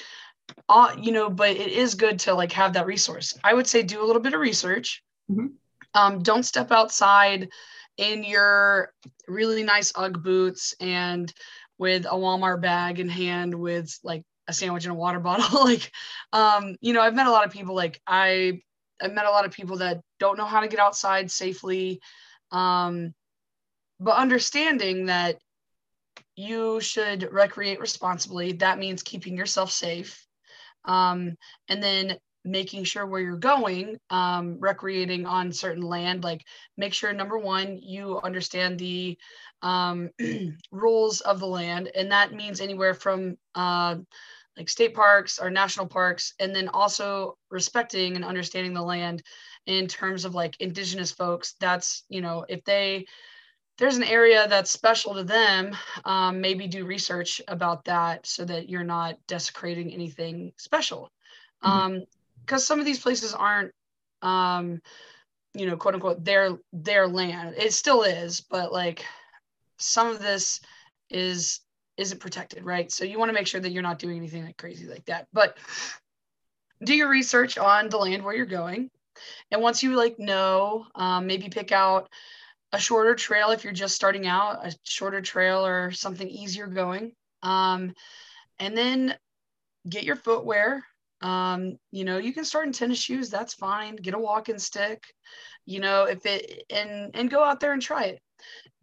uh, 0.70 0.96
you 1.00 1.12
know, 1.12 1.30
but 1.30 1.52
it 1.52 1.72
is 1.72 1.96
good 1.96 2.20
to 2.20 2.34
like 2.34 2.52
have 2.52 2.74
that 2.74 2.86
resource. 2.86 3.38
I 3.44 3.54
would 3.54 3.68
say 3.68 3.84
do 3.84 4.04
a 4.04 4.06
little 4.06 4.22
bit 4.22 4.34
of 4.34 4.40
research. 4.40 5.04
Mm-hmm. 5.30 5.48
Um, 5.94 6.22
don't 6.22 6.44
step 6.44 6.72
outside 6.72 7.50
in 7.98 8.24
your 8.24 8.94
really 9.28 9.64
nice 9.64 9.92
UGG 9.96 10.24
boots 10.24 10.76
and 10.80 11.34
with 11.78 12.06
a 12.06 12.16
Walmart 12.16 12.62
bag 12.62 13.00
in 13.00 13.10
hand 13.10 13.54
with 13.54 13.98
like 14.04 14.24
a 14.48 14.54
sandwich 14.54 14.86
and 14.86 14.92
a 14.92 14.96
water 14.96 15.20
bottle. 15.22 15.64
like, 15.64 15.92
um, 16.34 16.76
you 16.82 16.94
know, 16.94 17.02
I've 17.02 17.16
met 17.16 17.28
a 17.28 17.32
lot 17.32 17.46
of 17.46 17.52
people 17.52 17.76
like 17.76 18.02
I 18.08 18.62
I've 19.02 19.14
met 19.14 19.26
a 19.26 19.32
lot 19.32 19.46
of 19.46 19.52
people 19.52 19.78
that 19.78 20.02
don't 20.20 20.38
know 20.38 20.46
how 20.46 20.62
to 20.62 20.68
get 20.68 20.80
outside 20.80 21.30
safely. 21.32 22.00
Um, 22.52 23.14
but 24.00 24.18
understanding 24.18 25.08
that 25.08 25.40
you 26.36 26.80
should 26.80 27.32
recreate 27.32 27.80
responsibly, 27.80 28.54
that 28.54 28.80
means 28.80 29.04
keeping 29.04 29.36
yourself 29.36 29.72
safe. 29.72 30.26
Um, 30.86 31.36
and 31.68 31.82
then 31.84 32.18
making 32.46 32.84
sure 32.86 33.06
where 33.06 33.22
you're 33.22 33.36
going, 33.36 33.98
um, 34.10 34.58
recreating 34.60 35.26
on 35.26 35.52
certain 35.52 35.84
land, 35.84 36.24
like 36.24 36.46
make 36.78 36.94
sure 36.94 37.12
number 37.12 37.38
one, 37.38 37.78
you 37.82 38.20
understand 38.24 38.80
the 38.80 39.18
um, 39.62 40.10
rules 40.72 41.22
of 41.22 41.40
the 41.40 41.48
land. 41.48 41.90
And 41.94 42.12
that 42.12 42.34
means 42.34 42.62
anywhere 42.62 42.94
from 42.94 43.38
uh, 43.54 43.98
like 44.58 44.70
state 44.70 44.94
parks 44.94 45.40
or 45.40 45.50
national 45.50 45.88
parks, 45.88 46.34
and 46.40 46.56
then 46.56 46.68
also 46.68 47.38
respecting 47.50 48.16
and 48.16 48.26
understanding 48.26 48.74
the 48.74 48.82
land 48.82 49.24
in 49.66 49.88
terms 49.88 50.26
of 50.26 50.36
like 50.36 50.60
indigenous 50.60 51.12
folks. 51.12 51.56
That's, 51.60 52.04
you 52.10 52.22
know, 52.22 52.46
if 52.50 52.64
they, 52.64 53.06
there's 53.78 53.98
an 53.98 54.04
area 54.04 54.48
that's 54.48 54.72
special 54.72 55.14
to 55.14 55.24
them, 55.24 55.76
um, 56.04 56.42
maybe 56.42 56.68
do 56.68 56.86
research 56.86 57.42
about 57.48 57.86
that 57.86 58.26
so 58.26 58.44
that 58.46 58.70
you're 58.70 58.84
not 58.84 59.18
desecrating 59.28 59.94
anything 59.94 60.52
special. 60.58 61.12
Mm-hmm. 61.64 61.72
Um, 61.72 62.04
because 62.48 62.66
some 62.66 62.80
of 62.80 62.86
these 62.86 63.00
places 63.00 63.34
aren't 63.34 63.74
um 64.24 64.82
you 65.54 65.68
know 65.68 65.78
quote 65.78 65.94
unquote 65.94 66.24
their 66.24 66.58
their 66.74 67.08
land 67.08 67.54
it 67.58 67.74
still 67.74 68.04
is 68.04 68.42
but 68.42 68.72
like 68.72 69.06
some 69.78 70.08
of 70.08 70.20
this 70.20 70.60
is 71.10 71.60
isn't 71.98 72.20
protected 72.20 72.64
right 72.64 72.92
so 72.92 73.04
you 73.04 73.18
want 73.20 73.30
to 73.30 73.34
make 73.34 73.48
sure 73.48 73.62
that 73.62 73.72
you're 73.72 73.84
not 73.84 74.00
doing 74.00 74.18
anything 74.18 74.46
like 74.46 74.58
crazy 74.58 74.88
like 74.88 75.06
that 75.06 75.28
but 75.34 75.58
do 76.84 76.96
your 76.96 77.10
research 77.10 77.58
on 77.58 77.90
the 77.90 77.98
land 77.98 78.24
where 78.24 78.36
you're 78.36 78.46
going 78.46 78.90
and 79.52 79.62
once 79.62 79.82
you 79.82 79.96
like 79.96 80.20
know 80.20 80.86
um, 80.96 81.26
maybe 81.26 81.50
pick 81.50 81.72
out 81.72 82.10
a 82.72 82.80
shorter 82.80 83.16
trail 83.16 83.52
if 83.52 83.64
you're 83.64 83.74
just 83.74 83.96
starting 83.96 84.28
out 84.28 84.66
a 84.66 84.76
shorter 84.84 85.22
trail 85.22 85.66
or 85.66 85.92
something 85.92 86.28
easier 86.28 86.68
going 86.68 87.12
um, 87.42 87.94
and 88.60 88.78
then 88.78 89.16
get 89.90 90.04
your 90.04 90.16
footwear 90.16 90.84
um, 91.22 91.78
you 91.92 92.06
know, 92.06 92.18
you 92.18 92.34
can 92.34 92.46
start 92.46 92.68
in 92.68 92.74
tennis 92.74 93.00
shoes, 93.00 93.30
that's 93.30 93.54
fine. 93.54 93.96
Get 93.96 94.14
a 94.14 94.20
walking 94.20 94.60
stick, 94.60 95.04
you 95.66 95.80
know, 95.80 96.04
if 96.04 96.26
it 96.26 96.64
and 96.70 97.12
and 97.16 97.30
go 97.30 97.44
out 97.44 97.60
there 97.60 97.74
and 97.74 97.82
try 97.82 98.06
it. 98.06 98.22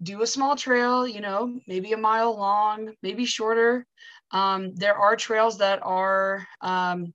Do 0.02 0.22
a 0.22 0.26
small 0.26 0.56
trail, 0.56 1.06
you 1.06 1.20
know, 1.20 1.58
maybe 1.66 1.92
a 1.92 1.96
mile 1.96 2.36
long, 2.36 2.94
maybe 3.02 3.24
shorter. 3.24 3.86
Um, 4.30 4.74
there 4.74 4.96
are 4.96 5.16
trails 5.16 5.58
that 5.58 5.80
are 5.82 6.46
um, 6.60 7.14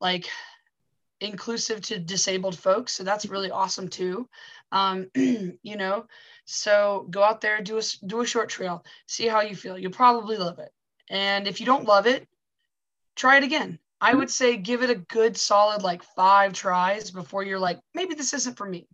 like 0.00 0.28
inclusive 1.20 1.80
to 1.82 1.98
disabled 1.98 2.58
folks, 2.58 2.92
so 2.92 3.04
that's 3.04 3.26
really 3.26 3.50
awesome 3.50 3.88
too. 3.88 4.28
Um, 4.72 5.10
you 5.14 5.76
know, 5.76 6.06
so 6.44 7.06
go 7.10 7.22
out 7.22 7.40
there, 7.40 7.60
do 7.60 7.78
a 7.78 7.82
do 8.06 8.20
a 8.20 8.26
short 8.26 8.48
trail, 8.48 8.84
see 9.06 9.26
how 9.26 9.40
you 9.40 9.56
feel. 9.56 9.78
You'll 9.78 9.92
probably 9.92 10.36
love 10.36 10.58
it, 10.58 10.72
and 11.10 11.48
if 11.48 11.60
you 11.60 11.66
don't 11.66 11.86
love 11.86 12.06
it, 12.06 12.28
try 13.16 13.38
it 13.38 13.44
again 13.44 13.78
I 14.04 14.12
would 14.12 14.30
say 14.30 14.58
give 14.58 14.82
it 14.82 14.90
a 14.90 14.96
good 14.96 15.34
solid 15.34 15.82
like 15.82 16.02
five 16.02 16.52
tries 16.52 17.10
before 17.10 17.42
you're 17.42 17.58
like, 17.58 17.80
maybe 17.94 18.14
this 18.14 18.34
isn't 18.34 18.58
for 18.58 18.68
me. 18.68 18.86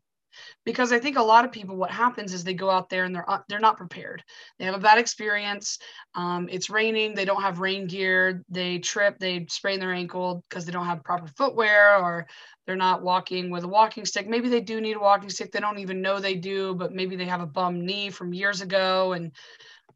Because 0.65 0.93
I 0.93 0.99
think 0.99 1.17
a 1.17 1.23
lot 1.23 1.45
of 1.45 1.53
people, 1.53 1.77
what 1.77 1.91
happens 1.91 2.33
is 2.33 2.45
they 2.45 2.55
go 2.55 2.71
out 2.71 2.89
there 2.89 3.05
and 3.05 3.15
they're 3.15 3.29
uh, 3.29 3.41
they're 3.49 3.61
not 3.61 3.77
prepared. 3.77 4.23
They 4.59 4.65
have 4.65 4.75
a 4.75 4.79
bad 4.79 4.99
experience. 4.99 5.79
Um, 6.15 6.49
it's 6.51 6.71
raining. 6.71 7.15
They 7.15 7.25
don't 7.25 7.43
have 7.43 7.61
rain 7.61 7.87
gear. 7.87 8.45
They 8.49 8.79
trip. 8.79 9.19
They 9.19 9.47
sprain 9.49 9.81
their 9.81 9.93
ankle 9.93 10.45
because 10.49 10.65
they 10.65 10.73
don't 10.73 10.87
have 10.87 11.05
proper 11.05 11.27
footwear, 11.27 11.97
or 11.97 12.27
they're 12.67 12.77
not 12.77 13.03
walking 13.03 13.51
with 13.51 13.65
a 13.65 13.69
walking 13.69 14.05
stick. 14.05 14.29
Maybe 14.29 14.49
they 14.49 14.61
do 14.61 14.81
need 14.81 14.97
a 14.97 15.01
walking 15.01 15.31
stick. 15.31 15.53
They 15.53 15.61
don't 15.61 15.79
even 15.79 16.03
know 16.03 16.21
they 16.21 16.37
do, 16.37 16.75
but 16.75 16.93
maybe 16.93 17.17
they 17.17 17.27
have 17.27 17.41
a 17.41 17.47
bum 17.47 17.85
knee 17.85 18.11
from 18.11 18.33
years 18.33 18.61
ago 18.61 19.13
and 19.13 19.33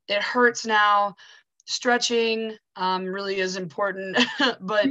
it 0.08 0.22
hurts 0.22 0.66
now 0.66 1.14
stretching 1.66 2.56
um, 2.76 3.04
really 3.04 3.38
is 3.38 3.56
important 3.56 4.18
but 4.60 4.88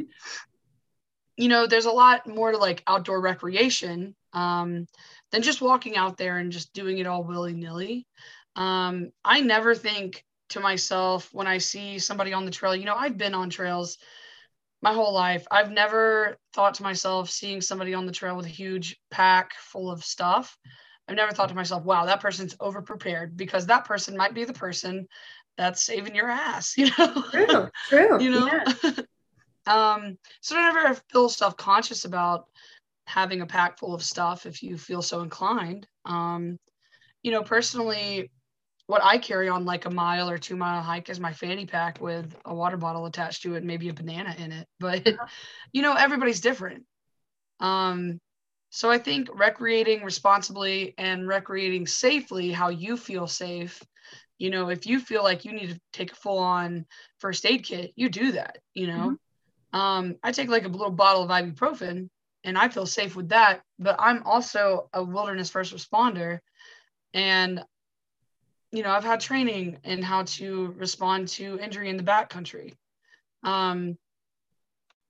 you 1.37 1.47
know 1.47 1.67
there's 1.67 1.85
a 1.85 1.91
lot 1.91 2.27
more 2.27 2.51
to 2.51 2.57
like 2.57 2.83
outdoor 2.87 3.21
recreation 3.21 4.15
um, 4.33 4.87
than 5.33 5.41
just 5.41 5.61
walking 5.61 5.97
out 5.97 6.15
there 6.15 6.37
and 6.37 6.53
just 6.53 6.71
doing 6.73 6.99
it 6.99 7.07
all 7.07 7.25
willy-nilly 7.25 8.07
um, 8.55 9.11
i 9.25 9.41
never 9.41 9.75
think 9.75 10.23
to 10.49 10.61
myself 10.61 11.29
when 11.33 11.47
i 11.47 11.57
see 11.57 11.99
somebody 11.99 12.31
on 12.31 12.45
the 12.45 12.51
trail 12.51 12.75
you 12.75 12.85
know 12.85 12.95
i've 12.95 13.17
been 13.17 13.33
on 13.33 13.49
trails 13.49 13.97
my 14.81 14.93
whole 14.93 15.13
life 15.13 15.45
i've 15.51 15.71
never 15.71 16.37
thought 16.53 16.75
to 16.75 16.83
myself 16.83 17.29
seeing 17.29 17.59
somebody 17.59 17.93
on 17.93 18.05
the 18.05 18.11
trail 18.13 18.37
with 18.37 18.45
a 18.45 18.49
huge 18.49 18.97
pack 19.11 19.53
full 19.55 19.91
of 19.91 20.05
stuff 20.05 20.57
I've 21.07 21.15
never 21.15 21.33
thought 21.33 21.49
to 21.49 21.55
myself, 21.55 21.83
wow, 21.83 22.05
that 22.05 22.21
person's 22.21 22.55
over 22.59 22.81
prepared 22.81 23.35
because 23.35 23.65
that 23.65 23.85
person 23.85 24.15
might 24.15 24.33
be 24.33 24.45
the 24.45 24.53
person 24.53 25.07
that's 25.57 25.83
saving 25.83 26.15
your 26.15 26.29
ass, 26.29 26.73
you 26.77 26.89
know? 26.97 27.23
True, 27.31 27.69
true. 27.89 28.23
you 28.23 28.31
know? 28.31 28.47
Yeah. 28.47 28.91
um, 29.67 30.17
so 30.41 30.55
I 30.55 30.71
never 30.71 30.99
feel 31.11 31.29
self-conscious 31.29 32.05
about 32.05 32.45
having 33.05 33.41
a 33.41 33.45
pack 33.45 33.77
full 33.77 33.93
of 33.93 34.03
stuff 34.03 34.45
if 34.45 34.63
you 34.63 34.77
feel 34.77 35.01
so 35.01 35.21
inclined. 35.21 35.87
Um, 36.05 36.57
you 37.21 37.31
know, 37.31 37.43
personally, 37.43 38.31
what 38.87 39.03
I 39.03 39.17
carry 39.17 39.49
on 39.49 39.65
like 39.65 39.85
a 39.85 39.89
mile 39.89 40.29
or 40.29 40.37
two 40.37 40.55
mile 40.55 40.81
hike 40.81 41.09
is 41.09 41.19
my 41.19 41.31
fanny 41.31 41.65
pack 41.65 42.01
with 42.01 42.35
a 42.45 42.53
water 42.53 42.77
bottle 42.77 43.05
attached 43.05 43.43
to 43.43 43.55
it, 43.55 43.63
maybe 43.63 43.89
a 43.89 43.93
banana 43.93 44.35
in 44.37 44.51
it. 44.51 44.67
But 44.79 45.07
you 45.71 45.81
know, 45.81 45.93
everybody's 45.93 46.41
different. 46.41 46.83
Um, 47.59 48.19
so 48.69 48.89
I 48.89 48.97
think 48.97 49.29
recreating 49.33 50.03
responsibly 50.03 50.95
and 50.97 51.27
recreating 51.27 51.87
safely 51.87 52.51
how 52.51 52.69
you 52.69 52.97
feel 52.97 53.27
safe 53.27 53.81
you 54.43 54.49
know 54.49 54.69
if 54.69 54.85
you 54.85 54.99
feel 54.99 55.23
like 55.23 55.45
you 55.45 55.53
need 55.53 55.69
to 55.69 55.79
take 55.91 56.11
a 56.11 56.15
full 56.15 56.37
on 56.37 56.85
first 57.19 57.45
aid 57.45 57.63
kit 57.63 57.93
you 57.95 58.09
do 58.09 58.33
that 58.33 58.57
you 58.73 58.87
know 58.87 59.15
mm-hmm. 59.73 59.79
um, 59.79 60.15
i 60.23 60.31
take 60.31 60.49
like 60.49 60.65
a 60.65 60.67
little 60.67 60.91
bottle 60.91 61.23
of 61.23 61.29
ibuprofen 61.29 62.09
and 62.43 62.57
i 62.57 62.67
feel 62.69 62.85
safe 62.85 63.15
with 63.15 63.29
that 63.29 63.61
but 63.79 63.95
i'm 63.99 64.23
also 64.23 64.89
a 64.93 65.03
wilderness 65.03 65.49
first 65.49 65.73
responder 65.73 66.39
and 67.13 67.63
you 68.71 68.83
know 68.83 68.91
i've 68.91 69.03
had 69.03 69.19
training 69.19 69.77
in 69.83 70.01
how 70.01 70.23
to 70.23 70.73
respond 70.77 71.27
to 71.27 71.59
injury 71.59 71.89
in 71.89 71.97
the 71.97 72.03
backcountry 72.03 72.73
um, 73.43 73.97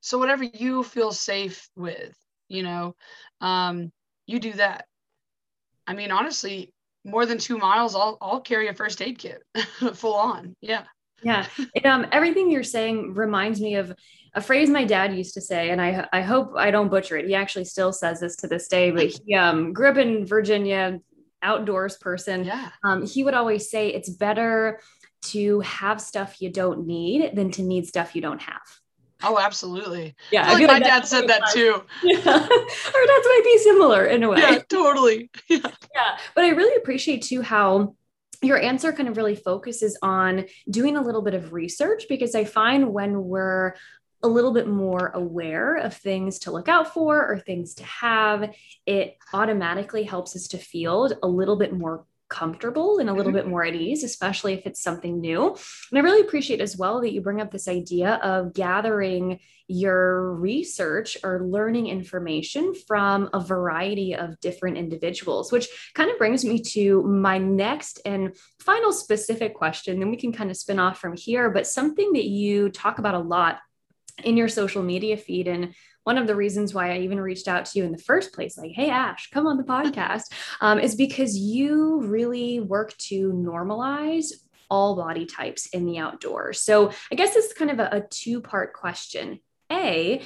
so 0.01 0.17
whatever 0.17 0.43
you 0.43 0.83
feel 0.83 1.11
safe 1.11 1.69
with 1.75 2.15
you 2.47 2.63
know 2.63 2.95
um, 3.41 3.91
you 4.25 4.39
do 4.39 4.53
that 4.53 4.85
i 5.87 5.93
mean 5.93 6.11
honestly 6.11 6.73
more 7.05 7.25
than 7.25 7.37
two 7.37 7.57
miles, 7.57 7.95
I'll 7.95 8.17
I'll 8.21 8.41
carry 8.41 8.67
a 8.67 8.73
first 8.73 9.01
aid 9.01 9.17
kit 9.17 9.43
full 9.93 10.15
on. 10.15 10.55
Yeah. 10.61 10.83
Yeah. 11.21 11.47
um, 11.85 12.07
everything 12.11 12.51
you're 12.51 12.63
saying 12.63 13.13
reminds 13.13 13.61
me 13.61 13.75
of 13.75 13.93
a 14.35 14.41
phrase 14.41 14.69
my 14.69 14.83
dad 14.83 15.15
used 15.15 15.35
to 15.35 15.41
say, 15.41 15.69
and 15.69 15.81
I 15.81 16.07
I 16.11 16.21
hope 16.21 16.53
I 16.57 16.71
don't 16.71 16.89
butcher 16.89 17.17
it. 17.17 17.27
He 17.27 17.35
actually 17.35 17.65
still 17.65 17.93
says 17.93 18.19
this 18.19 18.35
to 18.37 18.47
this 18.47 18.67
day, 18.67 18.91
but 18.91 19.07
he 19.07 19.35
um, 19.35 19.73
grew 19.73 19.89
up 19.89 19.97
in 19.97 20.25
Virginia, 20.25 20.99
outdoors 21.41 21.97
person. 21.97 22.45
Yeah. 22.45 22.69
Um, 22.83 23.05
he 23.05 23.23
would 23.23 23.33
always 23.33 23.69
say 23.69 23.89
it's 23.89 24.09
better 24.09 24.79
to 25.23 25.59
have 25.61 26.01
stuff 26.01 26.41
you 26.41 26.49
don't 26.49 26.87
need 26.87 27.35
than 27.35 27.51
to 27.51 27.61
need 27.61 27.87
stuff 27.87 28.15
you 28.15 28.21
don't 28.21 28.41
have. 28.41 28.61
Oh, 29.25 29.39
absolutely. 29.39 30.15
Yeah, 30.31 30.45
I, 30.45 30.51
I 30.51 30.53
like 30.53 30.67
my 30.67 30.79
dad 30.79 31.07
said 31.07 31.27
that 31.29 31.43
too. 31.53 31.83
Yeah, 32.03 32.17
our 32.17 32.39
dads 32.43 33.27
might 33.27 33.41
be 33.43 33.57
similar 33.59 34.05
in 34.05 34.23
a 34.23 34.29
way. 34.29 34.39
Yeah, 34.39 34.59
totally. 34.67 35.29
Yeah. 35.49 35.59
yeah, 35.95 36.17
but 36.35 36.43
I 36.43 36.49
really 36.49 36.75
appreciate 36.75 37.23
too 37.23 37.41
how 37.41 37.95
your 38.41 38.59
answer 38.59 38.91
kind 38.91 39.07
of 39.07 39.15
really 39.15 39.35
focuses 39.35 39.97
on 40.01 40.45
doing 40.69 40.97
a 40.97 41.01
little 41.01 41.21
bit 41.21 41.33
of 41.33 41.53
research 41.53 42.03
because 42.09 42.35
I 42.35 42.43
find 42.43 42.91
when 42.93 43.23
we're 43.23 43.75
a 44.23 44.27
little 44.27 44.53
bit 44.53 44.67
more 44.67 45.11
aware 45.13 45.75
of 45.75 45.95
things 45.95 46.39
to 46.39 46.51
look 46.51 46.69
out 46.69 46.93
for 46.93 47.29
or 47.29 47.37
things 47.39 47.75
to 47.75 47.83
have, 47.83 48.55
it 48.85 49.17
automatically 49.33 50.03
helps 50.03 50.35
us 50.35 50.47
to 50.47 50.57
feel 50.57 51.11
a 51.21 51.27
little 51.27 51.57
bit 51.57 51.73
more 51.73 52.05
comfortable 52.29 52.97
and 52.97 53.09
a 53.09 53.13
little 53.13 53.31
mm-hmm. 53.31 53.41
bit 53.41 53.47
more 53.47 53.63
at 53.63 53.75
ease, 53.75 54.03
especially 54.03 54.53
if 54.53 54.65
it's 54.65 54.81
something 54.81 55.21
new. 55.21 55.49
And 55.91 55.99
I 55.99 56.01
really 56.01 56.21
appreciate 56.21 56.61
as 56.61 56.75
well 56.75 57.01
that 57.01 57.13
you 57.13 57.21
bring 57.21 57.39
up 57.39 57.51
this 57.51 57.67
idea 57.67 58.15
of 58.23 58.53
gathering 58.53 59.39
your 59.67 60.33
research 60.33 61.15
or 61.23 61.45
learning 61.45 61.87
information 61.87 62.73
from 62.87 63.29
a 63.33 63.39
variety 63.39 64.15
of 64.15 64.39
different 64.39 64.77
individuals, 64.77 65.51
which 65.51 65.67
kind 65.93 66.09
of 66.09 66.17
brings 66.17 66.43
me 66.43 66.59
to 66.59 67.03
my 67.03 67.37
next 67.37 68.01
and 68.03 68.35
final 68.59 68.91
specific 68.91 69.53
question. 69.53 69.99
Then 69.99 70.09
we 70.09 70.17
can 70.17 70.33
kind 70.33 70.49
of 70.49 70.57
spin 70.57 70.79
off 70.79 70.99
from 70.99 71.15
here, 71.15 71.51
but 71.51 71.67
something 71.67 72.13
that 72.13 72.25
you 72.25 72.69
talk 72.69 72.97
about 72.97 73.15
a 73.15 73.19
lot 73.19 73.59
in 74.23 74.37
your 74.37 74.47
social 74.47 74.83
media 74.83 75.17
feed. 75.17 75.47
And 75.47 75.73
one 76.03 76.17
of 76.17 76.27
the 76.27 76.35
reasons 76.35 76.73
why 76.73 76.93
I 76.93 76.99
even 76.99 77.19
reached 77.19 77.47
out 77.47 77.65
to 77.65 77.79
you 77.79 77.85
in 77.85 77.91
the 77.91 77.97
first 77.97 78.33
place, 78.33 78.57
like, 78.57 78.71
hey, 78.71 78.89
Ash, 78.89 79.29
come 79.31 79.47
on 79.47 79.57
the 79.57 79.63
podcast, 79.63 80.33
um, 80.61 80.79
is 80.79 80.95
because 80.95 81.37
you 81.37 82.01
really 82.01 82.59
work 82.59 82.95
to 82.97 83.31
normalize 83.31 84.33
all 84.69 84.95
body 84.95 85.25
types 85.25 85.67
in 85.67 85.85
the 85.85 85.99
outdoors. 85.99 86.59
So 86.59 86.91
I 87.11 87.15
guess 87.15 87.35
is 87.35 87.53
kind 87.53 87.71
of 87.71 87.79
a, 87.79 87.89
a 87.91 88.01
two 88.09 88.41
part 88.41 88.73
question. 88.73 89.39
A, 89.71 90.21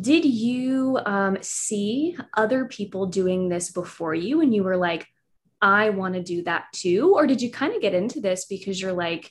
did 0.00 0.24
you 0.24 0.98
um, 1.04 1.38
see 1.42 2.16
other 2.34 2.64
people 2.64 3.06
doing 3.06 3.48
this 3.48 3.70
before 3.70 4.14
you 4.14 4.40
and 4.40 4.54
you 4.54 4.62
were 4.62 4.76
like, 4.76 5.06
I 5.60 5.90
want 5.90 6.14
to 6.14 6.22
do 6.22 6.42
that 6.44 6.66
too? 6.72 7.14
Or 7.14 7.26
did 7.26 7.40
you 7.40 7.50
kind 7.50 7.74
of 7.74 7.82
get 7.82 7.94
into 7.94 8.20
this 8.20 8.46
because 8.46 8.80
you're 8.80 8.92
like, 8.92 9.30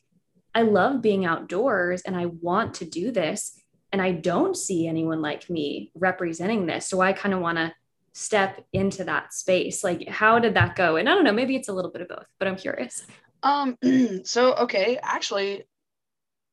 I 0.55 0.61
love 0.61 1.01
being 1.01 1.25
outdoors 1.25 2.01
and 2.03 2.15
I 2.15 2.27
want 2.27 2.75
to 2.75 2.85
do 2.85 3.11
this. 3.11 3.59
And 3.93 4.01
I 4.01 4.11
don't 4.11 4.57
see 4.57 4.87
anyone 4.87 5.21
like 5.21 5.49
me 5.51 5.91
representing 5.93 6.65
this. 6.65 6.87
So 6.87 6.99
I 6.99 7.13
kind 7.13 7.33
of 7.33 7.41
want 7.41 7.59
to 7.59 7.71
step 8.13 8.65
into 8.73 9.03
that 9.03 9.33
space. 9.33 9.83
Like, 9.83 10.09
how 10.09 10.39
did 10.39 10.55
that 10.55 10.75
go? 10.75 10.95
And 10.95 11.07
I 11.07 11.13
don't 11.13 11.23
know, 11.23 11.31
maybe 11.31 11.55
it's 11.55 11.69
a 11.69 11.73
little 11.73 11.91
bit 11.91 12.01
of 12.01 12.07
both, 12.07 12.25
but 12.39 12.47
I'm 12.47 12.55
curious. 12.55 13.05
Um, 13.43 13.77
so 14.23 14.55
okay, 14.55 14.97
actually, 15.01 15.65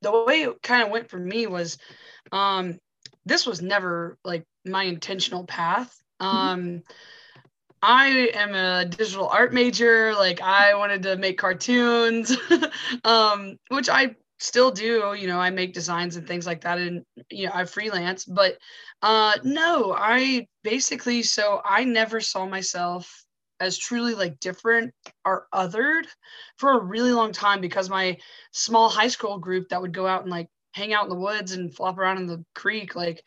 the 0.03 0.24
way 0.24 0.43
it 0.43 0.62
kind 0.62 0.82
of 0.82 0.91
went 0.91 1.09
for 1.09 1.18
me 1.18 1.47
was, 1.47 1.78
um, 2.30 2.78
this 3.24 3.47
was 3.47 3.62
never 3.62 4.18
like 4.22 4.45
my 4.66 4.84
intentional 4.84 5.45
path. 5.45 5.99
Mm-hmm. 6.20 6.36
Um, 6.36 6.61
mm-hmm. 6.61 6.78
I 7.82 8.30
am 8.34 8.55
a 8.55 8.84
digital 8.84 9.28
art 9.28 9.55
major. 9.55 10.14
Like 10.14 10.43
I 10.43 10.74
wanted 10.74 11.05
to 11.05 11.16
make 11.16 11.38
cartoons, 11.38 12.36
um, 13.05 13.57
which 13.68 13.88
I 13.88 14.16
still 14.41 14.70
do. 14.72 15.14
You 15.16 15.28
know, 15.28 15.38
I 15.38 15.51
make 15.51 15.72
designs 15.72 16.16
and 16.16 16.26
things 16.26 16.47
like 16.47 16.62
that, 16.62 16.78
and 16.78 17.05
you 17.30 17.47
know, 17.47 17.53
I 17.55 17.64
freelance. 17.64 18.24
But 18.24 18.59
uh, 19.03 19.34
no, 19.45 19.95
I 19.97 20.49
basically 20.64 21.22
so 21.22 21.61
I 21.64 21.84
never 21.84 22.20
saw 22.20 22.47
myself 22.47 23.24
as 23.61 23.78
truly 23.78 24.14
like 24.14 24.41
different 24.41 24.93
or 25.24 25.47
othered 25.55 26.07
for 26.57 26.72
a 26.72 26.82
really 26.82 27.12
long 27.12 27.30
time 27.30 27.61
because 27.61 27.91
my 27.91 28.16
small 28.53 28.88
high 28.88 29.09
school 29.09 29.38
group 29.38 29.68
that 29.68 29.80
would 29.80 29.93
go 29.93 30.07
out 30.07 30.22
and 30.22 30.30
like 30.30 30.49
hang 30.72 30.95
out 30.95 31.05
in 31.05 31.11
the 31.11 31.16
woods 31.16 31.53
and 31.53 31.74
flop 31.74 31.99
around 31.99 32.16
in 32.16 32.26
the 32.26 32.43
creek 32.55 32.95
like 32.95 33.22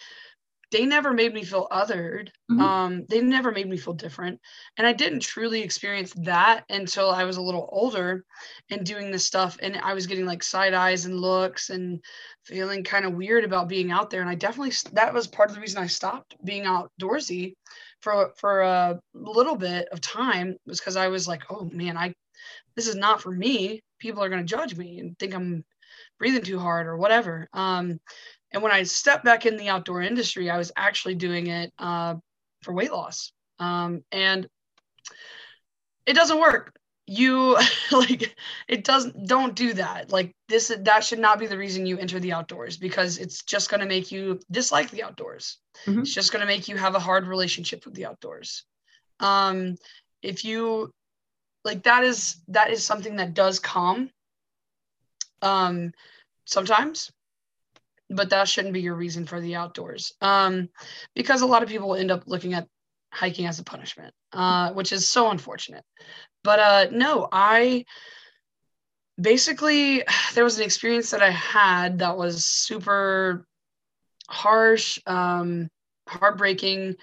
they 0.74 0.86
never 0.86 1.14
made 1.14 1.34
me 1.34 1.44
feel 1.44 1.68
othered 1.72 2.30
mm-hmm. 2.52 2.60
um, 2.60 3.06
they 3.08 3.22
never 3.22 3.52
made 3.52 3.70
me 3.70 3.78
feel 3.78 3.94
different 3.94 4.40
and 4.78 4.86
i 4.86 4.92
didn't 4.92 5.22
truly 5.22 5.62
experience 5.62 6.12
that 6.18 6.66
until 6.70 7.10
i 7.10 7.24
was 7.24 7.38
a 7.38 7.42
little 7.42 7.70
older 7.72 8.26
and 8.70 8.86
doing 8.86 9.12
this 9.12 9.26
stuff 9.26 9.58
and 9.62 9.78
i 9.78 9.94
was 9.94 10.08
getting 10.08 10.26
like 10.26 10.44
side 10.44 10.74
eyes 10.74 11.06
and 11.06 11.20
looks 11.20 11.70
and 11.70 12.04
feeling 12.44 12.84
kind 12.84 13.06
of 13.06 13.14
weird 13.14 13.46
about 13.46 13.70
being 13.70 13.92
out 13.92 14.10
there 14.10 14.22
and 14.22 14.30
i 14.30 14.36
definitely 14.36 14.74
that 14.92 15.14
was 15.14 15.28
part 15.28 15.50
of 15.50 15.56
the 15.56 15.62
reason 15.62 15.82
i 15.82 15.88
stopped 15.88 16.36
being 16.44 16.64
outdoorsy 16.64 17.54
for 18.04 18.34
for 18.36 18.62
a 18.62 19.00
little 19.14 19.56
bit 19.56 19.88
of 19.92 20.02
time 20.02 20.58
was 20.68 20.80
because 20.80 20.98
I 20.98 21.08
was 21.08 21.26
like, 21.28 21.44
oh 21.50 21.70
man, 21.72 21.98
I 21.98 22.14
this 22.76 22.88
is 22.88 22.96
not 22.96 23.22
for 23.22 23.32
me. 23.32 23.82
People 24.00 24.22
are 24.22 24.30
going 24.30 24.46
to 24.46 24.56
judge 24.56 24.76
me 24.76 25.00
and 25.00 25.18
think 25.18 25.34
I'm 25.34 25.64
breathing 26.20 26.44
too 26.44 26.60
hard 26.60 26.86
or 26.86 26.98
whatever. 26.98 27.48
Um, 27.54 28.00
and 28.54 28.62
when 28.62 28.72
I 28.72 28.84
stepped 28.84 29.26
back 29.26 29.45
in 29.45 29.58
the 29.58 29.70
outdoor 29.70 30.01
industry, 30.01 30.49
I 30.49 30.58
was 30.58 30.72
actually 30.78 31.16
doing 31.16 31.47
it 31.47 31.74
uh, 31.80 32.16
for 32.62 32.74
weight 32.74 32.91
loss. 32.91 33.32
Um, 33.60 34.04
and 34.12 34.47
it 36.06 36.14
doesn't 36.14 36.39
work. 36.39 36.76
You 37.08 37.58
like 37.91 38.36
it 38.68 38.84
doesn't 38.84 39.28
don't 39.28 39.56
do 39.56 39.74
that. 39.74 40.12
Like 40.12 40.34
this 40.47 40.72
that 40.82 41.04
should 41.04 41.20
not 41.20 41.39
be 41.39 41.47
the 41.47 41.58
reason 41.58 41.86
you 41.86 41.97
enter 41.97 42.20
the 42.20 42.34
outdoors 42.34 42.78
because 42.78 43.18
it's 43.18 43.43
just 43.43 43.70
going 43.70 43.82
to 43.82 43.88
make 43.88 44.12
you 44.12 44.39
dislike 44.51 44.89
the 44.91 45.04
outdoors. 45.04 45.58
Mm-hmm. 45.86 46.01
it's 46.01 46.14
just 46.14 46.32
going 46.32 46.41
to 46.41 46.47
make 46.47 46.68
you 46.68 46.78
have 46.78 46.95
a 46.95 46.99
hard 46.99 47.28
relationship 47.28 47.86
with 47.86 47.95
the 47.95 48.06
outdoors. 48.06 48.64
Um 49.20 49.76
if 50.22 50.45
you 50.45 50.91
like 51.66 51.84
that 51.84 52.04
is 52.04 52.38
that 52.49 52.72
is 52.72 52.84
something 52.84 53.18
that 53.18 53.34
does 53.34 53.60
come 53.60 54.10
um 55.41 55.91
sometimes 56.45 57.12
but 58.16 58.30
that 58.30 58.47
shouldn't 58.47 58.74
be 58.74 58.82
your 58.82 58.95
reason 58.95 59.26
for 59.26 59.39
the 59.41 59.55
outdoors 59.55 60.14
um 60.22 60.70
because 61.16 61.41
a 61.41 61.45
lot 61.45 61.64
of 61.64 61.70
people 61.70 61.95
end 61.95 62.11
up 62.11 62.24
looking 62.26 62.53
at 62.53 62.68
hiking 63.11 63.45
as 63.45 63.59
a 63.59 63.64
punishment 63.64 64.14
uh 64.34 64.72
which 64.74 64.91
is 64.91 65.07
so 65.07 65.30
unfortunate 65.30 65.84
but 66.43 66.59
uh, 66.59 66.86
no, 66.91 67.28
I 67.32 67.86
basically 69.20 70.03
there 70.36 70.43
was 70.43 70.57
an 70.57 70.66
experience 70.66 71.11
that 71.11 71.24
I 71.24 71.32
had 71.32 71.99
that 71.99 72.18
was 72.18 72.45
super 72.45 73.45
harsh, 74.30 74.99
um, 75.05 75.70
heartbreaking. 76.07 76.95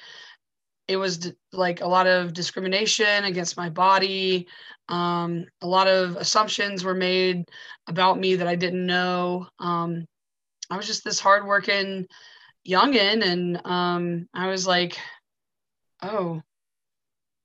It 0.88 0.96
was 0.96 1.32
like 1.52 1.80
a 1.80 1.86
lot 1.86 2.06
of 2.06 2.32
discrimination 2.32 3.24
against 3.24 3.56
my 3.56 3.70
body. 3.70 4.48
Um, 4.88 5.46
a 5.62 5.66
lot 5.66 5.86
of 5.86 6.16
assumptions 6.16 6.82
were 6.82 6.94
made 6.94 7.44
about 7.86 8.18
me 8.18 8.34
that 8.36 8.48
I 8.48 8.56
didn't 8.56 8.86
know. 8.86 9.46
Um, 9.60 10.06
I 10.70 10.76
was 10.76 10.86
just 10.86 11.04
this 11.04 11.20
hardworking 11.20 12.06
youngin, 12.68 13.24
and 13.24 13.60
um, 13.66 14.28
I 14.32 14.48
was 14.48 14.66
like, 14.66 14.98
oh, 16.02 16.42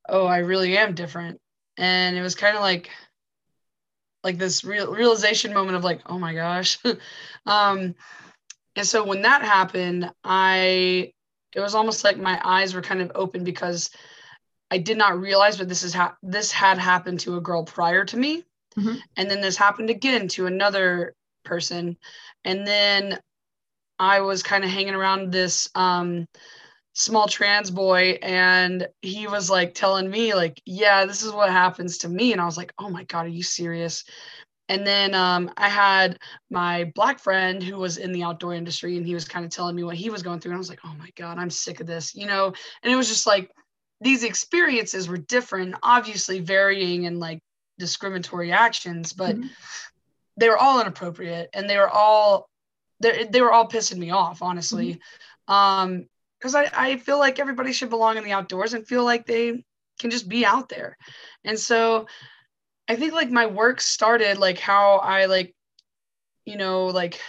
oh, 0.07 0.25
I 0.25 0.39
really 0.39 0.77
am 0.77 0.93
different. 0.93 1.39
And 1.77 2.17
it 2.17 2.21
was 2.21 2.35
kind 2.35 2.55
of 2.55 2.61
like 2.61 2.89
like 4.23 4.37
this 4.37 4.63
real 4.63 4.91
realization 4.91 5.53
moment 5.53 5.77
of 5.77 5.83
like 5.83 6.01
oh 6.05 6.17
my 6.17 6.33
gosh. 6.33 6.79
Um 7.45 7.95
and 8.75 8.85
so 8.85 9.05
when 9.05 9.21
that 9.21 9.41
happened 9.41 10.11
i 10.23 11.11
it 11.53 11.59
was 11.59 11.75
almost 11.75 12.03
like 12.03 12.17
my 12.17 12.39
eyes 12.43 12.73
were 12.73 12.81
kind 12.81 13.01
of 13.01 13.11
open 13.15 13.43
because 13.43 13.89
i 14.71 14.77
did 14.77 14.97
not 14.97 15.19
realize 15.19 15.57
but 15.57 15.69
this 15.69 15.83
is 15.83 15.93
how 15.93 16.07
ha- 16.07 16.17
this 16.23 16.51
had 16.51 16.77
happened 16.77 17.19
to 17.21 17.37
a 17.37 17.41
girl 17.41 17.63
prior 17.63 18.05
to 18.05 18.17
me. 18.17 18.43
Mm-hmm. 18.77 18.95
and 19.15 19.31
then 19.31 19.39
this 19.39 19.55
happened 19.55 19.89
again 19.89 20.27
to 20.29 20.47
another 20.47 21.13
person. 21.45 21.97
And 22.43 22.65
then 22.65 23.19
i 23.97 24.19
was 24.19 24.43
kind 24.43 24.63
of 24.63 24.69
hanging 24.69 24.93
around 24.93 25.31
this 25.31 25.69
um 25.75 26.27
small 26.93 27.27
trans 27.27 27.71
boy 27.71 28.17
and 28.21 28.87
he 29.01 29.27
was 29.27 29.49
like 29.49 29.73
telling 29.73 30.09
me 30.09 30.33
like 30.33 30.61
yeah 30.65 31.05
this 31.05 31.23
is 31.23 31.31
what 31.31 31.49
happens 31.49 31.99
to 31.99 32.09
me. 32.09 32.31
And 32.31 32.41
i 32.41 32.45
was 32.45 32.57
like 32.57 32.73
oh 32.77 32.89
my 32.89 33.03
god 33.05 33.25
are 33.25 33.29
you 33.29 33.43
serious? 33.43 34.03
And 34.67 34.85
then 34.85 35.13
um, 35.13 35.51
i 35.57 35.69
had 35.69 36.17
my 36.49 36.91
black 36.95 37.19
friend 37.19 37.61
who 37.61 37.77
was 37.77 37.97
in 37.97 38.11
the 38.11 38.23
outdoor 38.23 38.53
industry 38.53 38.97
and 38.97 39.05
he 39.05 39.13
was 39.13 39.25
kind 39.25 39.45
of 39.45 39.51
telling 39.51 39.75
me 39.75 39.83
what 39.83 39.95
he 39.95 40.09
was 40.09 40.23
going 40.23 40.39
through 40.39 40.51
and 40.51 40.57
i 40.57 40.59
was 40.59 40.69
like 40.69 40.79
oh 40.83 40.95
my 40.97 41.09
god 41.15 41.37
i'm 41.37 41.49
sick 41.49 41.79
of 41.79 41.87
this 41.87 42.15
you 42.15 42.25
know? 42.25 42.53
And 42.81 42.91
it 42.91 42.95
was 42.95 43.07
just 43.07 43.27
like 43.27 43.51
these 44.01 44.23
experiences 44.23 45.07
were 45.07 45.17
different 45.17 45.75
obviously 45.83 46.39
varying 46.39 47.03
in 47.03 47.19
like 47.19 47.39
discriminatory 47.77 48.51
actions 48.51 49.13
but 49.13 49.35
mm-hmm. 49.35 49.47
They 50.37 50.49
were 50.49 50.57
all 50.57 50.81
inappropriate 50.81 51.49
and 51.53 51.69
they 51.69 51.77
were 51.77 51.89
all 51.89 52.49
they, 52.99 53.25
they 53.25 53.41
were 53.41 53.51
all 53.51 53.67
pissing 53.67 53.97
me 53.97 54.11
off 54.11 54.41
honestly 54.41 54.99
mm-hmm. 55.49 55.53
um 55.53 56.05
because 56.39 56.55
I, 56.55 56.69
I 56.75 56.97
feel 56.97 57.17
like 57.17 57.39
everybody 57.39 57.73
should 57.73 57.89
belong 57.89 58.17
in 58.17 58.23
the 58.23 58.33
outdoors 58.33 58.73
and 58.73 58.87
feel 58.87 59.03
like 59.03 59.25
they 59.25 59.63
can 59.99 60.11
just 60.11 60.29
be 60.29 60.45
out 60.45 60.69
there. 60.69 60.97
And 61.43 61.57
so 61.59 62.07
I 62.87 62.95
think 62.95 63.13
like 63.13 63.31
my 63.31 63.45
work 63.47 63.81
started 63.81 64.37
like 64.37 64.59
how 64.59 64.97
I 64.97 65.25
like, 65.25 65.55
you 66.45 66.57
know, 66.57 66.85
like 66.87 67.19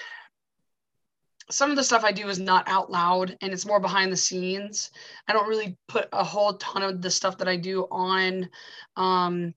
some 1.51 1.71
of 1.71 1.77
the 1.77 1.85
stuff 1.85 2.05
I 2.05 2.13
do 2.13 2.29
is 2.29 2.39
not 2.39 2.69
out 2.69 2.91
loud 2.91 3.37
and 3.41 3.53
it's 3.53 3.65
more 3.65 3.81
behind 3.81 4.13
the 4.13 4.17
scenes. 4.17 4.91
I 5.29 5.33
don't 5.33 5.49
really 5.49 5.77
put 5.89 6.09
a 6.13 6.25
whole 6.25 6.55
ton 6.55 6.83
of 6.83 7.01
the 7.01 7.11
stuff 7.11 7.39
that 7.39 7.49
I 7.49 7.57
do 7.57 7.87
on 7.91 8.49
um, 8.97 9.55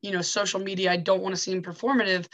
you 0.00 0.12
know, 0.12 0.22
social 0.22 0.60
media. 0.60 0.92
I 0.92 0.96
don't 0.96 1.22
want 1.22 1.34
to 1.34 1.40
seem 1.40 1.62
performative, 1.62 2.26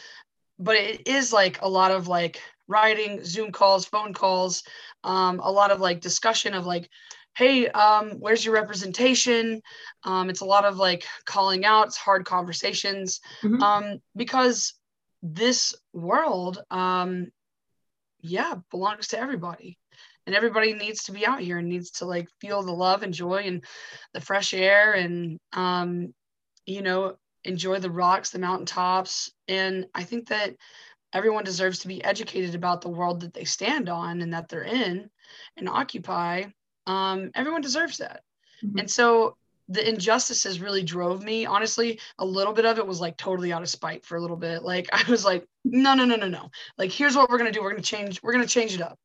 but 0.59 0.77
it 0.77 1.07
is 1.07 1.33
like 1.33 1.61
a 1.63 1.69
lot 1.69 1.91
of 1.91 2.09
like 2.09 2.41
writing, 2.69 3.23
Zoom 3.25 3.53
calls, 3.53 3.85
phone 3.85 4.13
calls, 4.13 4.63
um, 5.03 5.41
a 5.41 5.51
lot 5.51 5.71
of 5.71 5.81
like 5.81 6.01
discussion 6.01 6.55
of 6.55 6.67
like, 6.67 6.89
hey, 7.37 7.69
um, 7.69 8.13
where's 8.21 8.45
your 8.45 8.55
representation? 8.55 9.61
Um, 10.05 10.31
it's 10.31 10.41
a 10.41 10.47
lot 10.47 10.65
of 10.65 10.77
like 10.77 11.05
calling 11.27 11.65
out, 11.65 11.89
it's 11.89 11.97
hard 11.97 12.25
conversations 12.25 13.21
mm-hmm. 13.43 13.63
um, 13.63 13.99
because 14.17 14.75
this 15.23 15.75
world, 15.93 16.63
um, 16.71 17.29
yeah, 18.21 18.55
belongs 18.71 19.09
to 19.09 19.19
everybody. 19.19 19.79
And 20.27 20.35
everybody 20.35 20.73
needs 20.73 21.05
to 21.05 21.13
be 21.13 21.27
out 21.27 21.41
here 21.41 21.59
and 21.59 21.69
needs 21.69 21.91
to 21.93 22.07
like 22.07 22.29
feel 22.41 22.63
the 22.63 22.73
love 22.73 23.03
and 23.03 23.13
joy 23.13 23.43
and 23.45 23.63
the 24.15 24.23
fresh 24.23 24.55
air 24.55 24.95
and, 24.95 25.39
um, 25.53 26.15
you 26.65 26.81
know, 26.81 27.17
enjoy 27.45 27.79
the 27.79 27.91
rocks, 27.91 28.31
the 28.31 28.39
mountaintops. 28.39 29.33
And 29.49 29.87
I 29.95 30.05
think 30.05 30.29
that 30.29 30.55
everyone 31.13 31.45
deserves 31.45 31.81
to 31.81 31.89
be 31.89 32.03
educated 32.03 32.55
about 32.55 32.81
the 32.81 32.89
world 32.89 33.21
that 33.21 33.35
they 33.35 33.45
stand 33.45 33.89
on 33.89 34.21
and 34.21 34.33
that 34.35 34.49
they're 34.49 34.63
in 34.63 35.11
and 35.57 35.69
occupy. 35.69 36.45
Um, 36.87 37.31
everyone 37.35 37.61
deserves 37.61 37.99
that. 37.99 38.23
Mm-hmm. 38.65 38.79
and 38.79 38.91
so 38.91 39.37
the 39.69 39.87
injustices 39.87 40.61
really 40.61 40.83
drove 40.83 41.25
me. 41.25 41.47
Honestly 41.47 41.99
a 42.19 42.25
little 42.25 42.53
bit 42.53 42.67
of 42.67 42.79
it 42.79 42.87
was 42.87 43.01
like 43.01 43.17
totally 43.17 43.53
out 43.53 43.63
of 43.63 43.69
spite 43.69 44.05
for 44.05 44.17
a 44.17 44.21
little 44.21 44.37
bit. 44.37 44.63
Like 44.63 44.89
i 44.93 45.11
was 45.11 45.25
like 45.25 45.47
no 45.65 45.95
no 45.95 46.05
no 46.05 46.17
no 46.17 46.29
no. 46.29 46.51
Like 46.79 46.91
here's 46.91 47.17
what 47.17 47.31
we're 47.31 47.39
going 47.39 47.53
to 47.53 47.59
do. 47.59 47.63
We're 47.63 47.71
going 47.71 47.83
to 47.83 47.89
change 47.89 48.23
we're 48.23 48.33
going 48.33 48.47
to 48.47 48.53
change 48.53 48.75
it 48.75 48.83
up. 48.83 48.99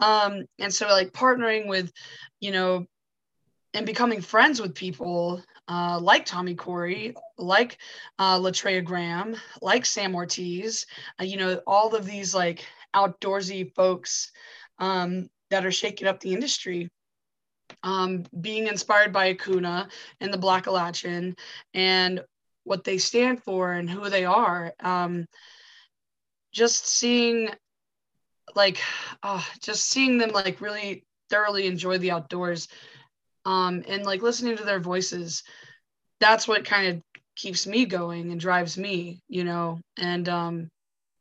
Um, 0.00 0.44
and 0.58 0.72
so 0.72 0.88
like 0.88 1.12
partnering 1.12 1.66
with, 1.66 1.92
you 2.40 2.52
know, 2.52 2.86
and 3.74 3.84
becoming 3.84 4.20
friends 4.20 4.60
with 4.60 4.74
people 4.74 5.42
uh, 5.68 5.98
like 6.00 6.24
Tommy 6.24 6.54
Corey, 6.54 7.14
like 7.36 7.78
uh, 8.18 8.38
Latria 8.38 8.84
Graham, 8.84 9.36
like 9.60 9.84
Sam 9.84 10.14
Ortiz, 10.14 10.86
uh, 11.20 11.24
you 11.24 11.36
know, 11.36 11.60
all 11.66 11.94
of 11.94 12.06
these 12.06 12.34
like 12.34 12.64
outdoorsy 12.94 13.74
folks 13.74 14.32
um, 14.78 15.28
that 15.50 15.66
are 15.66 15.72
shaking 15.72 16.08
up 16.08 16.20
the 16.20 16.32
industry. 16.32 16.90
Um, 17.82 18.24
being 18.40 18.66
inspired 18.66 19.12
by 19.12 19.34
Akuna 19.34 19.90
and 20.20 20.32
the 20.32 20.38
Blackalachian 20.38 21.38
and 21.74 22.24
what 22.64 22.82
they 22.82 22.96
stand 22.96 23.42
for 23.42 23.72
and 23.72 23.88
who 23.88 24.08
they 24.08 24.24
are. 24.24 24.72
Um, 24.80 25.26
just 26.52 26.86
seeing 26.86 27.50
like 28.54 28.80
uh, 29.22 29.42
just 29.62 29.86
seeing 29.86 30.18
them 30.18 30.30
like 30.30 30.60
really 30.60 31.04
thoroughly 31.30 31.66
enjoy 31.66 31.98
the 31.98 32.10
outdoors 32.10 32.68
um, 33.48 33.82
and 33.88 34.04
like 34.04 34.22
listening 34.22 34.56
to 34.56 34.64
their 34.64 34.80
voices 34.80 35.42
that's 36.20 36.46
what 36.46 36.64
kind 36.64 36.88
of 36.88 37.02
keeps 37.36 37.66
me 37.66 37.84
going 37.84 38.30
and 38.30 38.40
drives 38.40 38.76
me 38.76 39.20
you 39.28 39.44
know? 39.44 39.80
And 39.96 40.28
um, 40.28 40.70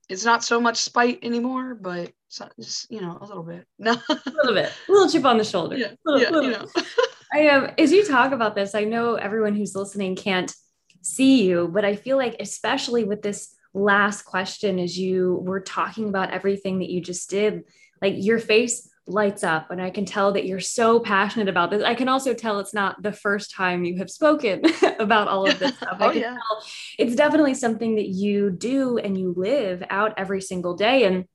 it's 0.09 0.25
not 0.25 0.43
so 0.43 0.59
much 0.59 0.77
spite 0.77 1.19
anymore 1.23 1.75
but 1.75 2.11
just 2.59 2.91
you 2.91 3.01
know 3.01 3.17
a 3.21 3.25
little 3.25 3.43
bit. 3.43 3.65
No. 3.79 3.93
A 3.93 4.31
little 4.35 4.53
bit. 4.53 4.71
A 4.87 4.91
little 4.91 5.09
chip 5.09 5.25
on 5.25 5.37
the 5.37 5.43
shoulder. 5.45 5.77
Yeah, 5.77 5.91
little, 6.05 6.21
yeah 6.21 6.29
little. 6.29 6.51
you 6.51 6.57
know. 6.57 6.67
I 7.33 7.39
am 7.39 7.63
um, 7.65 7.71
as 7.77 7.91
you 7.91 8.05
talk 8.05 8.31
about 8.31 8.55
this 8.55 8.73
i 8.73 8.83
know 8.83 9.15
everyone 9.15 9.55
who's 9.55 9.75
listening 9.75 10.15
can't 10.15 10.53
see 11.01 11.43
you 11.43 11.67
but 11.67 11.85
i 11.85 11.95
feel 11.95 12.17
like 12.17 12.35
especially 12.39 13.03
with 13.03 13.21
this 13.21 13.55
last 13.73 14.23
question 14.23 14.79
as 14.79 14.97
you 14.97 15.41
were 15.43 15.59
talking 15.59 16.09
about 16.09 16.31
everything 16.31 16.79
that 16.79 16.89
you 16.89 17.01
just 17.01 17.29
did 17.29 17.63
like 18.01 18.13
your 18.17 18.39
face 18.39 18.89
lights 19.07 19.43
up 19.43 19.71
and 19.71 19.81
i 19.81 19.89
can 19.89 20.05
tell 20.05 20.33
that 20.33 20.45
you're 20.45 20.59
so 20.59 20.99
passionate 20.99 21.47
about 21.47 21.71
this. 21.71 21.83
I 21.83 21.95
can 21.95 22.07
also 22.07 22.33
tell 22.33 22.59
it's 22.59 22.73
not 22.73 23.01
the 23.01 23.11
first 23.11 23.53
time 23.53 23.83
you 23.83 23.97
have 23.97 24.09
spoken 24.09 24.63
about 24.99 25.27
all 25.27 25.49
of 25.49 25.59
this 25.59 25.75
stuff. 25.77 25.97
Oh, 25.99 26.11
yeah. 26.11 26.37
it's 26.97 27.15
definitely 27.15 27.53
something 27.53 27.95
that 27.95 28.07
you 28.07 28.51
do 28.51 28.97
and 28.97 29.17
you 29.17 29.33
live 29.35 29.83
out 29.89 30.13
every 30.17 30.41
single 30.41 30.75
day. 30.75 31.05
And 31.05 31.25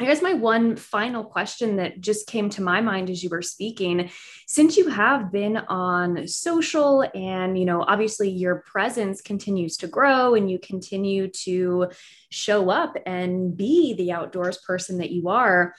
I 0.00 0.04
guess 0.04 0.22
my 0.22 0.34
one 0.34 0.76
final 0.76 1.24
question 1.24 1.76
that 1.76 2.00
just 2.00 2.26
came 2.26 2.50
to 2.50 2.62
my 2.62 2.80
mind 2.80 3.10
as 3.10 3.22
you 3.22 3.30
were 3.30 3.42
speaking, 3.42 4.10
since 4.46 4.76
you 4.76 4.88
have 4.88 5.32
been 5.32 5.56
on 5.56 6.28
social 6.28 7.08
and, 7.14 7.58
you 7.58 7.64
know, 7.64 7.82
obviously 7.82 8.28
your 8.28 8.62
presence 8.66 9.20
continues 9.20 9.76
to 9.78 9.88
grow 9.88 10.34
and 10.34 10.50
you 10.50 10.58
continue 10.58 11.28
to 11.28 11.90
show 12.30 12.70
up 12.70 12.96
and 13.06 13.56
be 13.56 13.94
the 13.94 14.12
outdoors 14.12 14.58
person 14.58 14.98
that 14.98 15.10
you 15.10 15.28
are, 15.28 15.74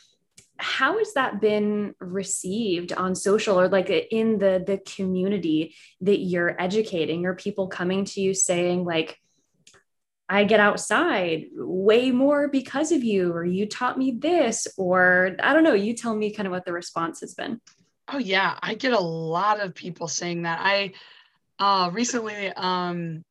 how 0.59 0.97
has 0.97 1.13
that 1.13 1.39
been 1.39 1.95
received 1.99 2.91
on 2.91 3.15
social 3.15 3.59
or 3.59 3.69
like 3.69 3.89
in 3.89 4.37
the 4.37 4.61
the 4.65 4.77
community 4.77 5.73
that 6.01 6.19
you're 6.19 6.61
educating 6.61 7.25
or 7.25 7.33
people 7.33 7.67
coming 7.67 8.03
to 8.03 8.19
you 8.19 8.33
saying 8.33 8.83
like 8.83 9.17
I 10.31 10.43
get 10.43 10.59
outside 10.59 11.45
way 11.55 12.11
more 12.11 12.49
because 12.49 12.91
of 12.91 13.03
you, 13.03 13.33
or 13.33 13.43
you 13.43 13.65
taught 13.65 13.97
me 13.97 14.11
this, 14.11 14.67
or 14.77 15.35
I 15.39 15.53
don't 15.53 15.63
know, 15.63 15.73
you 15.73 15.95
tell 15.95 16.15
me 16.15 16.31
kind 16.31 16.45
of 16.45 16.51
what 16.51 16.65
the 16.65 16.71
response 16.71 17.21
has 17.21 17.33
been. 17.33 17.59
Oh 18.07 18.19
yeah, 18.19 18.55
I 18.61 18.75
get 18.75 18.93
a 18.93 18.99
lot 18.99 19.59
of 19.59 19.73
people 19.73 20.07
saying 20.07 20.43
that. 20.43 20.59
I 20.61 20.93
uh 21.57 21.89
recently 21.91 22.49
um 22.49 23.23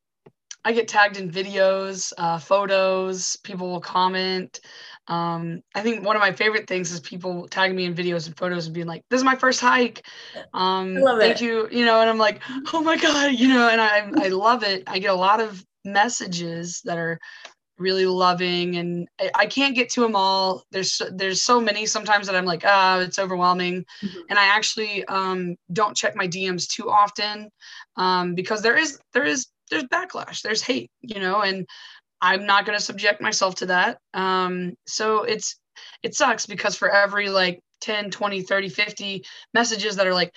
I 0.64 0.72
get 0.72 0.89
tagged 0.89 1.16
in 1.16 1.31
videos, 1.31 2.12
uh, 2.18 2.39
photos, 2.39 3.37
people 3.37 3.70
will 3.70 3.81
comment. 3.81 4.61
Um, 5.09 5.62
I 5.74 5.82
think 5.82 6.04
one 6.04 6.16
of 6.16 6.20
my 6.20 6.32
favorite 6.32 6.68
things 6.68 6.92
is 6.92 7.00
people 7.00 7.48
tagging 7.48 7.76
me 7.76 7.84
in 7.84 7.94
videos 7.94 8.26
and 8.26 8.36
photos 8.36 8.66
and 8.66 8.74
being 8.74 8.86
like, 8.86 9.02
this 9.11 9.18
is 9.18 9.24
my 9.24 9.36
first 9.36 9.61
hike. 9.61 10.06
Um, 10.52 10.96
thank 11.18 11.36
it. 11.36 11.40
you, 11.40 11.68
you 11.70 11.84
know, 11.84 12.00
and 12.00 12.11
I'm 12.11 12.18
like, 12.18 12.40
oh 12.72 12.82
my 12.82 12.96
God, 12.96 13.32
you 13.32 13.48
know, 13.48 13.68
and 13.68 13.80
I, 13.80 14.11
I 14.16 14.28
love 14.28 14.62
it. 14.62 14.84
I 14.86 14.98
get 14.98 15.11
a 15.11 15.14
lot 15.14 15.40
of 15.40 15.64
messages 15.84 16.82
that 16.84 16.98
are 16.98 17.18
really 17.78 18.06
loving 18.06 18.76
and 18.76 19.09
I, 19.20 19.30
I, 19.34 19.46
can't 19.46 19.74
get 19.74 19.88
to 19.90 20.00
them 20.00 20.16
all 20.16 20.64
there's 20.72 21.00
there's 21.12 21.42
so 21.42 21.61
many 21.61 21.86
sometimes 21.86 22.26
that 22.26 22.34
i'm 22.34 22.44
like 22.44 22.62
ah 22.66 22.96
oh, 22.96 23.00
it's 23.00 23.20
overwhelming 23.20 23.84
mm-hmm. 24.02 24.18
and 24.28 24.38
i 24.38 24.46
actually 24.46 25.04
um, 25.04 25.54
don't 25.72 25.96
check 25.96 26.16
my 26.16 26.26
dms 26.26 26.66
too 26.66 26.90
often 26.90 27.48
um, 27.96 28.34
because 28.34 28.62
there 28.62 28.76
is 28.76 28.98
there 29.14 29.24
is 29.24 29.46
there's 29.70 29.84
backlash 29.84 30.42
there's 30.42 30.62
hate 30.62 30.90
you 31.02 31.20
know 31.20 31.40
and 31.42 31.66
i'm 32.20 32.46
not 32.46 32.66
going 32.66 32.76
to 32.76 32.84
subject 32.84 33.20
myself 33.20 33.54
to 33.56 33.66
that 33.66 33.98
um, 34.14 34.74
so 34.86 35.22
it's 35.24 35.56
it 36.02 36.14
sucks 36.14 36.46
because 36.46 36.76
for 36.76 36.90
every 36.90 37.28
like 37.28 37.60
10 37.80 38.10
20 38.10 38.42
30 38.42 38.68
50 38.68 39.24
messages 39.54 39.96
that 39.96 40.06
are 40.06 40.14
like 40.14 40.34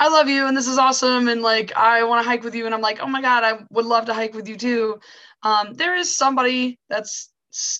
I 0.00 0.08
love 0.08 0.28
you 0.28 0.46
and 0.46 0.56
this 0.56 0.66
is 0.66 0.76
awesome 0.76 1.28
and 1.28 1.40
like 1.40 1.74
I 1.76 2.02
want 2.02 2.22
to 2.22 2.28
hike 2.28 2.42
with 2.42 2.54
you 2.54 2.66
and 2.66 2.74
I'm 2.74 2.80
like 2.80 3.00
oh 3.00 3.06
my 3.06 3.22
god 3.22 3.44
I 3.44 3.60
would 3.70 3.86
love 3.86 4.06
to 4.06 4.14
hike 4.14 4.34
with 4.34 4.48
you 4.48 4.56
too. 4.56 4.98
Um, 5.42 5.74
there 5.74 5.94
is 5.94 6.16
somebody 6.16 6.78
that's 6.88 7.30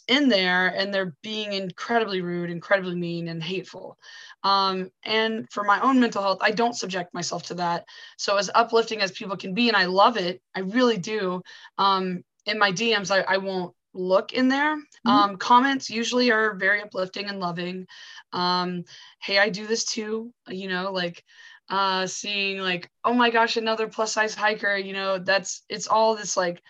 in 0.06 0.28
there 0.28 0.68
and 0.68 0.92
they're 0.92 1.14
being 1.22 1.52
incredibly 1.52 2.20
rude, 2.20 2.50
incredibly 2.50 2.94
mean 2.94 3.28
and 3.28 3.42
hateful. 3.42 3.98
Um, 4.44 4.90
and 5.02 5.46
for 5.50 5.64
my 5.64 5.80
own 5.80 5.98
mental 5.98 6.22
health, 6.22 6.38
I 6.40 6.50
don't 6.50 6.76
subject 6.76 7.12
myself 7.14 7.44
to 7.44 7.54
that. 7.54 7.84
So 8.18 8.36
as 8.36 8.50
uplifting 8.54 9.00
as 9.00 9.10
people 9.10 9.36
can 9.36 9.54
be, 9.54 9.68
and 9.68 9.76
I 9.76 9.86
love 9.86 10.16
it, 10.16 10.40
I 10.54 10.60
really 10.60 10.98
do. 10.98 11.42
Um, 11.78 12.22
in 12.46 12.58
my 12.58 12.72
DMs, 12.72 13.10
I, 13.10 13.20
I 13.22 13.38
won't 13.38 13.74
look 13.94 14.32
in 14.32 14.48
there. 14.48 14.76
Mm-hmm. 14.76 15.10
Um, 15.10 15.36
comments 15.36 15.88
usually 15.88 16.30
are 16.30 16.54
very 16.54 16.82
uplifting 16.82 17.26
and 17.26 17.40
loving. 17.40 17.86
Um, 18.32 18.84
hey, 19.22 19.38
I 19.38 19.48
do 19.48 19.66
this 19.66 19.84
too. 19.84 20.32
You 20.48 20.68
know, 20.68 20.92
like 20.92 21.24
uh 21.70 22.06
seeing 22.06 22.58
like 22.58 22.90
oh 23.04 23.14
my 23.14 23.30
gosh 23.30 23.56
another 23.56 23.88
plus 23.88 24.12
size 24.12 24.34
hiker 24.34 24.76
you 24.76 24.92
know 24.92 25.18
that's 25.18 25.62
it's 25.68 25.86
all 25.86 26.14
this 26.14 26.36
like 26.36 26.62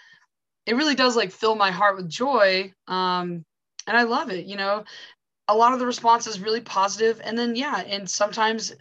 it 0.67 0.77
really 0.77 0.95
does 0.95 1.17
like 1.17 1.33
fill 1.33 1.57
my 1.57 1.71
heart 1.71 1.97
with 1.97 2.09
joy 2.09 2.73
um 2.87 3.45
and 3.89 3.97
i 3.97 4.05
love 4.05 4.31
it 4.31 4.47
you 4.47 4.57
know 4.57 4.85
a 5.49 5.55
lot 5.55 5.73
of 5.73 5.81
the 5.81 5.87
response 5.87 6.27
is 6.29 6.41
really 6.41 6.61
positive 6.61 7.21
and 7.25 7.37
then 7.37 7.57
yeah 7.57 7.81
and 7.81 8.09
sometimes 8.09 8.73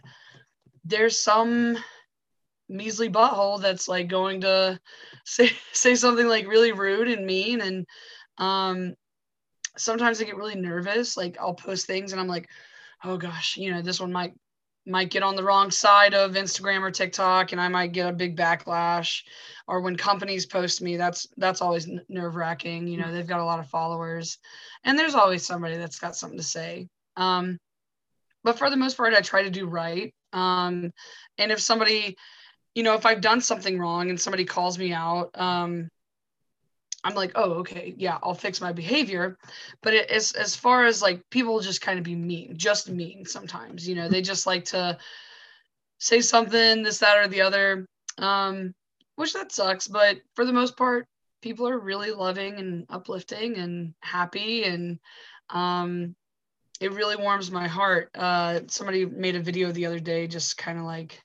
there's 0.84 1.18
some 1.18 1.76
measly 2.74 3.08
butthole 3.08 3.60
that's 3.60 3.88
like 3.88 4.08
going 4.08 4.40
to 4.40 4.78
say 5.24 5.50
say 5.72 5.94
something 5.94 6.26
like 6.26 6.46
really 6.46 6.72
rude 6.72 7.08
and 7.08 7.24
mean 7.24 7.60
and 7.60 7.86
um 8.38 8.94
sometimes 9.76 10.20
i 10.20 10.24
get 10.24 10.36
really 10.36 10.56
nervous 10.56 11.16
like 11.16 11.36
i'll 11.40 11.54
post 11.54 11.86
things 11.86 12.12
and 12.12 12.20
i'm 12.20 12.28
like 12.28 12.48
oh 13.04 13.16
gosh 13.16 13.56
you 13.56 13.72
know 13.72 13.80
this 13.80 14.00
one 14.00 14.12
might 14.12 14.34
might 14.86 15.10
get 15.10 15.22
on 15.22 15.34
the 15.34 15.42
wrong 15.42 15.70
side 15.70 16.14
of 16.14 16.32
Instagram 16.32 16.82
or 16.82 16.90
TikTok 16.90 17.52
and 17.52 17.60
I 17.60 17.68
might 17.68 17.92
get 17.92 18.08
a 18.08 18.12
big 18.12 18.36
backlash 18.36 19.22
or 19.66 19.80
when 19.80 19.96
companies 19.96 20.44
post 20.44 20.82
me 20.82 20.96
that's 20.96 21.26
that's 21.36 21.62
always 21.62 21.88
nerve 22.08 22.36
wracking 22.36 22.86
you 22.86 22.98
know 22.98 23.10
they've 23.10 23.26
got 23.26 23.40
a 23.40 23.44
lot 23.44 23.60
of 23.60 23.68
followers 23.68 24.38
and 24.84 24.98
there's 24.98 25.14
always 25.14 25.46
somebody 25.46 25.76
that's 25.76 25.98
got 25.98 26.16
something 26.16 26.38
to 26.38 26.44
say 26.44 26.88
um, 27.16 27.58
but 28.42 28.58
for 28.58 28.68
the 28.68 28.76
most 28.76 28.96
part 28.96 29.14
I 29.14 29.20
try 29.22 29.42
to 29.42 29.50
do 29.50 29.66
right 29.66 30.14
um, 30.32 30.92
and 31.38 31.50
if 31.50 31.60
somebody 31.60 32.16
you 32.74 32.82
know 32.82 32.94
if 32.94 33.06
I've 33.06 33.20
done 33.20 33.40
something 33.40 33.78
wrong 33.78 34.10
and 34.10 34.20
somebody 34.20 34.44
calls 34.44 34.78
me 34.78 34.92
out 34.92 35.30
um, 35.34 35.88
I'm 37.04 37.14
like, 37.14 37.32
oh, 37.34 37.52
okay, 37.56 37.94
yeah, 37.98 38.18
I'll 38.22 38.34
fix 38.34 38.62
my 38.62 38.72
behavior. 38.72 39.36
But 39.82 39.92
it, 39.92 40.10
as 40.10 40.32
as 40.32 40.56
far 40.56 40.86
as 40.86 41.02
like 41.02 41.20
people 41.30 41.60
just 41.60 41.82
kind 41.82 41.98
of 41.98 42.04
be 42.04 42.16
mean, 42.16 42.56
just 42.56 42.88
mean 42.88 43.26
sometimes, 43.26 43.86
you 43.86 43.94
know, 43.94 44.08
they 44.08 44.22
just 44.22 44.46
like 44.46 44.64
to 44.66 44.96
say 45.98 46.22
something, 46.22 46.82
this, 46.82 46.98
that, 46.98 47.18
or 47.18 47.28
the 47.28 47.42
other. 47.42 47.86
Um, 48.16 48.74
which 49.16 49.34
that 49.34 49.52
sucks, 49.52 49.86
but 49.86 50.18
for 50.34 50.44
the 50.44 50.52
most 50.52 50.76
part, 50.76 51.06
people 51.42 51.68
are 51.68 51.78
really 51.78 52.10
loving 52.10 52.56
and 52.56 52.86
uplifting 52.88 53.56
and 53.58 53.94
happy 54.00 54.64
and 54.64 54.98
um 55.50 56.16
it 56.80 56.92
really 56.92 57.16
warms 57.16 57.50
my 57.50 57.68
heart. 57.68 58.10
Uh 58.14 58.60
somebody 58.68 59.04
made 59.04 59.36
a 59.36 59.40
video 59.40 59.70
the 59.70 59.86
other 59.86 60.00
day 60.00 60.26
just 60.26 60.56
kind 60.56 60.78
of 60.78 60.84
like 60.84 61.22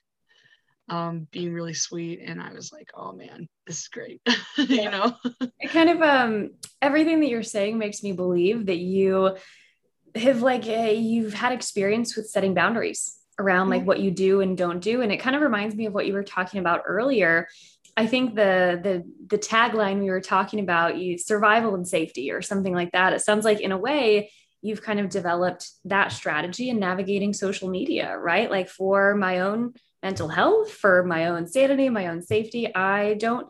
um, 0.90 1.28
being 1.30 1.54
really 1.54 1.72
sweet. 1.72 2.20
And 2.24 2.42
I 2.42 2.52
was 2.52 2.72
like, 2.72 2.90
oh 2.94 3.12
man, 3.12 3.48
this 3.66 3.82
is 3.82 3.88
great. 3.88 4.20
you 4.58 4.90
know? 4.90 5.14
it 5.60 5.70
kind 5.70 5.88
of 5.88 6.02
um, 6.02 6.50
everything 6.82 7.20
that 7.20 7.28
you're 7.28 7.44
saying 7.44 7.78
makes 7.78 8.02
me 8.02 8.12
believe 8.12 8.66
that 8.66 8.78
you 8.78 9.36
have 10.16 10.42
like 10.42 10.66
a, 10.66 10.94
you've 10.94 11.32
had 11.32 11.52
experience 11.52 12.16
with 12.16 12.28
setting 12.28 12.54
boundaries 12.54 13.16
around 13.38 13.70
like 13.70 13.80
mm-hmm. 13.80 13.86
what 13.86 14.00
you 14.00 14.10
do 14.10 14.40
and 14.40 14.58
don't 14.58 14.80
do. 14.80 15.00
And 15.00 15.12
it 15.12 15.18
kind 15.18 15.36
of 15.36 15.42
reminds 15.42 15.76
me 15.76 15.86
of 15.86 15.94
what 15.94 16.06
you 16.06 16.12
were 16.12 16.24
talking 16.24 16.58
about 16.58 16.82
earlier. 16.84 17.46
I 17.96 18.06
think 18.06 18.34
the 18.34 18.80
the 18.82 19.04
the 19.26 19.38
tagline 19.38 20.00
we 20.00 20.10
were 20.10 20.20
talking 20.20 20.60
about, 20.60 20.96
you 20.96 21.18
survival 21.18 21.74
and 21.74 21.86
safety 21.86 22.32
or 22.32 22.42
something 22.42 22.74
like 22.74 22.92
that. 22.92 23.12
It 23.12 23.20
sounds 23.20 23.44
like 23.44 23.60
in 23.60 23.72
a 23.72 23.78
way 23.78 24.32
you've 24.62 24.82
kind 24.82 25.00
of 25.00 25.08
developed 25.08 25.70
that 25.84 26.12
strategy 26.12 26.68
in 26.68 26.78
navigating 26.78 27.32
social 27.32 27.70
media, 27.70 28.16
right? 28.18 28.50
Like 28.50 28.68
for 28.68 29.14
my 29.14 29.40
own 29.40 29.74
mental 30.02 30.28
health, 30.28 30.70
for 30.70 31.02
my 31.04 31.26
own 31.26 31.46
sanity, 31.46 31.88
my 31.88 32.06
own 32.06 32.22
safety, 32.22 32.74
I 32.74 33.14
don't 33.14 33.48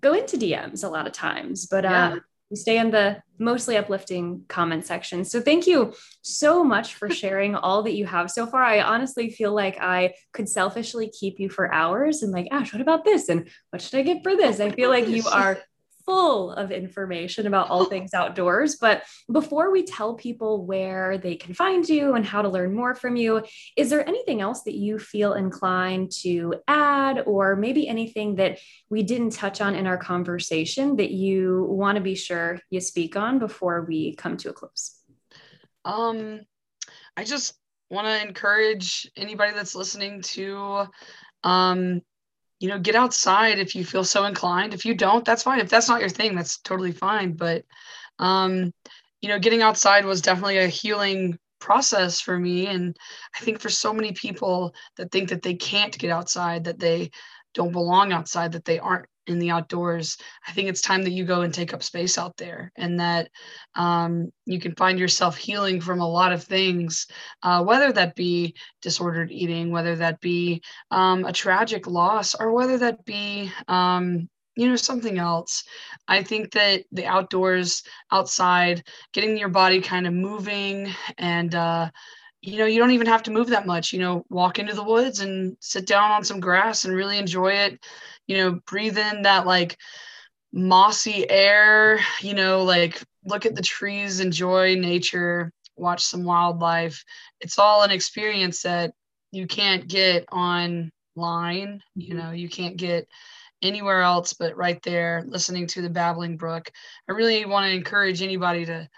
go 0.00 0.14
into 0.14 0.36
DMs 0.36 0.84
a 0.84 0.88
lot 0.88 1.06
of 1.06 1.12
times. 1.12 1.66
But 1.66 1.84
yeah. 1.84 2.12
um, 2.12 2.20
we 2.50 2.56
stay 2.56 2.78
in 2.78 2.90
the 2.90 3.22
mostly 3.38 3.76
uplifting 3.76 4.44
comment 4.48 4.86
section. 4.86 5.24
So 5.24 5.40
thank 5.40 5.66
you 5.66 5.92
so 6.22 6.64
much 6.64 6.94
for 6.94 7.10
sharing 7.22 7.54
all 7.54 7.82
that 7.82 7.94
you 7.94 8.06
have 8.06 8.30
so 8.30 8.46
far. 8.46 8.62
I 8.62 8.80
honestly 8.80 9.30
feel 9.30 9.52
like 9.52 9.78
I 9.80 10.14
could 10.32 10.48
selfishly 10.48 11.10
keep 11.10 11.38
you 11.38 11.48
for 11.50 11.72
hours 11.72 12.22
and 12.22 12.32
like, 12.32 12.48
Ash, 12.50 12.72
what 12.72 12.80
about 12.82 13.04
this? 13.04 13.28
And 13.28 13.48
what 13.70 13.82
should 13.82 13.98
I 13.98 14.02
get 14.02 14.22
for 14.22 14.36
this? 14.36 14.60
I 14.60 14.70
feel 14.70 14.88
like 14.90 15.08
you 15.08 15.24
are 15.30 15.58
full 16.08 16.52
of 16.52 16.70
information 16.70 17.46
about 17.46 17.68
all 17.68 17.84
things 17.84 18.14
outdoors. 18.14 18.76
But 18.76 19.02
before 19.30 19.70
we 19.70 19.82
tell 19.82 20.14
people 20.14 20.64
where 20.64 21.18
they 21.18 21.36
can 21.36 21.52
find 21.52 21.86
you 21.86 22.14
and 22.14 22.24
how 22.24 22.40
to 22.40 22.48
learn 22.48 22.74
more 22.74 22.94
from 22.94 23.14
you, 23.14 23.44
is 23.76 23.90
there 23.90 24.08
anything 24.08 24.40
else 24.40 24.62
that 24.62 24.74
you 24.74 24.98
feel 24.98 25.34
inclined 25.34 26.10
to 26.22 26.54
add, 26.66 27.24
or 27.26 27.56
maybe 27.56 27.86
anything 27.86 28.36
that 28.36 28.58
we 28.88 29.02
didn't 29.02 29.32
touch 29.32 29.60
on 29.60 29.74
in 29.74 29.86
our 29.86 29.98
conversation 29.98 30.96
that 30.96 31.10
you 31.10 31.66
want 31.68 31.96
to 31.96 32.02
be 32.02 32.14
sure 32.14 32.58
you 32.70 32.80
speak 32.80 33.14
on 33.14 33.38
before 33.38 33.84
we 33.86 34.14
come 34.14 34.38
to 34.38 34.48
a 34.48 34.54
close? 34.54 34.94
Um, 35.84 36.40
I 37.18 37.24
just 37.24 37.52
want 37.90 38.06
to 38.06 38.26
encourage 38.26 39.10
anybody 39.14 39.52
that's 39.52 39.74
listening 39.74 40.22
to 40.22 40.86
um, 41.44 42.00
you 42.60 42.68
know, 42.68 42.78
get 42.78 42.94
outside 42.96 43.58
if 43.58 43.74
you 43.74 43.84
feel 43.84 44.04
so 44.04 44.24
inclined. 44.24 44.74
If 44.74 44.84
you 44.84 44.94
don't, 44.94 45.24
that's 45.24 45.42
fine. 45.42 45.60
If 45.60 45.70
that's 45.70 45.88
not 45.88 46.00
your 46.00 46.08
thing, 46.08 46.34
that's 46.34 46.58
totally 46.58 46.92
fine. 46.92 47.32
But, 47.32 47.64
um, 48.18 48.72
you 49.20 49.28
know, 49.28 49.38
getting 49.38 49.62
outside 49.62 50.04
was 50.04 50.20
definitely 50.20 50.58
a 50.58 50.66
healing 50.66 51.38
process 51.60 52.20
for 52.20 52.38
me. 52.38 52.66
And 52.66 52.96
I 53.36 53.40
think 53.40 53.60
for 53.60 53.68
so 53.68 53.92
many 53.92 54.12
people 54.12 54.74
that 54.96 55.10
think 55.12 55.28
that 55.28 55.42
they 55.42 55.54
can't 55.54 55.96
get 55.96 56.10
outside, 56.10 56.64
that 56.64 56.78
they 56.78 57.10
don't 57.54 57.72
belong 57.72 58.12
outside, 58.12 58.52
that 58.52 58.64
they 58.64 58.78
aren't 58.78 59.06
in 59.28 59.38
the 59.38 59.50
outdoors 59.50 60.16
i 60.46 60.52
think 60.52 60.68
it's 60.68 60.80
time 60.80 61.02
that 61.02 61.12
you 61.12 61.24
go 61.24 61.42
and 61.42 61.54
take 61.54 61.72
up 61.72 61.82
space 61.82 62.18
out 62.18 62.36
there 62.36 62.72
and 62.76 62.98
that 63.00 63.28
um, 63.74 64.32
you 64.46 64.58
can 64.58 64.74
find 64.74 64.98
yourself 64.98 65.36
healing 65.36 65.80
from 65.80 66.00
a 66.00 66.08
lot 66.08 66.32
of 66.32 66.42
things 66.42 67.06
uh, 67.42 67.62
whether 67.62 67.92
that 67.92 68.14
be 68.14 68.54
disordered 68.82 69.30
eating 69.30 69.70
whether 69.70 69.96
that 69.96 70.20
be 70.20 70.62
um, 70.90 71.24
a 71.24 71.32
tragic 71.32 71.86
loss 71.86 72.34
or 72.34 72.52
whether 72.52 72.78
that 72.78 73.04
be 73.04 73.50
um, 73.68 74.28
you 74.58 74.68
know 74.68 74.74
something 74.74 75.18
else. 75.18 75.62
I 76.08 76.24
think 76.24 76.50
that 76.52 76.82
the 76.90 77.06
outdoors 77.06 77.84
outside 78.10 78.82
getting 79.12 79.38
your 79.38 79.48
body 79.48 79.80
kind 79.80 80.04
of 80.04 80.12
moving 80.12 80.92
and 81.16 81.54
uh, 81.54 81.90
you 82.40 82.58
know 82.58 82.66
you 82.66 82.78
don't 82.78 82.92
even 82.92 83.06
have 83.06 83.22
to 83.22 83.30
move 83.30 83.48
that 83.48 83.66
much 83.66 83.92
you 83.92 83.98
know 83.98 84.24
walk 84.30 84.58
into 84.58 84.74
the 84.74 84.82
woods 84.82 85.20
and 85.20 85.56
sit 85.60 85.86
down 85.86 86.10
on 86.10 86.24
some 86.24 86.40
grass 86.40 86.84
and 86.84 86.94
really 86.94 87.18
enjoy 87.18 87.52
it 87.52 87.78
you 88.26 88.36
know 88.36 88.60
breathe 88.66 88.98
in 88.98 89.22
that 89.22 89.46
like 89.46 89.76
mossy 90.52 91.28
air 91.28 91.98
you 92.20 92.34
know 92.34 92.62
like 92.62 93.02
look 93.24 93.44
at 93.44 93.54
the 93.54 93.62
trees 93.62 94.20
enjoy 94.20 94.74
nature 94.74 95.52
watch 95.76 96.02
some 96.02 96.24
wildlife 96.24 97.04
it's 97.40 97.58
all 97.58 97.82
an 97.82 97.90
experience 97.90 98.62
that 98.62 98.92
you 99.32 99.46
can't 99.46 99.88
get 99.88 100.24
online 100.32 101.82
you 101.94 102.14
mm-hmm. 102.14 102.18
know 102.18 102.30
you 102.30 102.48
can't 102.48 102.76
get 102.76 103.06
anywhere 103.60 104.02
else 104.02 104.32
but 104.32 104.56
right 104.56 104.80
there 104.84 105.24
listening 105.26 105.66
to 105.66 105.82
the 105.82 105.90
babbling 105.90 106.36
brook 106.36 106.70
i 107.08 107.12
really 107.12 107.44
want 107.44 107.66
to 107.66 107.74
encourage 107.74 108.22
anybody 108.22 108.64
to 108.64 108.88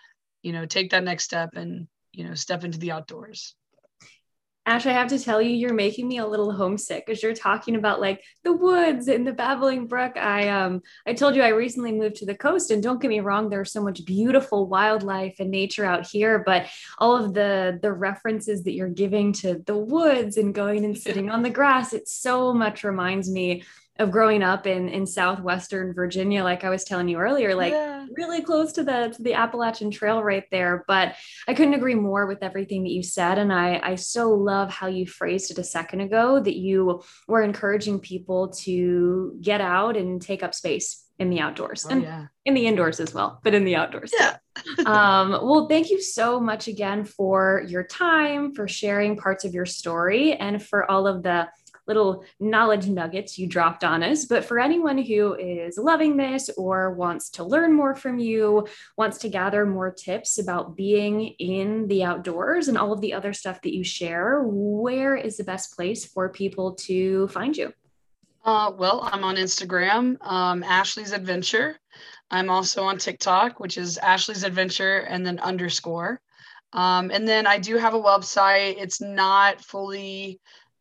you 0.42 0.52
know 0.52 0.66
take 0.66 0.90
that 0.90 1.02
next 1.02 1.24
step 1.24 1.50
and 1.54 1.88
you 2.12 2.24
know 2.24 2.34
step 2.34 2.64
into 2.64 2.78
the 2.78 2.92
outdoors 2.92 3.54
Ash, 4.66 4.84
I 4.86 4.92
have 4.92 5.08
to 5.08 5.18
tell 5.18 5.40
you, 5.40 5.50
you're 5.50 5.72
making 5.72 6.06
me 6.06 6.18
a 6.18 6.26
little 6.26 6.52
homesick 6.52 7.08
as 7.08 7.22
you're 7.22 7.34
talking 7.34 7.76
about 7.76 8.00
like 8.00 8.22
the 8.44 8.52
woods 8.52 9.08
and 9.08 9.26
the 9.26 9.32
babbling 9.32 9.86
brook. 9.86 10.18
I 10.18 10.48
um 10.48 10.82
I 11.06 11.14
told 11.14 11.34
you 11.34 11.42
I 11.42 11.48
recently 11.48 11.92
moved 11.92 12.16
to 12.16 12.26
the 12.26 12.36
coast, 12.36 12.70
and 12.70 12.82
don't 12.82 13.00
get 13.00 13.08
me 13.08 13.20
wrong, 13.20 13.48
there's 13.48 13.72
so 13.72 13.82
much 13.82 14.04
beautiful 14.04 14.66
wildlife 14.66 15.36
and 15.40 15.50
nature 15.50 15.86
out 15.86 16.06
here, 16.06 16.42
but 16.44 16.66
all 16.98 17.16
of 17.16 17.32
the 17.32 17.78
the 17.80 17.92
references 17.92 18.62
that 18.64 18.74
you're 18.74 18.88
giving 18.88 19.32
to 19.32 19.62
the 19.66 19.76
woods 19.76 20.36
and 20.36 20.54
going 20.54 20.84
and 20.84 20.96
sitting 21.06 21.30
on 21.30 21.42
the 21.42 21.50
grass, 21.50 21.94
it 21.94 22.06
so 22.06 22.52
much 22.52 22.84
reminds 22.84 23.30
me 23.30 23.64
of 24.00 24.10
growing 24.10 24.42
up 24.42 24.66
in 24.66 24.88
in 24.88 25.06
southwestern 25.06 25.92
Virginia, 25.92 26.42
like 26.42 26.64
I 26.64 26.70
was 26.70 26.84
telling 26.84 27.08
you 27.08 27.18
earlier, 27.18 27.54
like 27.54 27.72
yeah. 27.72 28.06
really 28.16 28.42
close 28.42 28.72
to 28.72 28.82
the 28.82 29.12
to 29.14 29.22
the 29.22 29.34
Appalachian 29.34 29.90
Trail 29.90 30.22
right 30.22 30.44
there. 30.50 30.84
But 30.88 31.14
I 31.46 31.54
couldn't 31.54 31.74
agree 31.74 31.94
more 31.94 32.26
with 32.26 32.42
everything 32.42 32.82
that 32.84 32.92
you 32.92 33.02
said, 33.02 33.38
and 33.38 33.52
I 33.52 33.78
I 33.82 33.94
so 33.96 34.30
love 34.30 34.70
how 34.70 34.86
you 34.86 35.06
phrased 35.06 35.50
it 35.50 35.58
a 35.58 35.64
second 35.64 36.00
ago 36.00 36.40
that 36.40 36.56
you 36.56 37.02
were 37.28 37.42
encouraging 37.42 38.00
people 38.00 38.48
to 38.64 39.38
get 39.40 39.60
out 39.60 39.96
and 39.96 40.20
take 40.20 40.42
up 40.42 40.54
space 40.54 41.06
in 41.20 41.28
the 41.28 41.38
outdoors 41.38 41.84
oh, 41.86 41.90
and 41.92 42.02
yeah. 42.02 42.26
in 42.46 42.54
the 42.54 42.66
indoors 42.66 42.98
as 42.98 43.12
well, 43.12 43.40
but 43.44 43.54
in 43.54 43.64
the 43.64 43.76
outdoors. 43.76 44.10
Yeah. 44.18 44.38
um, 44.86 45.30
well, 45.30 45.68
thank 45.68 45.90
you 45.90 46.00
so 46.00 46.40
much 46.40 46.66
again 46.66 47.04
for 47.04 47.62
your 47.68 47.84
time, 47.84 48.54
for 48.54 48.66
sharing 48.66 49.18
parts 49.18 49.44
of 49.44 49.52
your 49.52 49.66
story, 49.66 50.32
and 50.32 50.62
for 50.62 50.90
all 50.90 51.06
of 51.06 51.22
the 51.22 51.46
little 51.90 52.24
knowledge 52.38 52.86
nuggets 52.86 53.36
you 53.36 53.48
dropped 53.48 53.82
on 53.82 54.04
us. 54.04 54.24
But 54.24 54.44
for 54.44 54.60
anyone 54.60 54.96
who 54.96 55.34
is 55.34 55.76
loving 55.76 56.16
this 56.16 56.48
or 56.56 56.92
wants 56.92 57.30
to 57.30 57.42
learn 57.42 57.72
more 57.72 57.96
from 57.96 58.20
you, 58.20 58.68
wants 58.96 59.18
to 59.18 59.28
gather 59.28 59.66
more 59.66 59.90
tips 59.90 60.38
about 60.38 60.76
being 60.76 61.34
in 61.40 61.88
the 61.88 62.04
outdoors 62.04 62.68
and 62.68 62.78
all 62.78 62.92
of 62.92 63.00
the 63.00 63.12
other 63.12 63.32
stuff 63.32 63.60
that 63.62 63.74
you 63.74 63.82
share, 63.82 64.40
where 64.44 65.16
is 65.16 65.36
the 65.36 65.42
best 65.42 65.74
place 65.74 66.04
for 66.04 66.28
people 66.28 66.74
to 66.74 67.26
find 67.28 67.56
you? 67.56 67.72
Uh, 68.44 68.70
well, 68.78 69.00
I'm 69.12 69.24
on 69.24 69.34
Instagram, 69.34 70.16
um, 70.24 70.62
Ashley's 70.62 71.12
Adventure. 71.12 71.76
I'm 72.30 72.50
also 72.50 72.84
on 72.84 72.98
TikTok, 72.98 73.58
which 73.58 73.76
is 73.76 73.98
Ashley's 73.98 74.44
Adventure 74.44 74.98
and 75.00 75.26
then 75.26 75.40
underscore. 75.40 76.20
Um, 76.72 77.10
and 77.10 77.26
then 77.26 77.48
I 77.48 77.58
do 77.58 77.76
have 77.76 77.94
a 77.94 78.00
website. 78.00 78.76
It's 78.78 79.00
not 79.00 79.60
fully 79.60 80.40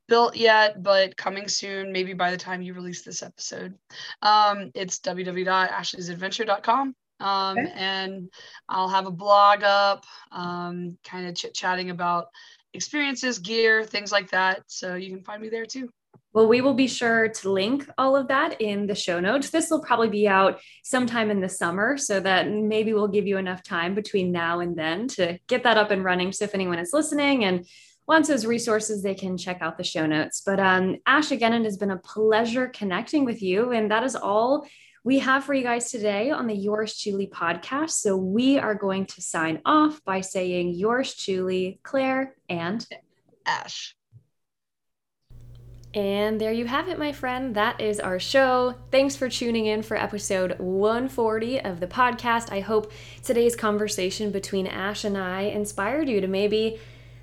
built 0.09 0.35
yet, 0.35 0.83
but 0.83 1.15
coming 1.15 1.47
soon, 1.47 1.91
maybe 1.91 2.13
by 2.13 2.31
the 2.31 2.37
time 2.37 2.61
you 2.61 2.73
release 2.73 3.03
this 3.03 3.23
episode. 3.23 3.75
Um, 4.21 4.71
it's 4.75 4.99
www.ashleysadventure.com. 4.99 6.95
Um, 7.21 7.57
okay. 7.57 7.71
And 7.75 8.29
I'll 8.67 8.89
have 8.89 9.05
a 9.05 9.11
blog 9.11 9.63
up, 9.63 10.05
um, 10.31 10.97
kind 11.03 11.27
of 11.27 11.35
chit 11.35 11.53
chatting 11.53 11.89
about 11.89 12.27
experiences, 12.73 13.39
gear, 13.39 13.83
things 13.83 14.11
like 14.11 14.31
that. 14.31 14.63
So 14.67 14.95
you 14.95 15.09
can 15.09 15.23
find 15.23 15.41
me 15.41 15.49
there 15.49 15.65
too. 15.65 15.89
Well, 16.31 16.47
we 16.47 16.61
will 16.61 16.75
be 16.75 16.87
sure 16.87 17.27
to 17.27 17.51
link 17.51 17.89
all 17.97 18.15
of 18.15 18.27
that 18.27 18.61
in 18.61 18.85
the 18.85 18.93
show 18.93 19.19
notes. 19.19 19.49
This 19.49 19.71
will 19.71 19.81
probably 19.81 20.09
be 20.09 20.27
out 20.27 20.59
sometime 20.83 21.31
in 21.31 21.41
the 21.41 21.49
summer 21.49 21.97
so 21.97 22.19
that 22.19 22.47
maybe 22.49 22.93
we'll 22.93 23.07
give 23.07 23.25
you 23.25 23.37
enough 23.37 23.63
time 23.63 23.95
between 23.95 24.31
now 24.31 24.59
and 24.59 24.77
then 24.77 25.07
to 25.09 25.39
get 25.47 25.63
that 25.63 25.77
up 25.77 25.89
and 25.89 26.03
running. 26.03 26.31
So 26.31 26.45
if 26.45 26.53
anyone 26.53 26.77
is 26.77 26.93
listening 26.93 27.45
and 27.45 27.65
wants 28.09 28.27
those 28.27 28.45
resources, 28.45 29.03
they 29.03 29.13
can 29.13 29.37
check 29.37 29.59
out 29.61 29.77
the 29.77 29.83
show 29.83 30.07
notes. 30.07 30.41
But 30.43 30.59
um, 30.59 30.97
Ash, 31.05 31.31
again, 31.31 31.53
it 31.53 31.63
has 31.63 31.77
been 31.77 31.91
a 31.91 31.97
pleasure 31.97 32.67
connecting 32.67 33.23
with 33.23 33.43
you. 33.43 33.71
And 33.71 33.91
that 33.91 34.03
is 34.03 34.15
all 34.15 34.65
we 35.03 35.19
have 35.19 35.43
for 35.43 35.53
you 35.53 35.61
guys 35.61 35.91
today 35.91 36.31
on 36.31 36.47
the 36.47 36.55
Yours 36.55 36.95
Chewly 36.95 37.27
podcast. 37.27 37.91
So 37.91 38.17
we 38.17 38.57
are 38.57 38.73
going 38.73 39.05
to 39.05 39.21
sign 39.21 39.61
off 39.63 40.03
by 40.03 40.21
saying 40.21 40.73
yours 40.73 41.13
Chewly, 41.13 41.79
Claire 41.83 42.35
and 42.49 42.85
Ash. 43.45 43.95
And 45.93 46.41
there 46.41 46.51
you 46.51 46.65
have 46.65 46.87
it, 46.87 46.97
my 46.97 47.11
friend. 47.11 47.55
That 47.55 47.79
is 47.79 47.99
our 47.99 48.19
show. 48.19 48.73
Thanks 48.91 49.15
for 49.15 49.29
tuning 49.29 49.67
in 49.67 49.83
for 49.83 49.95
episode 49.95 50.57
140 50.59 51.61
of 51.61 51.79
the 51.79 51.87
podcast. 51.87 52.51
I 52.51 52.59
hope 52.59 52.91
today's 53.23 53.55
conversation 53.55 54.31
between 54.31 54.65
Ash 54.65 55.03
and 55.03 55.17
I 55.17 55.41
inspired 55.41 56.09
you 56.09 56.21
to 56.21 56.27
maybe 56.27 56.79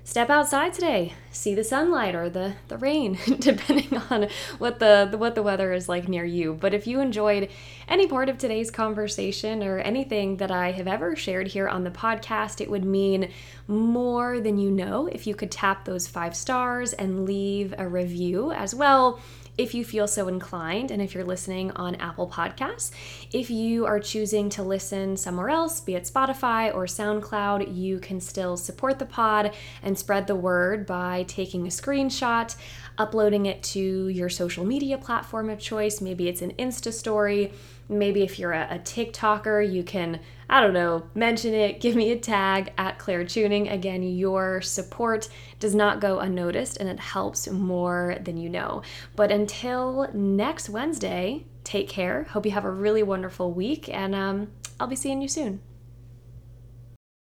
step 0.07 0.29
outside 0.29 0.71
today 0.71 1.13
see 1.31 1.53
the 1.53 1.65
sunlight 1.65 2.15
or 2.15 2.29
the 2.29 2.53
the 2.69 2.77
rain 2.77 3.19
depending 3.39 3.97
on 4.09 4.25
what 4.57 4.79
the, 4.79 5.05
the, 5.11 5.17
what 5.17 5.35
the 5.35 5.43
weather 5.43 5.73
is 5.73 5.89
like 5.89 6.07
near 6.07 6.23
you. 6.23 6.53
But 6.53 6.73
if 6.73 6.87
you 6.87 7.01
enjoyed 7.01 7.49
any 7.89 8.07
part 8.07 8.29
of 8.29 8.37
today's 8.37 8.71
conversation 8.71 9.61
or 9.61 9.79
anything 9.79 10.37
that 10.37 10.49
i 10.49 10.71
have 10.71 10.87
ever 10.87 11.15
shared 11.17 11.47
here 11.47 11.67
on 11.67 11.83
the 11.83 11.91
podcast 11.91 12.61
it 12.61 12.69
would 12.69 12.85
mean 12.85 13.29
more 13.67 14.39
than 14.39 14.57
you 14.57 14.71
know 14.71 15.07
if 15.07 15.27
you 15.27 15.35
could 15.35 15.51
tap 15.51 15.83
those 15.83 16.07
five 16.07 16.35
stars 16.35 16.93
and 16.93 17.25
leave 17.25 17.73
a 17.77 17.87
review 17.87 18.51
as 18.53 18.73
well 18.73 19.19
if 19.57 19.73
you 19.73 19.83
feel 19.83 20.07
so 20.07 20.27
inclined, 20.27 20.91
and 20.91 21.01
if 21.01 21.13
you're 21.13 21.23
listening 21.23 21.71
on 21.71 21.95
Apple 21.95 22.29
Podcasts. 22.29 22.91
If 23.31 23.49
you 23.49 23.85
are 23.85 23.99
choosing 23.99 24.49
to 24.51 24.63
listen 24.63 25.17
somewhere 25.17 25.49
else, 25.49 25.79
be 25.79 25.95
it 25.95 26.03
Spotify 26.03 26.73
or 26.73 26.85
SoundCloud, 26.85 27.75
you 27.75 27.99
can 27.99 28.21
still 28.21 28.55
support 28.57 28.99
the 28.99 29.05
pod 29.05 29.53
and 29.81 29.97
spread 29.97 30.27
the 30.27 30.35
word 30.35 30.85
by 30.85 31.23
taking 31.27 31.65
a 31.65 31.69
screenshot, 31.69 32.55
uploading 32.97 33.45
it 33.45 33.63
to 33.63 34.07
your 34.07 34.29
social 34.29 34.65
media 34.65 34.97
platform 34.97 35.49
of 35.49 35.59
choice. 35.59 36.01
Maybe 36.01 36.27
it's 36.27 36.41
an 36.41 36.51
Insta 36.53 36.93
story. 36.93 37.51
Maybe 37.89 38.21
if 38.23 38.37
you're 38.37 38.53
a, 38.53 38.67
a 38.71 38.79
TikToker, 38.79 39.71
you 39.71 39.83
can 39.83 40.19
I 40.49 40.61
don't 40.61 40.73
know, 40.73 41.03
mention 41.13 41.53
it, 41.53 41.81
give 41.81 41.95
me 41.95 42.11
a 42.11 42.17
tag 42.17 42.71
at 42.77 42.97
Claire 42.97 43.25
Chewning. 43.25 43.69
Again, 43.69 44.01
your 44.01 44.61
support 44.61 45.27
does 45.59 45.75
not 45.75 45.99
go 45.99 46.19
unnoticed 46.19 46.77
and 46.77 46.87
it 46.87 46.99
helps 46.99 47.49
more 47.49 48.15
than 48.21 48.37
you 48.37 48.49
know. 48.49 48.81
But 49.15 49.29
until 49.29 50.09
next 50.13 50.69
Wednesday, 50.69 51.43
take 51.65 51.89
care. 51.89 52.23
Hope 52.29 52.45
you 52.45 52.53
have 52.53 52.63
a 52.63 52.71
really 52.71 53.03
wonderful 53.03 53.51
week 53.51 53.89
and 53.89 54.15
um, 54.15 54.47
I'll 54.79 54.87
be 54.87 54.95
seeing 54.95 55.21
you 55.21 55.27
soon. 55.27 55.59